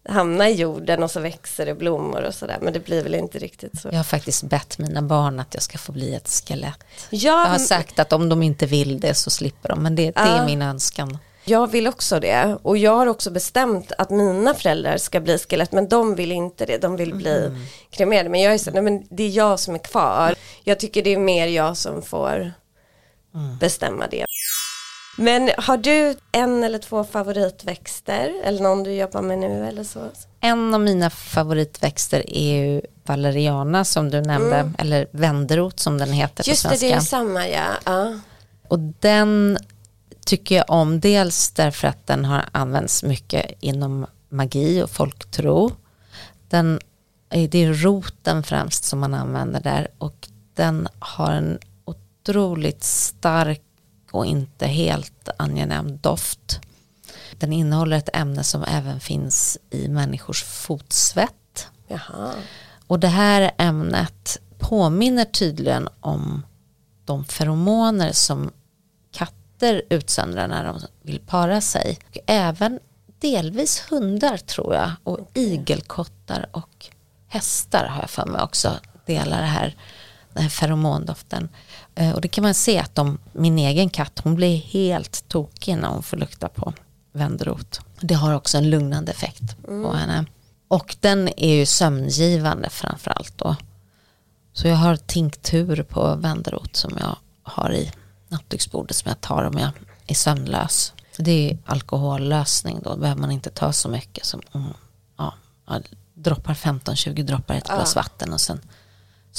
hamna 0.09 0.49
i 0.49 0.53
jorden 0.53 1.03
och 1.03 1.11
så 1.11 1.19
växer 1.19 1.65
det 1.65 1.75
blommor 1.75 2.21
och 2.21 2.35
sådär. 2.35 2.57
Men 2.61 2.73
det 2.73 2.79
blir 2.79 3.03
väl 3.03 3.15
inte 3.15 3.39
riktigt 3.39 3.79
så. 3.81 3.89
Jag 3.91 3.97
har 3.97 4.03
faktiskt 4.03 4.43
bett 4.43 4.77
mina 4.77 5.01
barn 5.01 5.39
att 5.39 5.53
jag 5.53 5.63
ska 5.63 5.77
få 5.77 5.91
bli 5.91 6.15
ett 6.15 6.29
skelett. 6.29 6.79
Ja, 7.09 7.43
jag 7.43 7.49
har 7.49 7.59
sagt 7.59 7.99
att 7.99 8.13
om 8.13 8.29
de 8.29 8.43
inte 8.43 8.65
vill 8.65 8.99
det 8.99 9.13
så 9.13 9.29
slipper 9.29 9.69
de. 9.69 9.83
Men 9.83 9.95
det, 9.95 10.11
det 10.11 10.19
är 10.19 10.45
min 10.45 10.61
önskan. 10.61 11.17
Jag 11.43 11.71
vill 11.71 11.87
också 11.87 12.19
det. 12.19 12.57
Och 12.61 12.77
jag 12.77 12.95
har 12.95 13.07
också 13.07 13.31
bestämt 13.31 13.91
att 13.97 14.09
mina 14.09 14.53
föräldrar 14.53 14.97
ska 14.97 15.19
bli 15.19 15.37
skelett. 15.37 15.71
Men 15.71 15.87
de 15.87 16.15
vill 16.15 16.31
inte 16.31 16.65
det. 16.65 16.77
De 16.77 16.95
vill 16.95 17.13
bli 17.13 17.45
mm. 17.45 17.65
kremerade. 17.89 18.29
Men 18.29 18.41
jag 18.41 18.53
är 18.53 18.57
så, 18.57 18.71
nej, 18.71 18.81
men 18.81 19.07
det 19.09 19.23
är 19.23 19.29
jag 19.29 19.59
som 19.59 19.75
är 19.75 19.79
kvar. 19.79 20.35
Jag 20.63 20.79
tycker 20.79 21.03
det 21.03 21.13
är 21.13 21.17
mer 21.17 21.47
jag 21.47 21.77
som 21.77 22.01
får 22.01 22.53
mm. 23.35 23.57
bestämma 23.57 24.07
det. 24.07 24.25
Men 25.19 25.51
har 25.57 25.77
du 25.77 26.15
en 26.31 26.63
eller 26.63 26.77
två 26.77 27.03
favoritväxter 27.03 28.33
eller 28.43 28.63
någon 28.63 28.83
du 28.83 28.93
jobbar 28.93 29.21
med 29.21 29.39
nu 29.39 29.67
eller 29.67 29.83
så? 29.83 29.99
En 30.39 30.73
av 30.73 30.81
mina 30.81 31.09
favoritväxter 31.09 32.37
är 32.37 32.55
ju 32.55 32.81
valeriana 33.05 33.85
som 33.85 34.09
du 34.09 34.21
nämnde 34.21 34.55
mm. 34.55 34.75
eller 34.77 35.07
vänderot 35.11 35.79
som 35.79 35.97
den 35.97 36.11
heter 36.11 36.49
Just 36.49 36.63
på 36.63 36.69
svenska. 36.69 36.87
Just 36.87 37.11
det, 37.11 37.17
det 37.17 37.17
är 37.17 37.23
samma 37.23 37.47
ja. 37.47 37.67
ja. 37.85 38.19
Och 38.67 38.79
den 38.79 39.57
tycker 40.25 40.55
jag 40.55 40.65
om 40.67 40.99
dels 40.99 41.51
därför 41.51 41.87
att 41.87 42.07
den 42.07 42.25
har 42.25 42.45
använts 42.51 43.03
mycket 43.03 43.51
inom 43.59 44.05
magi 44.29 44.83
och 44.83 44.89
folktro. 44.89 45.71
Den, 46.49 46.79
det 47.29 47.63
är 47.63 47.73
roten 47.73 48.43
främst 48.43 48.83
som 48.83 48.99
man 48.99 49.13
använder 49.13 49.59
där 49.59 49.87
och 49.97 50.27
den 50.53 50.87
har 50.99 51.31
en 51.31 51.59
otroligt 51.85 52.83
stark 52.83 53.61
och 54.11 54.25
inte 54.25 54.67
helt 54.67 55.29
angenäm 55.37 55.97
doft. 55.97 56.59
Den 57.31 57.53
innehåller 57.53 57.97
ett 57.97 58.09
ämne 58.13 58.43
som 58.43 58.63
även 58.63 58.99
finns 58.99 59.57
i 59.69 59.87
människors 59.87 60.43
fotsvett. 60.43 61.67
Jaha. 61.87 62.33
Och 62.87 62.99
det 62.99 63.07
här 63.07 63.51
ämnet 63.57 64.37
påminner 64.57 65.25
tydligen 65.25 65.89
om 65.99 66.45
de 67.05 67.25
feromoner 67.25 68.11
som 68.11 68.51
katter 69.11 69.81
utsöndrar 69.89 70.47
när 70.47 70.63
de 70.63 70.79
vill 71.01 71.19
para 71.19 71.61
sig. 71.61 71.99
Och 72.09 72.17
även 72.25 72.79
delvis 73.19 73.83
hundar 73.89 74.37
tror 74.37 74.75
jag 74.75 74.91
och 75.03 75.19
igelkottar 75.33 76.49
och 76.51 76.89
hästar 77.27 77.85
har 77.85 78.01
jag 78.01 78.09
för 78.09 78.25
mig 78.25 78.41
också 78.41 78.79
delar 79.05 79.41
det 79.41 79.47
här, 79.47 79.75
den 80.33 80.43
här 80.43 80.49
feromondoften. 80.49 81.49
Eh, 81.99 82.11
och 82.11 82.21
det 82.21 82.27
kan 82.27 82.41
man 82.41 82.53
se 82.53 82.79
att 82.79 82.95
de, 82.95 83.17
min 83.31 83.59
egen 83.59 83.89
katt 83.89 84.19
hon 84.23 84.35
blir 84.35 84.57
helt 84.57 85.27
tokig 85.27 85.77
när 85.77 85.87
hon 85.87 86.03
får 86.03 86.17
lukta 86.17 86.49
på 86.49 86.73
vändrot. 87.11 87.79
Det 88.01 88.13
har 88.13 88.33
också 88.33 88.57
en 88.57 88.69
lugnande 88.69 89.11
effekt 89.11 89.55
mm. 89.67 89.83
på 89.83 89.93
henne. 89.93 90.25
Och 90.67 90.95
den 90.99 91.29
är 91.37 91.55
ju 91.55 91.65
sömngivande 91.65 92.69
framförallt 92.69 93.37
då. 93.37 93.55
Så 94.53 94.67
jag 94.67 94.75
har 94.75 94.95
tinktur 94.95 95.83
på 95.83 96.15
vändrot 96.15 96.75
som 96.75 96.97
jag 96.99 97.15
har 97.43 97.73
i 97.73 97.91
nattduksbordet 98.27 98.95
som 98.95 99.09
jag 99.09 99.21
tar 99.21 99.43
om 99.43 99.57
jag 99.57 99.71
är 100.07 100.15
sömnlös. 100.15 100.93
Det 101.17 101.51
är 101.51 101.57
alkohollösning 101.65 102.79
då, 102.83 102.97
behöver 102.97 103.21
man 103.21 103.31
inte 103.31 103.49
ta 103.49 103.73
så 103.73 103.89
mycket 103.89 104.25
som 104.25 104.41
ja, 105.17 105.33
droppar 106.13 106.53
15-20 106.53 107.23
droppar 107.23 107.55
i 107.55 107.57
ett 107.57 107.67
glas 107.67 107.95
vatten 107.95 108.33
och 108.33 108.41
sen 108.41 108.61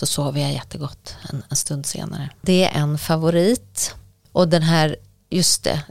så 0.00 0.06
sover 0.06 0.40
jag 0.40 0.52
jättegott 0.52 1.16
en, 1.30 1.42
en 1.48 1.56
stund 1.56 1.86
senare. 1.86 2.30
Det 2.40 2.64
är 2.64 2.80
en 2.80 2.98
favorit. 2.98 3.94
Och 4.32 4.48
den 4.48 4.62
här, 4.62 4.96
just 5.30 5.64
det, 5.64 5.82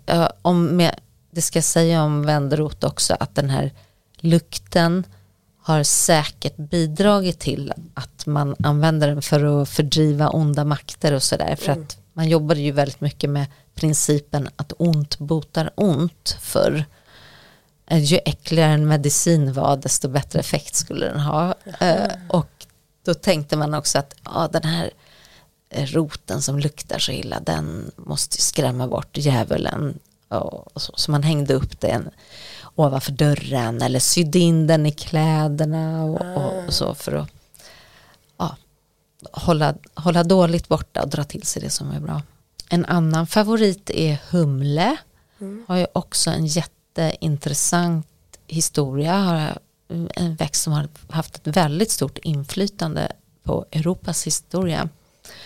om 0.42 0.78
med, 0.78 0.96
det 1.32 1.42
ska 1.42 1.58
jag 1.58 1.64
säga 1.64 2.04
om 2.04 2.26
vändrot 2.26 2.84
också 2.84 3.18
att 3.20 3.36
den 3.36 3.50
här 3.50 3.72
lukten 4.18 5.04
har 5.62 5.84
säkert 5.84 6.58
bidragit 6.58 7.40
till 7.40 7.74
att 7.94 8.26
man 8.26 8.56
använder 8.64 9.08
den 9.08 9.22
för 9.22 9.62
att 9.62 9.70
fördriva 9.70 10.30
onda 10.30 10.66
makter 10.66 11.14
och 11.14 11.24
sådär. 11.24 11.56
För 11.56 11.72
mm. 11.72 11.84
att 11.84 11.98
man 12.14 12.30
jobbade 12.30 12.60
ju 12.60 12.72
väldigt 12.72 13.02
mycket 13.02 13.30
med 13.30 13.46
principen 13.76 14.50
att 14.56 14.74
ont 14.78 15.20
botar 15.20 15.72
ont 15.76 16.38
för 16.42 16.86
ju 17.90 18.20
äckligare 18.26 18.72
en 18.72 18.88
medicin 18.88 19.54
var 19.54 19.78
desto 19.78 20.08
bättre 20.08 20.40
effekt 20.40 20.76
skulle 20.76 21.06
den 21.06 21.20
ha. 21.20 21.56
Mm. 21.80 22.12
och 22.30 22.59
då 23.04 23.14
tänkte 23.14 23.58
man 23.58 23.74
också 23.74 24.00
att 24.00 24.16
ja, 24.26 24.50
den 24.52 24.64
här 24.64 24.92
roten 25.72 26.42
som 26.42 26.60
luktar 26.60 27.00
så 27.00 27.12
illa 27.12 27.40
den 27.40 27.92
måste 27.96 28.42
skrämma 28.42 28.88
bort 28.88 29.18
djävulen. 29.18 30.00
Och, 30.28 30.82
så. 30.82 30.94
så 30.96 31.12
man 31.12 31.24
hängde 31.24 31.54
upp 31.54 31.80
den 31.80 32.10
ovanför 32.76 33.12
dörren 33.12 33.82
eller 33.82 34.00
sydde 34.00 34.40
in 34.40 34.68
den 34.68 34.86
i 34.86 34.92
kläderna 34.92 36.04
och, 36.04 36.22
och, 36.22 36.66
och 36.66 36.74
så 36.74 36.96
för 36.96 37.12
att 37.12 37.30
ja, 38.38 38.56
hålla, 39.32 39.76
hålla 39.94 40.24
dåligt 40.24 40.68
borta 40.68 41.02
och 41.02 41.10
dra 41.10 41.24
till 41.24 41.44
sig 41.44 41.62
det 41.62 41.70
som 41.70 41.92
är 41.92 42.00
bra. 42.00 42.22
En 42.70 42.86
annan 42.86 43.28
favorit 43.28 43.90
är 43.90 44.18
humle. 44.30 44.98
Mm. 45.40 45.66
Har 45.68 45.78
ju 45.78 45.88
också 45.94 46.30
en 46.30 46.46
jätteintressant 46.46 48.08
historia. 48.48 49.14
Har 49.14 49.60
en 50.16 50.36
växt 50.36 50.64
som 50.64 50.74
har 50.74 50.88
haft 51.10 51.36
ett 51.36 51.58
väldigt 51.58 51.92
stort 51.92 52.18
inflytande 52.18 53.12
på 53.44 53.66
Europas 53.72 54.28
historia. 54.28 54.90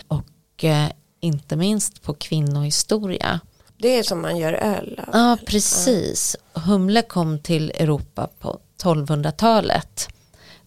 Och 0.08 0.64
eh, 0.64 0.88
inte 1.20 1.56
minst 1.56 2.02
på 2.02 2.14
kvinnohistoria. 2.14 3.40
Det 3.78 3.98
är 3.98 4.04
som 4.04 4.22
man 4.22 4.38
gör 4.38 4.54
öl 4.54 5.02
av. 5.08 5.10
Ja, 5.14 5.38
precis. 5.46 6.36
Humle 6.54 7.02
kom 7.02 7.40
till 7.40 7.72
Europa 7.72 8.30
på 8.40 8.60
1200-talet. 8.84 10.08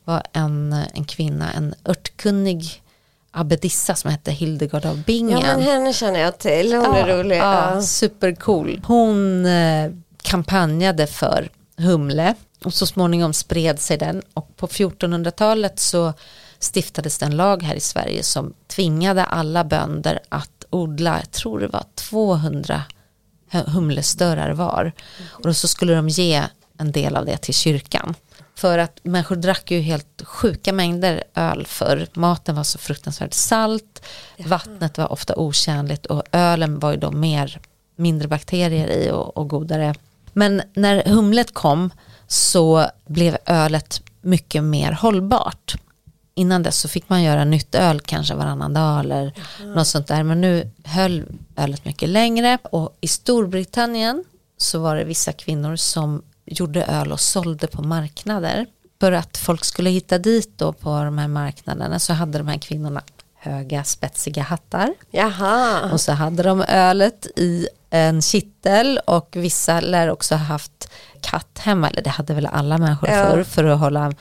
var 0.04 0.22
en, 0.32 0.72
en 0.72 1.04
kvinna, 1.04 1.52
en 1.52 1.74
örtkunnig 1.84 2.82
abbedissa 3.30 3.94
som 3.94 4.10
hette 4.10 4.32
Hildegard 4.32 4.84
av 4.84 5.02
Bingen. 5.02 5.40
Ja, 5.40 5.46
men 5.46 5.62
henne 5.62 5.92
känner 5.92 6.20
jag 6.20 6.38
till. 6.38 6.72
Hon 6.72 6.84
ja, 6.84 6.96
är 6.96 7.16
rolig. 7.16 7.36
Ja, 7.36 7.74
ja. 7.74 7.82
Supercool. 7.82 8.80
Hon 8.86 9.46
eh, 9.46 9.90
kampanjade 10.22 11.06
för 11.06 11.48
humle 11.76 12.34
och 12.66 12.74
så 12.74 12.86
småningom 12.86 13.32
spred 13.32 13.80
sig 13.80 13.98
den 13.98 14.22
och 14.34 14.56
på 14.56 14.66
1400-talet 14.66 15.80
så 15.80 16.12
stiftades 16.58 17.18
det 17.18 17.26
en 17.26 17.36
lag 17.36 17.62
här 17.62 17.74
i 17.74 17.80
Sverige 17.80 18.22
som 18.22 18.54
tvingade 18.66 19.24
alla 19.24 19.64
bönder 19.64 20.20
att 20.28 20.64
odla, 20.70 21.18
jag 21.18 21.30
tror 21.30 21.60
det 21.60 21.68
var 21.68 21.84
200 21.94 22.82
humlestörar 23.50 24.50
var. 24.50 24.92
Och 25.28 25.56
så 25.56 25.68
skulle 25.68 25.94
de 25.94 26.08
ge 26.08 26.42
en 26.78 26.92
del 26.92 27.16
av 27.16 27.26
det 27.26 27.36
till 27.36 27.54
kyrkan. 27.54 28.14
För 28.54 28.78
att 28.78 29.00
människor 29.02 29.36
drack 29.36 29.70
ju 29.70 29.80
helt 29.80 30.22
sjuka 30.24 30.72
mängder 30.72 31.24
öl 31.34 31.66
för 31.66 32.06
maten 32.14 32.54
var 32.54 32.64
så 32.64 32.78
fruktansvärt 32.78 33.34
salt, 33.34 34.06
vattnet 34.38 34.98
var 34.98 35.12
ofta 35.12 35.36
otjänligt 35.36 36.06
och 36.06 36.22
ölen 36.32 36.78
var 36.78 36.90
ju 36.90 36.96
då 36.96 37.10
mer, 37.10 37.60
mindre 37.96 38.28
bakterier 38.28 38.88
i 38.88 39.10
och, 39.10 39.36
och 39.36 39.48
godare. 39.48 39.94
Men 40.32 40.62
när 40.74 41.04
humlet 41.04 41.54
kom 41.54 41.90
så 42.26 42.86
blev 43.06 43.36
ölet 43.46 44.02
mycket 44.20 44.64
mer 44.64 44.92
hållbart 44.92 45.76
innan 46.36 46.62
dess 46.62 46.78
så 46.78 46.88
fick 46.88 47.08
man 47.08 47.22
göra 47.22 47.44
nytt 47.44 47.74
öl 47.74 48.00
kanske 48.00 48.34
varannan 48.34 48.74
dag 48.74 49.00
eller 49.00 49.32
mm. 49.60 49.72
något 49.72 49.86
sånt 49.86 50.06
där. 50.06 50.22
Men 50.22 50.40
nu 50.40 50.70
höll 50.84 51.24
ölet 51.56 51.84
mycket 51.84 52.08
längre 52.08 52.58
och 52.62 52.96
i 53.00 53.08
Storbritannien 53.08 54.24
så 54.56 54.78
var 54.78 54.96
det 54.96 55.04
vissa 55.04 55.32
kvinnor 55.32 55.76
som 55.76 56.22
gjorde 56.44 56.84
öl 56.84 57.12
och 57.12 57.20
sålde 57.20 57.66
på 57.66 57.82
marknader. 57.82 58.66
För 59.00 59.12
att 59.12 59.36
folk 59.36 59.64
skulle 59.64 59.90
hitta 59.90 60.18
dit 60.18 60.50
då 60.56 60.72
på 60.72 60.88
de 60.88 61.18
här 61.18 61.28
marknaderna 61.28 61.98
så 61.98 62.12
hade 62.12 62.38
de 62.38 62.48
här 62.48 62.58
kvinnorna 62.58 63.02
höga 63.34 63.84
spetsiga 63.84 64.42
hattar. 64.42 64.94
Jaha. 65.10 65.92
Och 65.92 66.00
så 66.00 66.12
hade 66.12 66.42
de 66.42 66.62
ölet 66.62 67.26
i 67.36 67.68
en 67.90 68.22
kittel 68.22 69.00
och 69.06 69.28
vissa 69.36 69.80
lär 69.80 70.10
också 70.10 70.34
ha 70.34 70.44
haft 70.44 70.90
katt 71.22 71.58
hemma, 71.58 71.90
eller 71.90 72.02
det 72.02 72.10
hade 72.10 72.34
väl 72.34 72.46
alla 72.46 72.78
människor 72.78 73.10
ja. 73.10 73.30
förr 73.30 73.42
för 73.42 73.64
att 73.64 73.78
hålla 73.78 74.12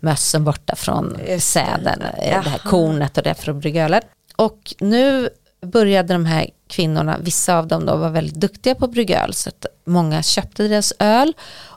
mössen 0.00 0.44
borta 0.44 0.76
från 0.76 1.18
säden, 1.38 2.02
eh, 2.02 2.42
det 2.42 2.50
här 2.50 2.58
kornet 2.58 3.18
och 3.18 3.24
det 3.24 3.34
för 3.34 3.50
att 3.50 3.56
brygga 3.56 3.84
ölet. 3.84 4.04
Och 4.36 4.74
nu 4.80 5.28
började 5.62 6.14
de 6.14 6.26
här 6.26 6.50
kvinnorna, 6.68 7.18
vissa 7.20 7.58
av 7.58 7.66
dem 7.66 7.86
då 7.86 7.96
var 7.96 8.10
väldigt 8.10 8.34
duktiga 8.34 8.74
på 8.74 8.84
att 8.84 8.90
brygga 8.90 9.24
öl 9.24 9.34
så 9.34 9.48
att 9.48 9.66
många 9.84 10.22
köpte 10.22 10.68
deras 10.68 10.92
öl 10.98 11.32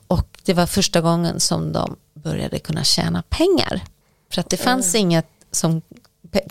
och 0.07 0.39
det 0.45 0.53
var 0.53 0.65
första 0.65 1.01
gången 1.01 1.39
som 1.39 1.71
de 1.71 1.95
började 2.13 2.59
kunna 2.59 2.83
tjäna 2.83 3.23
pengar. 3.29 3.81
För 4.31 4.41
att 4.41 4.49
det 4.49 4.57
fanns 4.57 4.95
mm. 4.95 5.01
inget 5.01 5.27
som 5.51 5.81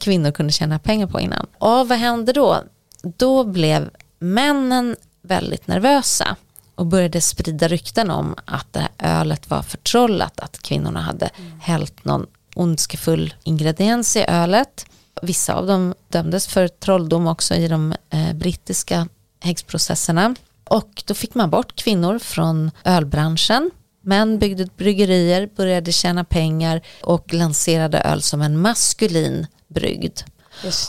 kvinnor 0.01 0.31
kunde 0.31 0.53
tjäna 0.53 0.79
pengar 0.79 1.07
på 1.07 1.21
innan. 1.21 1.47
Och 1.59 1.89
vad 1.89 1.99
hände 1.99 2.33
då? 2.33 2.63
Då 3.03 3.45
blev 3.45 3.91
männen 4.19 4.97
väldigt 5.23 5.67
nervösa 5.67 6.37
och 6.79 6.87
började 6.87 7.21
sprida 7.21 7.69
rykten 7.69 8.11
om 8.11 8.35
att 8.45 8.73
det 8.73 8.81
här 8.81 9.21
ölet 9.21 9.51
var 9.51 9.63
förtrollat, 9.63 10.41
att 10.41 10.63
kvinnorna 10.63 11.01
hade 11.01 11.27
mm. 11.27 11.61
hällt 11.61 12.05
någon 12.05 12.27
ondskefull 12.55 13.35
ingrediens 13.45 14.17
i 14.17 14.25
ölet. 14.29 14.87
Vissa 15.23 15.55
av 15.55 15.67
dem 15.67 15.95
dömdes 16.09 16.47
för 16.47 16.69
trolldom 16.69 17.27
också 17.27 17.55
i 17.55 17.69
de 17.69 17.95
eh, 18.11 18.33
brittiska 18.33 19.09
häxprocesserna. 19.41 20.35
Och 20.65 21.03
då 21.07 21.15
fick 21.15 21.35
man 21.35 21.51
bort 21.51 21.77
kvinnor 21.77 22.19
från 22.19 22.71
ölbranschen. 22.85 23.71
Män 24.03 24.39
byggde 24.39 24.69
bryggerier, 24.77 25.49
började 25.57 25.93
tjäna 25.93 26.25
pengar 26.25 26.83
och 27.03 27.35
lanserade 27.35 28.01
öl 28.01 28.23
som 28.23 28.43
en 28.43 28.59
maskulin 28.59 29.47
brygd. 29.69 30.21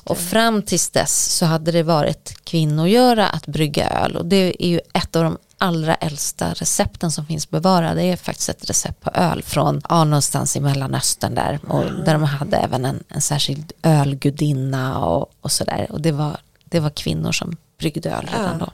Och 0.03 0.17
fram 0.17 0.61
tills 0.61 0.89
dess 0.89 1.37
så 1.37 1.45
hade 1.45 1.71
det 1.71 1.83
varit 1.83 2.35
kvinnogöra 2.43 3.29
att 3.29 3.47
brygga 3.47 3.89
öl 3.89 4.15
och 4.15 4.25
det 4.25 4.65
är 4.65 4.67
ju 4.67 4.79
ett 4.93 5.15
av 5.15 5.23
de 5.23 5.37
allra 5.61 5.95
äldsta 5.95 6.53
recepten 6.53 7.11
som 7.11 7.25
finns 7.25 7.49
bevarade 7.49 8.03
är 8.03 8.15
faktiskt 8.15 8.49
ett 8.49 8.69
recept 8.69 9.01
på 9.01 9.11
öl 9.13 9.43
från 9.43 9.81
ja, 9.89 10.03
någonstans 10.03 10.55
i 10.55 10.59
Mellanöstern 10.59 11.35
där. 11.35 11.59
Och 11.67 11.83
där 12.05 12.13
de 12.13 12.23
hade 12.23 12.57
även 12.57 12.85
en, 12.85 13.03
en 13.07 13.21
särskild 13.21 13.71
ölgudinna 13.83 15.05
och, 15.05 15.31
och 15.41 15.51
sådär. 15.51 15.87
Och 15.89 16.01
det 16.01 16.11
var, 16.11 16.37
det 16.65 16.79
var 16.79 16.89
kvinnor 16.89 17.31
som 17.31 17.57
bryggde 17.77 18.09
öl 18.09 18.29
redan 18.33 18.57
då 18.57 18.69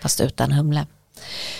fast 0.00 0.20
utan 0.20 0.52
humle. 0.52 0.86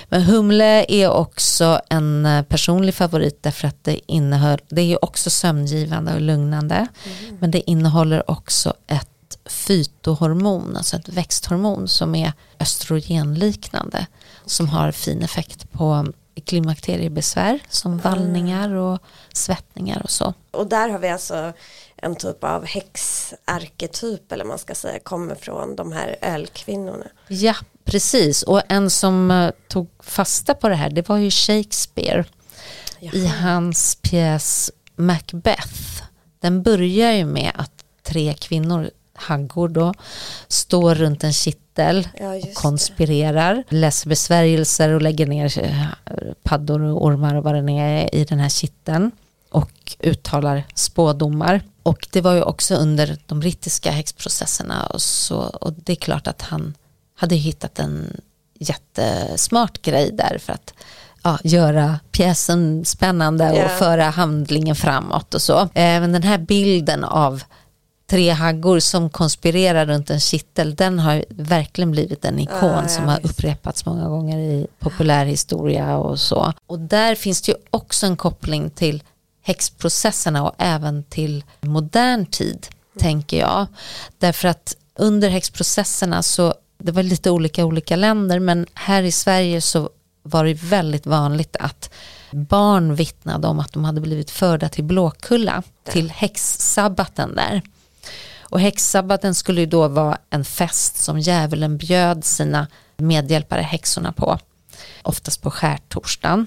Men 0.08 0.22
humle 0.22 0.84
är 0.88 1.08
också 1.11 1.80
en 1.88 2.26
eh, 2.26 2.42
personlig 2.42 2.94
favorit 2.94 3.42
därför 3.42 3.68
att 3.68 3.84
det 3.84 4.12
innehöll, 4.12 4.58
det 4.68 4.82
är 4.82 5.04
också 5.04 5.30
sömngivande 5.30 6.14
och 6.14 6.20
lugnande, 6.20 6.74
mm. 6.74 7.36
men 7.40 7.50
det 7.50 7.70
innehåller 7.70 8.30
också 8.30 8.74
ett 8.86 9.08
fytohormon, 9.46 10.76
alltså 10.76 10.96
ett 10.96 11.08
växthormon 11.08 11.88
som 11.88 12.14
är 12.14 12.32
östrogenliknande, 12.61 14.06
som 14.47 14.68
har 14.68 14.93
fin 14.93 15.22
effekt 15.22 15.72
på 15.72 16.07
klimakteriebesvär 16.45 17.59
som 17.68 17.99
vallningar 17.99 18.74
och 18.74 18.99
svettningar 19.32 20.03
och 20.03 20.11
så. 20.11 20.34
Och 20.51 20.66
där 20.66 20.88
har 20.88 20.99
vi 20.99 21.09
alltså 21.09 21.53
en 21.97 22.16
typ 22.16 22.45
av 22.45 22.66
häxarketyp 22.66 24.32
eller 24.32 24.45
man 24.45 24.59
ska 24.59 24.74
säga 24.74 24.99
kommer 24.99 25.34
från 25.34 25.76
de 25.76 25.93
här 25.93 26.16
ölkvinnorna. 26.22 27.07
Ja, 27.28 27.55
precis. 27.84 28.43
Och 28.43 28.62
en 28.68 28.91
som 28.91 29.30
eh, 29.30 29.51
tog 29.68 29.88
fasta 30.01 30.55
på 30.55 30.68
det 30.68 30.74
här 30.74 30.91
det 30.91 31.09
var 31.09 31.16
ju 31.16 31.30
Shakespeare 31.30 32.24
Jaha. 33.01 33.14
i 33.14 33.26
hans 33.26 33.99
pjäs 34.03 34.70
Macbeth. 34.97 36.03
Den 36.41 36.62
börjar 36.62 37.12
ju 37.12 37.24
med 37.24 37.53
att 37.55 37.84
tre 38.03 38.34
kvinnor 38.34 38.91
haggor 39.20 39.68
då, 39.68 39.94
står 40.48 40.94
runt 40.94 41.24
en 41.24 41.32
kittel 41.32 42.08
ja, 42.20 42.34
och 42.34 42.54
konspirerar, 42.54 43.64
det. 43.68 43.76
läser 43.76 44.08
besvärjelser 44.08 44.90
och 44.90 45.02
lägger 45.02 45.26
ner 45.26 45.58
eh, 45.58 45.86
paddor 46.42 46.82
och 46.82 47.04
ormar 47.04 47.34
och 47.34 47.44
vad 47.44 47.54
det 47.54 47.72
är 47.72 48.14
i 48.14 48.24
den 48.24 48.38
här 48.38 48.48
kitteln 48.48 49.10
och 49.50 49.96
uttalar 50.00 50.64
spådomar. 50.74 51.60
Och 51.82 52.08
det 52.12 52.20
var 52.20 52.34
ju 52.34 52.42
också 52.42 52.74
under 52.74 53.18
de 53.26 53.40
brittiska 53.40 53.90
häxprocesserna 53.90 54.86
och, 54.86 55.02
så, 55.02 55.36
och 55.36 55.72
det 55.72 55.92
är 55.92 55.96
klart 55.96 56.26
att 56.26 56.42
han 56.42 56.74
hade 57.14 57.34
hittat 57.34 57.78
en 57.78 58.20
jättesmart 58.58 59.82
grej 59.82 60.10
där 60.12 60.38
för 60.38 60.52
att 60.52 60.74
ja, 61.22 61.38
göra 61.44 61.98
pjäsen 62.10 62.84
spännande 62.84 63.50
och 63.50 63.56
yeah. 63.56 63.78
föra 63.78 64.04
handlingen 64.04 64.76
framåt 64.76 65.34
och 65.34 65.42
så. 65.42 65.68
Även 65.74 66.12
den 66.12 66.22
här 66.22 66.38
bilden 66.38 67.04
av 67.04 67.42
tre 68.11 68.30
haggor 68.30 68.78
som 68.80 69.11
konspirerar 69.11 69.86
runt 69.86 70.11
en 70.11 70.20
kittel, 70.20 70.74
den 70.74 70.98
har 70.98 71.24
verkligen 71.28 71.90
blivit 71.90 72.24
en 72.24 72.38
ikon 72.38 72.84
ah, 72.84 72.88
som 72.88 73.04
har 73.04 73.26
upprepats 73.26 73.86
många 73.86 74.08
gånger 74.08 74.38
i 74.38 74.66
populärhistoria 74.78 75.96
och 75.96 76.18
så. 76.18 76.52
Och 76.66 76.78
där 76.78 77.14
finns 77.14 77.42
det 77.42 77.52
ju 77.52 77.58
också 77.70 78.06
en 78.06 78.16
koppling 78.16 78.70
till 78.70 79.02
häxprocesserna 79.42 80.44
och 80.44 80.54
även 80.58 81.02
till 81.02 81.44
modern 81.61 82.26
tid, 82.26 82.66
tänker 82.98 83.38
jag. 83.38 83.66
Därför 84.18 84.48
att 84.48 84.76
under 84.94 85.28
häxprocesserna 85.28 86.22
så, 86.22 86.54
det 86.78 86.92
var 86.92 87.02
lite 87.02 87.30
olika 87.30 87.64
olika 87.64 87.96
länder, 87.96 88.38
men 88.38 88.66
här 88.74 89.02
i 89.02 89.12
Sverige 89.12 89.61
så 89.61 89.90
var 90.22 90.44
det 90.44 90.54
väldigt 90.54 91.06
vanligt 91.06 91.56
att 91.61 91.90
barn 92.30 92.94
vittnade 92.94 93.48
om 93.48 93.58
att 93.61 93.72
de 93.72 93.84
hade 93.84 94.00
blivit 94.00 94.30
förda 94.30 94.68
till 94.68 94.84
Blåkulla, 94.84 95.62
till 95.84 96.11
häxsabbaten 96.11 97.34
där. 97.34 97.62
Och 98.51 98.61
häxsabbaten 98.61 99.34
skulle 99.34 99.61
ju 99.61 99.66
då 99.66 99.88
vara 99.88 100.18
en 100.30 100.44
fest 100.44 100.96
som 100.96 101.20
djävulen 101.20 101.76
bjöd 101.76 102.24
sina 102.24 102.66
medhjälpare 102.96 103.61
häxorna 103.62 104.12
på, 104.12 104.38
oftast 105.03 105.42
på 105.42 105.51
skärtorsdagen, 105.51 106.46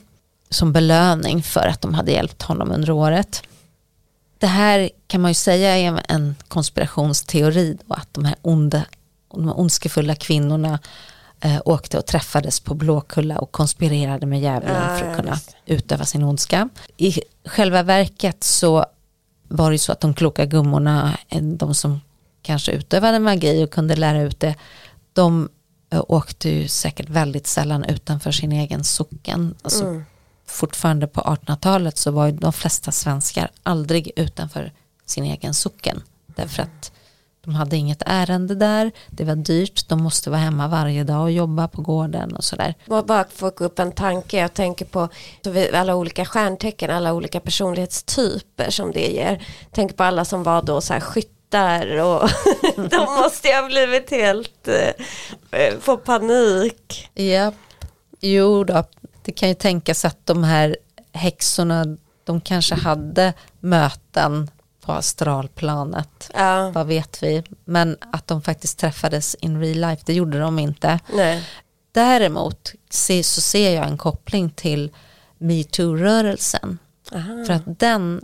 som 0.49 0.73
belöning 0.73 1.43
för 1.43 1.67
att 1.67 1.81
de 1.81 1.93
hade 1.93 2.11
hjälpt 2.11 2.41
honom 2.41 2.71
under 2.71 2.91
året. 2.91 3.43
Det 4.37 4.47
här 4.47 4.89
kan 5.07 5.21
man 5.21 5.31
ju 5.31 5.35
säga 5.35 5.77
är 5.77 6.01
en 6.07 6.35
konspirationsteori 6.47 7.77
då, 7.87 7.93
att 7.93 8.13
de 8.13 8.25
här, 8.25 8.35
onda, 8.41 8.85
de 9.33 9.47
här 9.47 9.59
ondskefulla 9.59 10.15
kvinnorna 10.15 10.79
eh, 11.41 11.61
åkte 11.65 11.97
och 11.97 12.05
träffades 12.05 12.59
på 12.59 12.73
Blåkulla 12.73 13.39
och 13.39 13.51
konspirerade 13.51 14.25
med 14.25 14.41
djävulen 14.41 14.89
Ja, 14.89 14.97
för 14.97 15.05
att 15.05 15.15
kunna 15.15 15.39
utöva 15.65 16.05
sin 16.05 16.23
ondska. 16.23 16.69
I 16.97 17.19
själva 17.45 17.83
verket 17.83 18.43
så 18.43 18.85
var 19.55 19.69
det 19.69 19.73
ju 19.73 19.79
så 19.79 19.91
att 19.91 19.99
de 19.99 20.13
kloka 20.13 20.45
gummorna, 20.45 21.17
eh, 21.29 21.41
de 21.41 21.73
som 21.73 22.01
kanske 22.41 22.71
utövade 22.71 23.19
magi 23.19 23.63
och 23.65 23.71
kunde 23.71 23.95
lära 23.95 24.21
ut 24.21 24.39
det, 24.39 24.55
de 25.13 25.49
eh, 25.89 26.03
åkte 26.07 26.49
ju 26.49 26.67
säkert 26.67 27.09
väldigt 27.09 27.47
sällan 27.47 27.83
utanför 27.83 28.31
sin 28.31 28.51
egen 28.51 28.83
socken. 28.83 29.55
Alltså, 29.61 29.83
Mm. 29.83 30.05
Fortfarande 30.45 31.07
på 31.07 31.21
1800-talet 31.21 31.97
så 31.97 32.11
var 32.11 32.25
ju 32.25 32.31
de 32.31 32.53
flesta 32.53 32.91
svenskar 32.91 33.51
aldrig 33.63 34.11
utanför 34.15 34.71
sin 35.05 35.23
egen 35.23 35.53
socken. 35.53 36.03
Därför 36.25 36.63
att 36.63 36.91
de 37.45 37.55
hade 37.55 37.75
inget 37.77 38.03
ärende 38.05 38.55
där, 38.55 38.91
det 39.09 39.23
var 39.23 39.35
dyrt, 39.35 39.89
de 39.89 40.03
måste 40.03 40.29
vara 40.29 40.39
hemma 40.41 40.67
varje 40.67 41.03
dag 41.03 41.21
och 41.21 41.31
jobba 41.31 41.67
på 41.67 41.81
gården 41.81 42.35
och 42.35 42.43
sådär. 42.43 42.73
Bara- 42.85 43.03
Bara 43.03 43.25
få 43.33 43.47
upp 43.47 43.79
en 43.79 43.91
tanke, 43.91 44.37
jag 44.37 44.53
tänker 44.53 44.85
på 44.85 45.09
alla 45.73 45.95
olika 45.95 46.25
stjärntecken, 46.25 46.89
alla 46.91 47.13
olika 47.13 47.39
personlighetstyper 47.39 48.69
som 48.69 48.91
det 48.91 49.07
ger. 49.07 49.45
Tänk 49.71 49.97
på 49.97 50.03
alla 50.03 50.25
som 50.25 50.43
var 50.43 50.61
då 50.61 50.81
så 50.81 50.93
här 50.93 50.99
skyttar 50.99 51.97
och 51.97 52.29
de 52.89 53.05
måste 53.21 53.47
ju 53.47 53.53
ha 53.55 53.67
blivit 53.67 54.11
helt, 54.11 54.67
eh, 55.51 55.73
få 55.79 55.97
panik. 55.97 57.09
Ja, 57.13 57.51
jo 58.21 58.63
då, 58.63 58.83
det 59.23 59.31
kan 59.31 59.49
ju 59.49 59.55
tänkas 59.55 60.05
att 60.05 60.25
de 60.25 60.43
här 60.43 60.77
häxorna, 61.13 61.85
de 62.23 62.41
kanske 62.41 62.75
hade 62.75 63.33
möten 63.59 64.49
på 64.85 64.91
astralplanet. 64.91 66.31
Ja, 66.33 66.69
Vad 66.69 66.87
vet 66.87 67.23
vi? 67.23 67.43
Men 67.65 67.97
att 68.11 68.27
de 68.27 68.41
faktiskt 68.41 68.79
träffades 68.79 69.35
in 69.35 69.59
real 69.61 69.77
life, 69.89 70.03
det 70.05 70.13
gjorde 70.13 70.39
de 70.39 70.59
inte. 70.59 70.99
nej. 71.13 71.43
Däremot 71.91 72.71
se- 72.89 73.23
så 73.23 73.41
ser 73.41 73.75
jag 73.75 73.87
en 73.87 73.97
koppling 73.97 74.49
till 74.49 74.91
metoo-rörelsen. 75.37 76.77
För 77.47 77.49
att 77.53 77.79
den 77.79 78.21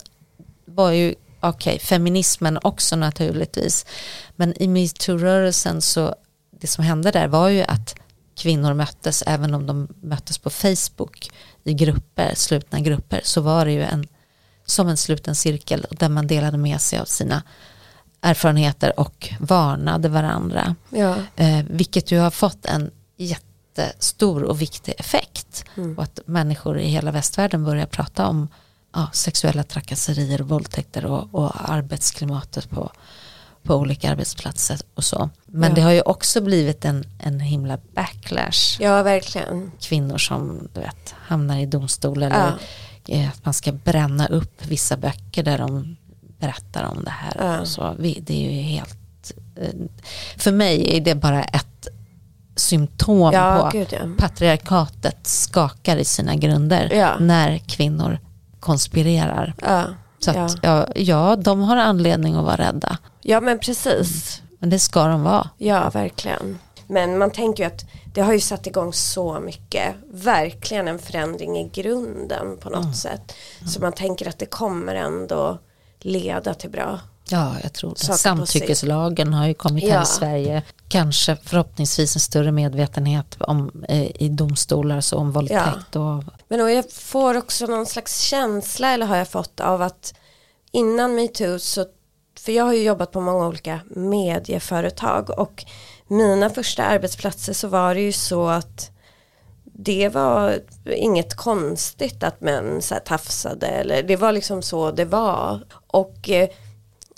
var 0.66 0.91
ju, 0.91 1.16
okej, 1.39 1.80
feminismen 1.80 2.60
också 2.62 2.95
naturligtvis. 2.95 3.86
Men 4.36 4.62
i 4.62 4.68
metoo-rörelsen 4.68 5.82
så, 5.82 6.16
det 6.51 6.68
som 6.68 6.84
hände 6.84 7.12
där 7.12 7.28
var 7.28 7.49
ju 7.49 7.64
att 7.64 7.95
kvinnor 8.36 8.74
möttes, 8.74 9.24
även 9.28 9.53
om 9.53 9.68
de 9.68 9.88
möttes 10.01 10.38
på 10.38 10.49
Facebook 10.49 11.30
i 11.64 11.74
grupper, 11.74 12.32
slutna 12.36 12.80
grupper, 12.80 13.22
så 13.24 13.41
var 13.41 13.66
det 13.66 13.72
ju 13.72 13.84
en, 13.84 14.07
som 14.70 14.88
en 14.88 14.97
sluten 14.97 15.36
cirkel 15.36 15.86
där 15.89 16.09
man 16.09 16.28
delade 16.28 16.57
med 16.57 16.82
sig 16.82 16.99
av 16.99 17.05
sina 17.05 17.43
erfarenheter 18.22 18.99
och 18.99 19.30
varnade 19.39 20.09
varandra. 20.09 20.76
Ja, 20.89 21.15
Eh, 21.36 21.63
vilket 21.70 22.11
ju 22.11 22.20
har 22.20 22.32
fått 22.32 22.65
en 22.65 22.91
jättestor 23.17 24.43
och 24.43 24.61
viktig 24.61 24.93
effekt. 24.97 25.65
Och 25.97 26.03
att 26.03 26.20
människor 26.26 26.80
i 26.80 26.88
hela 26.88 27.11
västvärlden 27.11 27.63
börjar 27.65 27.86
prata 27.86 28.28
om 28.28 28.47
ja, 28.93 29.07
sexuella 29.13 29.63
trakasserier 29.63 30.41
och 30.41 30.49
våldtäkter 30.49 31.05
och, 31.05 31.28
och 31.36 31.72
arbetsklimatet 31.72 32.70
på, 32.70 32.91
på 33.63 33.76
olika 33.76 34.11
arbetsplatser 34.11 34.80
och 34.95 35.03
så. 35.03 35.30
Men 35.45 35.70
Ja. 35.70 35.76
det 35.76 35.82
har 35.82 35.91
ju 35.91 36.01
också 36.01 36.41
blivit 36.41 36.86
en, 36.86 37.03
en 37.20 37.39
himla 37.39 37.78
backlash. 37.95 38.78
ja 38.82 39.03
verkligen. 39.03 39.72
Kvinnor 39.82 40.17
som 40.17 40.67
du 40.74 40.80
vet, 40.80 41.15
hamnar 41.17 41.57
i 41.59 41.65
domstol 41.65 42.24
eller 42.24 42.47
eh, 42.47 42.53
att 43.14 43.45
man 43.45 43.53
ska 43.53 43.72
bränna 43.72 44.28
upp 44.28 44.66
vissa 44.66 44.97
böcker 44.97 45.43
där 45.43 45.57
de 45.57 45.95
berättar 46.39 46.84
om 46.84 47.03
det 47.03 47.10
här. 47.12 47.62
Och 47.62 47.68
så. 47.68 47.95
Det 47.99 48.30
är 48.30 48.51
ju 48.51 48.62
helt... 48.62 49.32
eh, 49.55 49.70
För 50.38 50.51
mig 50.51 50.97
är 50.97 51.01
det 51.01 51.16
bara 51.16 51.43
ett 51.43 51.88
symptom 52.55 53.34
Ja, 53.34 53.70
på 53.72 53.78
gud 53.78 53.88
ja. 53.91 53.99
patriarkatet 54.18 55.28
skakar 55.28 55.97
i 55.97 56.05
sina 56.05 56.36
grunder 56.36 56.93
Ja. 56.93 57.16
när 57.20 57.57
kvinnor 57.57 58.20
konspirerar. 58.60 59.53
Ja, 59.62 59.84
Så 60.20 60.32
att, 60.32 60.57
ja. 60.62 60.88
Ja, 60.95 61.36
de 61.36 61.62
har 61.62 61.78
anledning 61.78 62.36
att 62.36 62.45
vara 62.45 62.55
rädda. 62.55 62.97
ja 63.22 63.41
men 63.41 63.60
precis. 63.60 64.41
Men 64.60 64.70
det 64.70 64.80
ska 64.80 65.07
de 65.07 65.24
vara. 65.24 65.49
Ja, 65.57 65.89
verkligen. 65.89 66.60
Men 66.89 67.17
man 67.17 67.31
tänker 67.31 67.63
ju 67.63 67.67
att 67.67 67.85
det 68.13 68.21
har 68.21 68.33
ju 68.33 68.39
satt 68.39 68.67
igång 68.67 68.93
så 68.93 69.39
mycket, 69.39 69.95
verkligen 70.11 70.87
en 70.87 70.99
förändring 70.99 71.57
i 71.57 71.69
grunden 71.73 72.57
på 72.57 72.69
något 72.69 72.97
sätt. 72.97 73.33
Så 73.67 73.81
man 73.81 73.93
tänker 73.93 74.29
att 74.29 74.39
det 74.39 74.45
kommer 74.45 74.95
ändå 74.95 75.57
leda 75.99 76.53
till 76.53 76.69
bra. 76.69 76.99
Ja, 77.29 77.55
jag 77.63 77.73
tror 77.73 77.89
det. 77.89 78.13
Samtyckeslagen 78.17 79.33
har 79.33 79.47
ju 79.47 79.53
kommit 79.53 79.83
här 79.83 79.95
Ja. 79.95 80.03
i 80.03 80.05
Sverige. 80.05 80.63
Kanske 80.87 81.35
förhoppningsvis 81.43 82.15
en 82.15 82.19
större 82.19 82.51
medvetenhet 82.51 83.37
om, 83.39 83.83
eh, 83.89 84.21
i 84.21 84.29
domstolar 84.29 85.01
så 85.01 85.17
om 85.17 85.31
våldtäkt 85.31 85.95
och 85.95 86.23
Men 86.47 86.61
och 86.61 86.71
jag 86.71 86.91
får 86.91 87.37
också 87.37 87.65
någon 87.65 87.85
slags 87.85 88.19
känsla, 88.21 88.91
eller 88.93 89.05
har 89.05 89.15
jag 89.15 89.27
fått, 89.27 89.59
av 89.59 89.81
att 89.81 90.13
innan 90.71 91.15
metoo 91.15 91.59
så, 91.59 91.85
för 92.39 92.51
jag 92.51 92.63
har 92.63 92.73
ju 92.73 92.83
jobbat 92.83 93.11
på 93.11 93.21
många 93.21 93.47
olika 93.47 93.79
medieföretag 93.89 95.39
och 95.39 95.65
mina 96.10 96.49
första 96.49 96.84
arbetsplatser 96.84 97.53
så 97.53 97.68
var 97.68 97.95
det 97.95 98.01
ju 98.01 98.12
så 98.12 98.47
att 98.47 98.91
det 99.64 100.10
var 100.10 100.60
inget 100.86 101.36
konstigt 101.36 102.24
att 102.24 102.41
män 102.41 102.82
så 102.82 102.93
här 102.93 103.01
tafsade 103.01 103.68
eller 103.68 104.03
det 104.03 104.16
var 104.16 104.32
liksom 104.32 104.62
så 104.62 104.91
det 104.91 105.05
var 105.05 105.64
och 105.88 106.30
eh, 106.30 106.49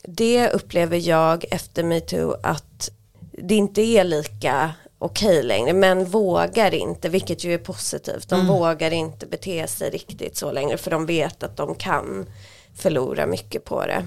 det 0.04 0.50
upplever 0.50 0.98
jag 0.98 1.46
efter 1.52 1.84
metoo 1.84 2.36
att 2.44 2.90
det 3.32 3.56
inte 3.56 3.82
är 3.82 4.04
lika 4.04 4.72
okej 5.02 5.44
längre. 5.44 5.74
Men 5.74 6.06
vågar 6.06 6.74
inte, 6.74 7.10
vilket 7.10 7.44
ju 7.44 7.54
är 7.54 7.58
positivt. 7.58 8.30
De 8.30 8.48
vågar 8.48 8.92
inte 8.92 9.26
bete 9.26 9.68
sig 9.68 9.90
riktigt 9.90 10.38
så 10.38 10.52
längre 10.52 10.78
för 10.78 10.92
de 10.92 11.06
vet 11.06 11.44
att 11.44 11.58
de 11.58 11.76
kan 11.76 12.26
förlora 12.76 13.26
mycket 13.26 13.66
på 13.66 13.86
det. 13.86 14.06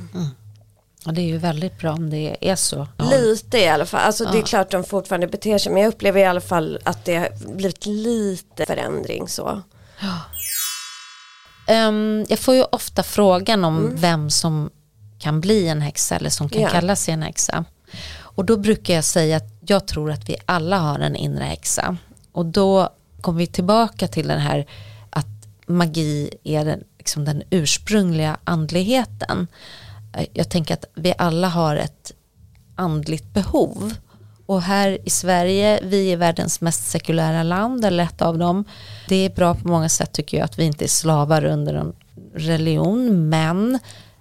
Och 1.07 1.15
det 1.15 1.21
är 1.21 1.27
ju 1.27 1.39
väldigt 1.39 1.79
bra 1.79 1.93
om 1.93 2.11
det 2.11 2.37
är 2.41 2.57
så. 2.57 2.89
Ja. 2.97 3.05
Lite 3.05 3.59
i 3.59 3.69
alla 3.69 3.87
fall, 3.87 4.01
alltså 4.01 4.25
det 4.25 4.39
är 4.39 4.43
klart 4.43 4.71
de 4.71 4.85
fortfarande 4.85 5.27
beter 5.27 5.59
sig 5.59 5.73
men 5.73 5.83
jag 5.83 5.89
upplever 5.89 6.21
i 6.21 6.25
alla 6.25 6.41
fall 6.41 6.79
att 6.85 7.05
det 7.05 7.17
har 7.17 7.55
blivit 7.57 7.87
lite 7.87 8.67
förändring 8.67 9.29
så. 9.29 9.63
Ehm, 11.67 12.25
jag 12.29 12.39
får 12.39 12.55
ju 12.55 12.63
ofta 12.63 13.03
frågan 13.03 13.65
om 13.65 13.91
vem 13.95 14.31
som 14.31 14.71
kan 15.19 15.41
bli 15.41 15.69
en 15.69 15.81
häxa 15.81 16.17
eller 16.17 16.31
som 16.31 16.49
kan 16.49 16.63
Ja. 16.63 16.69
kalla 16.69 16.97
sig 16.97 17.15
en 17.15 17.23
häxa. 17.23 17.65
Och 18.21 18.45
då 18.45 18.57
brukar 18.57 18.95
jag 18.95 19.05
säga 19.05 19.37
att 19.37 19.49
jag 19.67 19.87
tror 19.87 20.11
att 20.11 20.29
vi 20.29 20.37
alla 20.47 20.79
har 20.79 20.99
en 20.99 21.17
inre 21.17 21.45
häxa. 21.45 21.97
Och 22.33 22.47
då 22.47 22.89
kommer 23.21 23.39
vi 23.39 23.47
tillbaka 23.47 24.09
till 24.09 24.29
den 24.29 24.41
här 24.41 24.67
att 25.11 25.27
magi 25.67 26.31
är 26.45 26.65
den, 26.65 26.85
liksom 26.99 27.25
den 27.25 27.43
ursprungliga 27.51 28.37
andligheten. 28.45 29.47
Jag 30.33 30.49
tänker 30.49 30.75
att 30.75 30.85
vi 30.95 31.15
alla 31.19 31.49
har 31.49 31.77
ett 31.77 32.13
andligt 32.75 33.35
behov. 33.35 33.95
Och 34.47 34.63
här 34.63 34.99
i 35.05 35.11
Sverige, 35.11 35.81
vi 35.83 36.13
är 36.13 36.17
världens 36.17 36.61
mest 36.61 36.91
sekulära 36.91 37.43
land, 37.43 37.85
eller 37.85 38.05
ett 38.05 38.23
av 38.23 38.39
dem. 38.39 38.65
Det 39.09 39.17
är 39.17 39.31
bra 39.31 39.55
på 39.55 39.69
många 39.69 39.89
sätt 39.89 40.13
tycker 40.13 40.37
jag 40.37 40.45
att 40.45 40.59
vi 40.59 40.65
inte 40.65 40.85
är 40.85 40.89
slavar 40.89 41.45
under 41.45 41.75
en 41.75 41.95
religion, 42.35 43.29
men 43.29 43.79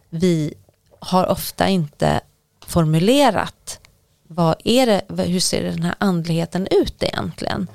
vi 0.09 0.53
har 0.99 1.27
ofta 1.27 1.67
inte 1.67 2.21
formulerat 2.65 3.79
vad 4.27 4.55
är 4.63 4.85
det, 4.85 5.23
hur 5.23 5.39
ser 5.39 5.63
den 5.63 5.83
här 5.83 5.95
andligheten 5.97 6.67
ut 6.71 7.03
egentligen? 7.03 7.67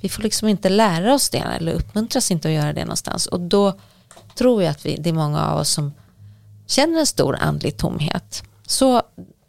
Vi 0.00 0.08
får 0.08 0.22
liksom 0.22 0.48
inte 0.48 0.68
lära 0.68 1.14
oss 1.14 1.30
det 1.30 1.38
eller 1.38 1.72
uppmuntras 1.72 2.30
inte 2.30 2.48
att 2.48 2.54
göra 2.54 2.72
det 2.72 2.84
någonstans 2.84 3.26
och 3.26 3.40
då 3.40 3.78
tror 4.34 4.62
jag 4.62 4.70
att 4.70 4.86
vi, 4.86 4.96
det 4.96 5.08
är 5.08 5.14
många 5.14 5.46
av 5.46 5.60
oss 5.60 5.70
som 5.70 5.92
känner 6.68 7.00
en 7.00 7.06
stor 7.06 7.36
andlig 7.36 7.76
tomhet. 7.76 8.42
Så 8.66 9.02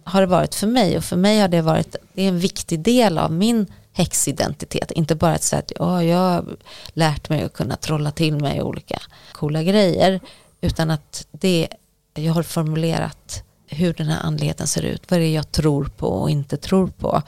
har 0.04 0.22
det 0.22 0.28
varit 0.28 0.56
för 0.56 0.68
mig 0.68 0.98
och 0.98 1.04
för 1.04 1.18
mig 1.18 1.40
har 1.40 1.48
det 1.48 1.62
varit 1.62 1.96
det 2.14 2.24
är 2.24 2.28
en 2.28 2.40
viktig 2.40 2.80
del 2.80 3.18
av 3.18 3.32
min 3.32 3.68
häxidentitet. 3.94 4.92
Inte 4.92 5.16
bara 5.16 5.34
att 5.34 5.44
säga 5.44 5.60
att 5.60 5.72
oh, 5.72 6.06
jag 6.06 6.18
har 6.18 6.58
lärt 6.94 7.30
mig 7.30 7.44
att 7.44 7.54
kunna 7.54 7.76
trolla 7.76 8.12
till 8.12 8.38
mig 8.38 8.62
olika 8.62 9.02
coola 9.32 9.64
grejer 9.64 10.20
utan 10.62 10.92
att 10.92 11.28
det, 11.32 11.68
jag 12.14 12.34
har 12.34 12.44
formulerat 12.44 13.44
hur 13.68 13.94
den 13.94 14.08
här 14.08 14.24
andligheten 14.24 14.68
ser 14.68 14.86
ut, 14.86 15.12
vad 15.12 15.20
det 15.20 15.26
är 15.26 15.36
jag 15.36 15.52
tror 15.52 15.86
på 15.86 16.08
och 16.08 16.30
inte 16.30 16.58
tror 16.58 16.88
på. 16.88 17.22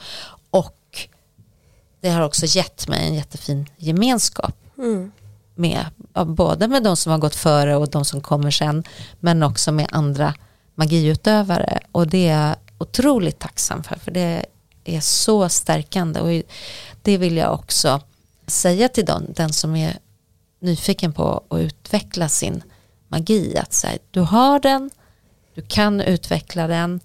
Och 0.50 1.08
det 2.00 2.10
har 2.10 2.22
också 2.22 2.46
gett 2.46 2.88
mig 2.88 3.08
en 3.08 3.14
jättefin 3.14 3.66
gemenskap. 3.76 4.56
Mm 4.78 5.12
med, 5.54 5.86
både 6.26 6.68
med 6.68 6.82
de 6.82 6.96
som 6.96 7.12
har 7.12 7.18
gått 7.18 7.34
före 7.34 7.76
och 7.76 7.90
de 7.90 8.04
som 8.04 8.20
kommer 8.20 8.50
sen, 8.50 8.84
men 9.20 9.42
också 9.42 9.72
med 9.72 9.86
andra 9.90 10.34
magiutövare. 10.74 11.80
Och 11.92 12.06
det 12.06 12.28
är 12.28 12.48
jag 12.48 12.56
otroligt 12.78 13.38
tacksam 13.38 13.82
för, 13.82 13.96
för 13.96 14.10
det 14.10 14.46
är 14.84 15.00
så 15.00 15.48
stärkande. 15.48 16.20
Och 16.20 16.42
det 17.02 17.18
vill 17.18 17.36
jag 17.36 17.54
också 17.54 18.00
säga 18.46 18.88
till 18.88 19.04
den, 19.04 19.32
den 19.36 19.52
som 19.52 19.76
är 19.76 19.98
nyfiken 20.60 21.12
på 21.12 21.42
att 21.48 21.58
utveckla 21.60 22.28
sin 22.28 22.62
magi. 23.08 23.56
Att 23.56 23.72
säga, 23.72 23.98
du 24.10 24.20
har 24.20 24.60
den, 24.60 24.90
du 25.54 25.62
kan 25.62 26.00
utveckla 26.00 26.66
den, 26.66 27.00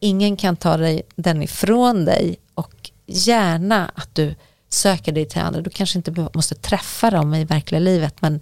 ingen 0.00 0.36
kan 0.36 0.56
ta 0.56 0.76
dig, 0.76 1.02
den 1.16 1.42
ifrån 1.42 2.04
dig 2.04 2.36
och 2.54 2.90
gärna 3.06 3.90
att 3.94 4.14
du 4.14 4.34
söker 4.74 5.12
dig 5.12 5.28
till 5.28 5.40
andra. 5.40 5.60
Du 5.60 5.70
kanske 5.70 5.98
inte 5.98 6.28
måste 6.34 6.54
träffa 6.54 7.10
dem 7.10 7.34
i 7.34 7.44
verkliga 7.44 7.80
livet 7.80 8.22
men 8.22 8.40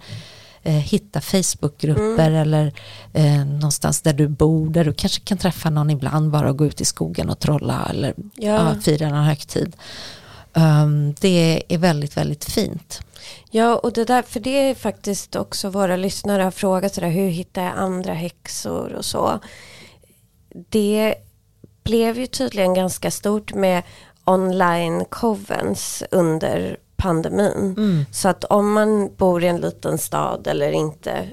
eh, 0.63 0.73
hitta 0.73 1.21
Facebookgrupper 1.21 2.29
mm. 2.29 2.41
eller 2.41 2.73
eh, 3.13 3.45
någonstans 3.45 4.01
där 4.01 4.13
du 4.13 4.27
bor 4.27 4.69
där 4.69 4.85
du 4.85 4.93
kanske 4.93 5.21
kan 5.21 5.37
träffa 5.37 5.69
någon 5.69 5.89
ibland 5.89 6.31
bara 6.31 6.49
och 6.49 6.57
gå 6.57 6.65
ut 6.65 6.81
i 6.81 6.85
skogen 6.85 7.29
och 7.29 7.39
trolla 7.39 7.87
eller 7.89 8.13
ja. 8.35 8.73
Ja, 8.75 8.81
fira 8.81 9.09
någon 9.09 9.23
högtid. 9.23 9.75
Um, 10.53 11.13
det 11.13 11.63
är 11.69 11.77
väldigt, 11.77 12.17
väldigt 12.17 12.45
fint. 12.45 13.01
Ja, 13.51 13.75
och 13.75 13.93
det 13.93 14.05
där, 14.05 14.21
för 14.21 14.39
det 14.39 14.69
är 14.69 14.75
faktiskt 14.75 15.35
också 15.35 15.69
våra 15.69 15.95
lyssnare 15.95 16.43
har 16.43 16.51
frågat 16.51 16.95
sådär, 16.95 17.09
hur 17.09 17.29
hittar 17.29 17.63
jag 17.63 17.73
andra 17.75 18.13
häxor 18.13 18.93
och 18.93 19.05
så. 19.05 19.39
Det 20.69 21.15
blev 21.83 22.17
ju 22.19 22.27
tydligen 22.27 22.73
ganska 22.73 23.11
stort 23.11 23.53
med 23.53 23.83
online 24.25 25.05
covens 25.05 26.03
under 26.11 26.77
pandemin. 26.95 27.75
Mm. 27.77 28.05
Så 28.11 28.29
att 28.29 28.43
om 28.43 28.73
man 28.73 29.15
bor 29.15 29.43
i 29.43 29.47
en 29.47 29.61
liten 29.61 29.97
stad 29.97 30.47
eller 30.47 30.71
inte 30.71 31.27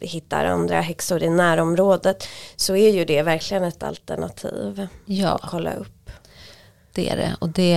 hittar 0.00 0.44
andra 0.44 0.80
häxor 0.80 1.22
i 1.22 1.30
närområdet 1.30 2.28
så 2.56 2.76
är 2.76 2.90
ju 2.90 3.04
det 3.04 3.22
verkligen 3.22 3.64
ett 3.64 3.82
alternativ. 3.82 4.88
Ja. 5.04 5.28
Att 5.28 5.50
kolla 5.50 5.74
upp. 5.74 6.10
Det 6.92 7.08
är 7.08 7.16
det 7.16 7.36
och 7.38 7.48
det, 7.48 7.76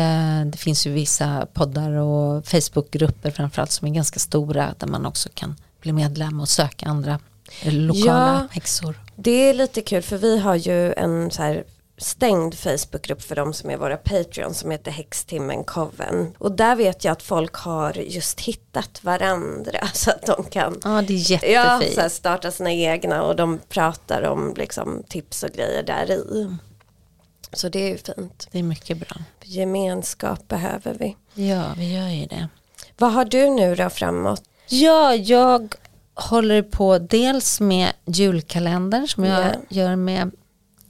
det 0.51 0.57
finns 0.57 0.87
ju 0.87 0.91
vissa 0.91 1.47
poddar 1.53 1.91
och 1.91 2.45
Facebookgrupper 2.45 3.31
framförallt 3.31 3.71
som 3.71 3.87
är 3.87 3.91
ganska 3.91 4.19
stora 4.19 4.73
där 4.77 4.87
man 4.87 5.05
också 5.05 5.29
kan 5.33 5.55
bli 5.81 5.93
medlem 5.93 6.39
och 6.39 6.49
söka 6.49 6.85
andra 6.85 7.19
lokala 7.63 8.39
ja, 8.41 8.47
häxor. 8.51 8.99
Det 9.15 9.49
är 9.49 9.53
lite 9.53 9.81
kul 9.81 10.01
för 10.01 10.17
vi 10.17 10.39
har 10.39 10.55
ju 10.55 10.93
en 10.93 11.31
så 11.31 11.43
här 11.43 11.63
stängd 12.03 12.55
Facebookgrupp 12.55 13.21
för 13.21 13.35
de 13.35 13.53
som 13.53 13.69
är 13.69 13.77
våra 13.77 13.97
Patreon 13.97 14.53
som 14.53 14.71
heter 14.71 14.91
Häxtimmen 14.91 15.63
Coven. 15.63 16.35
Och 16.37 16.51
där 16.51 16.75
vet 16.75 17.03
jag 17.03 17.11
att 17.11 17.23
folk 17.23 17.55
har 17.55 17.93
just 17.93 18.39
hittat 18.39 19.03
varandra 19.03 19.87
så 19.93 20.11
att 20.11 20.25
de 20.25 20.43
kan 20.43 20.79
ja, 20.83 21.01
det 21.01 21.13
är 21.13 21.31
jättefint. 21.31 21.97
Ja, 21.97 22.09
starta 22.09 22.51
sina 22.51 22.71
egna 22.71 23.23
och 23.23 23.35
de 23.35 23.59
pratar 23.69 24.21
om 24.21 24.53
liksom, 24.57 25.03
tips 25.09 25.43
och 25.43 25.49
grejer 25.49 25.83
där 25.83 26.11
i. 26.11 26.57
Så 27.53 27.69
det 27.69 27.79
är 27.79 27.89
ju 27.89 27.97
fint. 27.97 28.47
Det 28.51 28.59
är 28.59 28.63
mycket 28.63 28.97
bra. 28.97 29.17
Gemenskap 29.43 30.47
behöver 30.47 30.93
vi. 30.93 31.15
Ja, 31.33 31.63
vi 31.77 31.93
gör 31.93 32.07
ju 32.07 32.25
det. 32.25 32.47
Vad 32.97 33.11
har 33.11 33.25
du 33.25 33.49
nu 33.49 33.75
då 33.75 33.89
framåt? 33.89 34.43
Ja, 34.67 35.15
jag 35.15 35.75
håller 36.13 36.61
på 36.61 36.97
dels 36.99 37.59
med 37.59 37.93
julkalendern 38.05 39.07
som 39.07 39.23
jag 39.23 39.39
yeah. 39.39 39.55
gör 39.69 39.95
med 39.95 40.31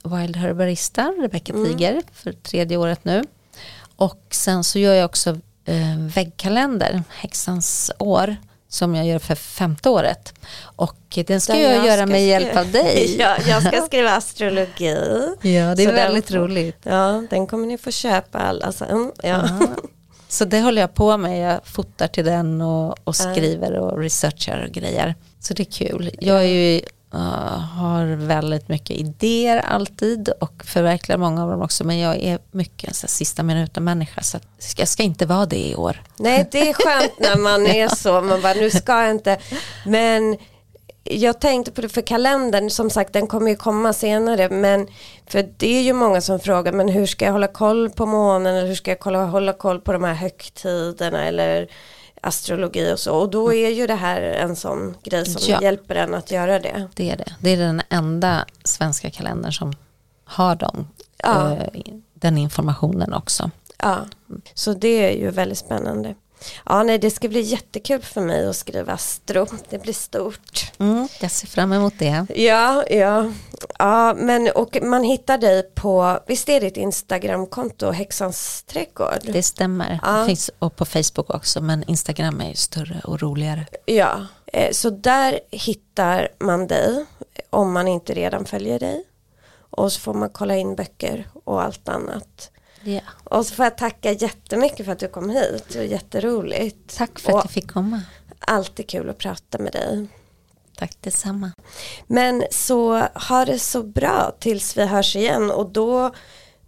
Wild 0.02 0.36
Herbarista, 0.36 1.14
Rebecca 1.18 1.52
mm. 1.52 1.64
Tiger, 1.64 2.02
för 2.12 2.32
tredje 2.32 2.76
året 2.76 3.04
nu. 3.04 3.22
Och 3.96 4.26
sen 4.30 4.64
så 4.64 4.78
gör 4.78 4.94
jag 4.94 5.04
också 5.04 5.30
eh, 5.64 5.98
väggkalender, 6.14 7.02
Häxans 7.08 7.90
år, 7.98 8.36
som 8.68 8.94
jag 8.94 9.06
gör 9.06 9.18
för 9.18 9.34
femte 9.34 9.88
året. 9.88 10.34
Och 10.76 11.18
den 11.26 11.40
ska 11.40 11.58
jag, 11.60 11.76
jag, 11.76 11.86
göra 11.86 12.06
med 12.06 12.26
hjälp 12.26 12.56
av 12.56 12.70
dig. 12.70 13.16
ja, 13.20 13.36
jag 13.46 13.62
ska 13.62 13.80
skriva 13.86 14.10
astrologi. 14.10 14.96
ja, 15.42 15.74
det 15.74 15.82
är 15.82 15.86
så 15.86 15.92
väldigt 15.92 16.26
den, 16.26 16.40
roligt. 16.40 16.78
Ja, 16.82 17.24
den 17.30 17.46
kommer 17.46 17.66
ni 17.66 17.78
få 17.78 17.90
köpa 17.90 18.38
alla 18.38 18.72
sen. 18.72 19.12
Ja. 19.22 19.48
Så 20.28 20.44
det 20.44 20.60
håller 20.60 20.80
jag 20.80 20.94
på 20.94 21.16
med. 21.16 21.52
Jag 21.52 21.66
fotar 21.66 22.08
till 22.08 22.24
den 22.24 22.60
och, 22.60 22.96
och 23.04 23.16
skriver 23.16 23.72
och 23.78 23.98
researchar 23.98 24.64
och 24.66 24.72
grejer. 24.74 25.14
Så 25.40 25.54
det 25.54 25.62
är 25.62 25.72
kul. 25.72 26.10
Jag 26.20 26.36
är 26.36 26.48
ju 26.48 26.80
Uh, 27.14 27.58
har 27.58 28.06
väldigt 28.16 28.68
mycket 28.68 28.96
idéer 28.96 29.56
alltid 29.58 30.28
och 30.28 30.64
förverkligar 30.64 31.18
många 31.18 31.42
av 31.42 31.50
dem 31.50 31.62
också 31.62 31.84
men 31.84 31.98
jag 31.98 32.16
är 32.16 32.38
mycket 32.50 32.88
en 32.88 32.94
sista 32.94 33.42
minuten 33.42 33.84
människa 33.84 34.22
så 34.22 34.38
jag 34.76 34.88
ska 34.88 35.02
inte 35.02 35.26
vara 35.26 35.46
det 35.46 35.68
i 35.68 35.74
år. 35.74 36.02
Nej 36.16 36.48
det 36.50 36.68
är 36.68 36.72
skönt 36.74 37.18
när 37.18 37.36
man 37.36 37.66
är 37.66 37.88
så, 37.88 38.20
man 38.20 38.42
bara 38.42 38.54
nu 38.54 38.70
ska 38.70 39.02
jag 39.02 39.10
inte. 39.10 39.38
Men 39.86 40.36
jag 41.04 41.40
tänkte 41.40 41.72
på 41.72 41.80
det 41.80 41.88
för 41.88 42.02
kalendern, 42.02 42.70
som 42.70 42.90
sagt 42.90 43.12
den 43.12 43.26
kommer 43.26 43.50
ju 43.50 43.56
komma 43.56 43.92
senare 43.92 44.48
men 44.48 44.86
för 45.26 45.48
det 45.56 45.78
är 45.78 45.82
ju 45.82 45.92
många 45.92 46.20
som 46.20 46.40
frågar 46.40 46.72
men 46.72 46.88
hur 46.88 47.06
ska 47.06 47.24
jag 47.24 47.32
hålla 47.32 47.48
koll 47.48 47.90
på 47.90 48.06
månen? 48.06 48.56
Eller 48.56 48.68
hur 48.68 48.74
ska 48.74 48.90
jag 48.90 49.04
hålla, 49.04 49.24
hålla 49.24 49.52
koll 49.52 49.80
på 49.80 49.92
de 49.92 50.04
här 50.04 50.14
högtiderna? 50.14 51.24
Eller 51.24 51.68
astrologi 52.22 52.92
och 52.92 52.98
så. 52.98 53.16
Och 53.16 53.30
då 53.30 53.52
är 53.52 53.70
ju 53.70 53.86
det 53.86 53.94
här 53.94 54.22
en 54.22 54.56
sån 54.56 54.94
grej 55.02 55.26
som 55.26 55.42
ja. 55.48 55.62
hjälper 55.62 55.94
en 55.94 56.14
att 56.14 56.30
göra 56.30 56.58
det. 56.58 56.88
Det 56.94 57.10
är 57.10 57.16
det. 57.16 57.34
Det 57.40 57.50
är 57.50 57.56
den 57.56 57.82
enda 57.88 58.46
svenska 58.64 59.10
kalendern 59.10 59.52
som 59.52 59.72
har 60.24 60.54
dem, 60.56 60.88
ja. 61.16 61.52
eh, 61.52 61.82
den 62.14 62.38
informationen 62.38 63.12
också. 63.12 63.50
Ja, 63.78 63.98
så 64.54 64.72
det 64.72 64.88
är 64.88 65.18
ju 65.18 65.30
väldigt 65.30 65.58
spännande. 65.58 66.14
Ja, 66.66 66.82
nej, 66.82 66.98
det 66.98 67.10
ska 67.10 67.28
bli 67.28 67.40
jättekul 67.40 68.02
för 68.02 68.20
mig 68.20 68.46
att 68.46 68.56
skriva 68.56 68.92
astro. 68.92 69.46
Det 69.68 69.78
blir 69.78 69.92
stort. 69.92 70.72
Mm, 70.78 71.08
jag 71.20 71.30
ser 71.30 71.46
fram 71.46 71.72
emot 71.72 71.94
det. 71.98 72.26
Ja, 72.34 72.84
ja. 72.90 73.32
ja 73.78 74.14
men, 74.14 74.50
och 74.54 74.78
man 74.82 75.02
hittar 75.02 75.38
dig 75.38 75.62
på, 75.62 76.18
visst 76.26 76.48
är 76.48 76.60
ditt 76.60 76.76
Instagramkonto 76.76 77.90
Häxans 77.90 78.62
trädgård? 78.62 79.20
Det 79.22 79.42
stämmer. 79.42 80.00
Ja. 80.02 80.12
Det 80.12 80.26
finns 80.26 80.50
och 80.58 80.76
på 80.76 80.84
Facebook 80.84 81.30
också, 81.30 81.60
men 81.60 81.84
Instagram 81.84 82.40
är 82.40 82.48
ju 82.48 82.54
större 82.54 83.00
och 83.04 83.22
roligare. 83.22 83.66
Ja, 83.84 84.26
eh, 84.46 84.72
så 84.72 84.90
där 84.90 85.40
hittar 85.50 86.28
man 86.38 86.66
dig 86.66 87.04
om 87.50 87.72
man 87.72 87.88
inte 87.88 88.14
redan 88.14 88.44
följer 88.44 88.78
dig. 88.78 89.04
Och 89.70 89.92
så 89.92 90.00
får 90.00 90.14
man 90.14 90.30
kolla 90.30 90.56
in 90.56 90.76
böcker 90.76 91.28
och 91.44 91.62
allt 91.62 91.88
annat. 91.88 92.51
Yeah. 92.84 93.04
Och 93.24 93.46
så 93.46 93.54
får 93.54 93.64
jag 93.64 93.78
tacka 93.78 94.12
jättemycket 94.12 94.86
för 94.86 94.92
att 94.92 94.98
du 94.98 95.08
kom 95.08 95.30
hit. 95.30 95.64
Det 95.68 95.78
var 95.78 95.84
jätteroligt. 95.84 96.96
Tack 96.96 97.18
för 97.18 97.38
att 97.38 97.44
jag 97.44 97.50
fick 97.50 97.70
komma. 97.70 98.02
Alltid 98.38 98.88
kul 98.88 99.10
att 99.10 99.18
prata 99.18 99.58
med 99.58 99.72
dig. 99.72 100.06
Tack 100.76 100.96
detsamma. 101.00 101.52
Men 102.06 102.44
så 102.50 102.98
ha 103.14 103.44
det 103.44 103.58
så 103.58 103.82
bra 103.82 104.36
tills 104.38 104.76
vi 104.76 104.86
hörs 104.86 105.16
igen 105.16 105.50
och 105.50 105.70
då 105.70 106.14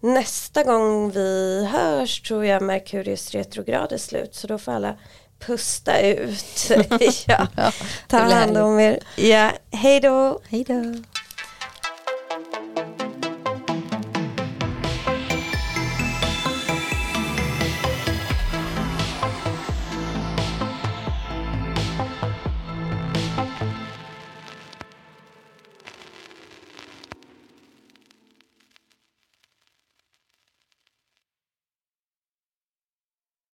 nästa 0.00 0.62
gång 0.64 1.10
vi 1.10 1.68
hörs 1.72 2.22
tror 2.22 2.44
jag 2.44 2.62
Merkurius 2.62 3.30
retrograd 3.30 3.92
är 3.92 3.98
slut 3.98 4.34
så 4.34 4.46
då 4.46 4.58
får 4.58 4.72
alla 4.72 4.96
pusta 5.38 6.00
ut. 6.00 6.70
ja. 7.26 7.46
Ta 8.08 8.18
hand 8.18 8.56
om 8.56 8.80
er. 8.80 8.98
Ja, 9.16 9.50
hej 9.70 10.00
då. 10.00 10.40
Hej 10.48 10.64
då. 10.64 10.94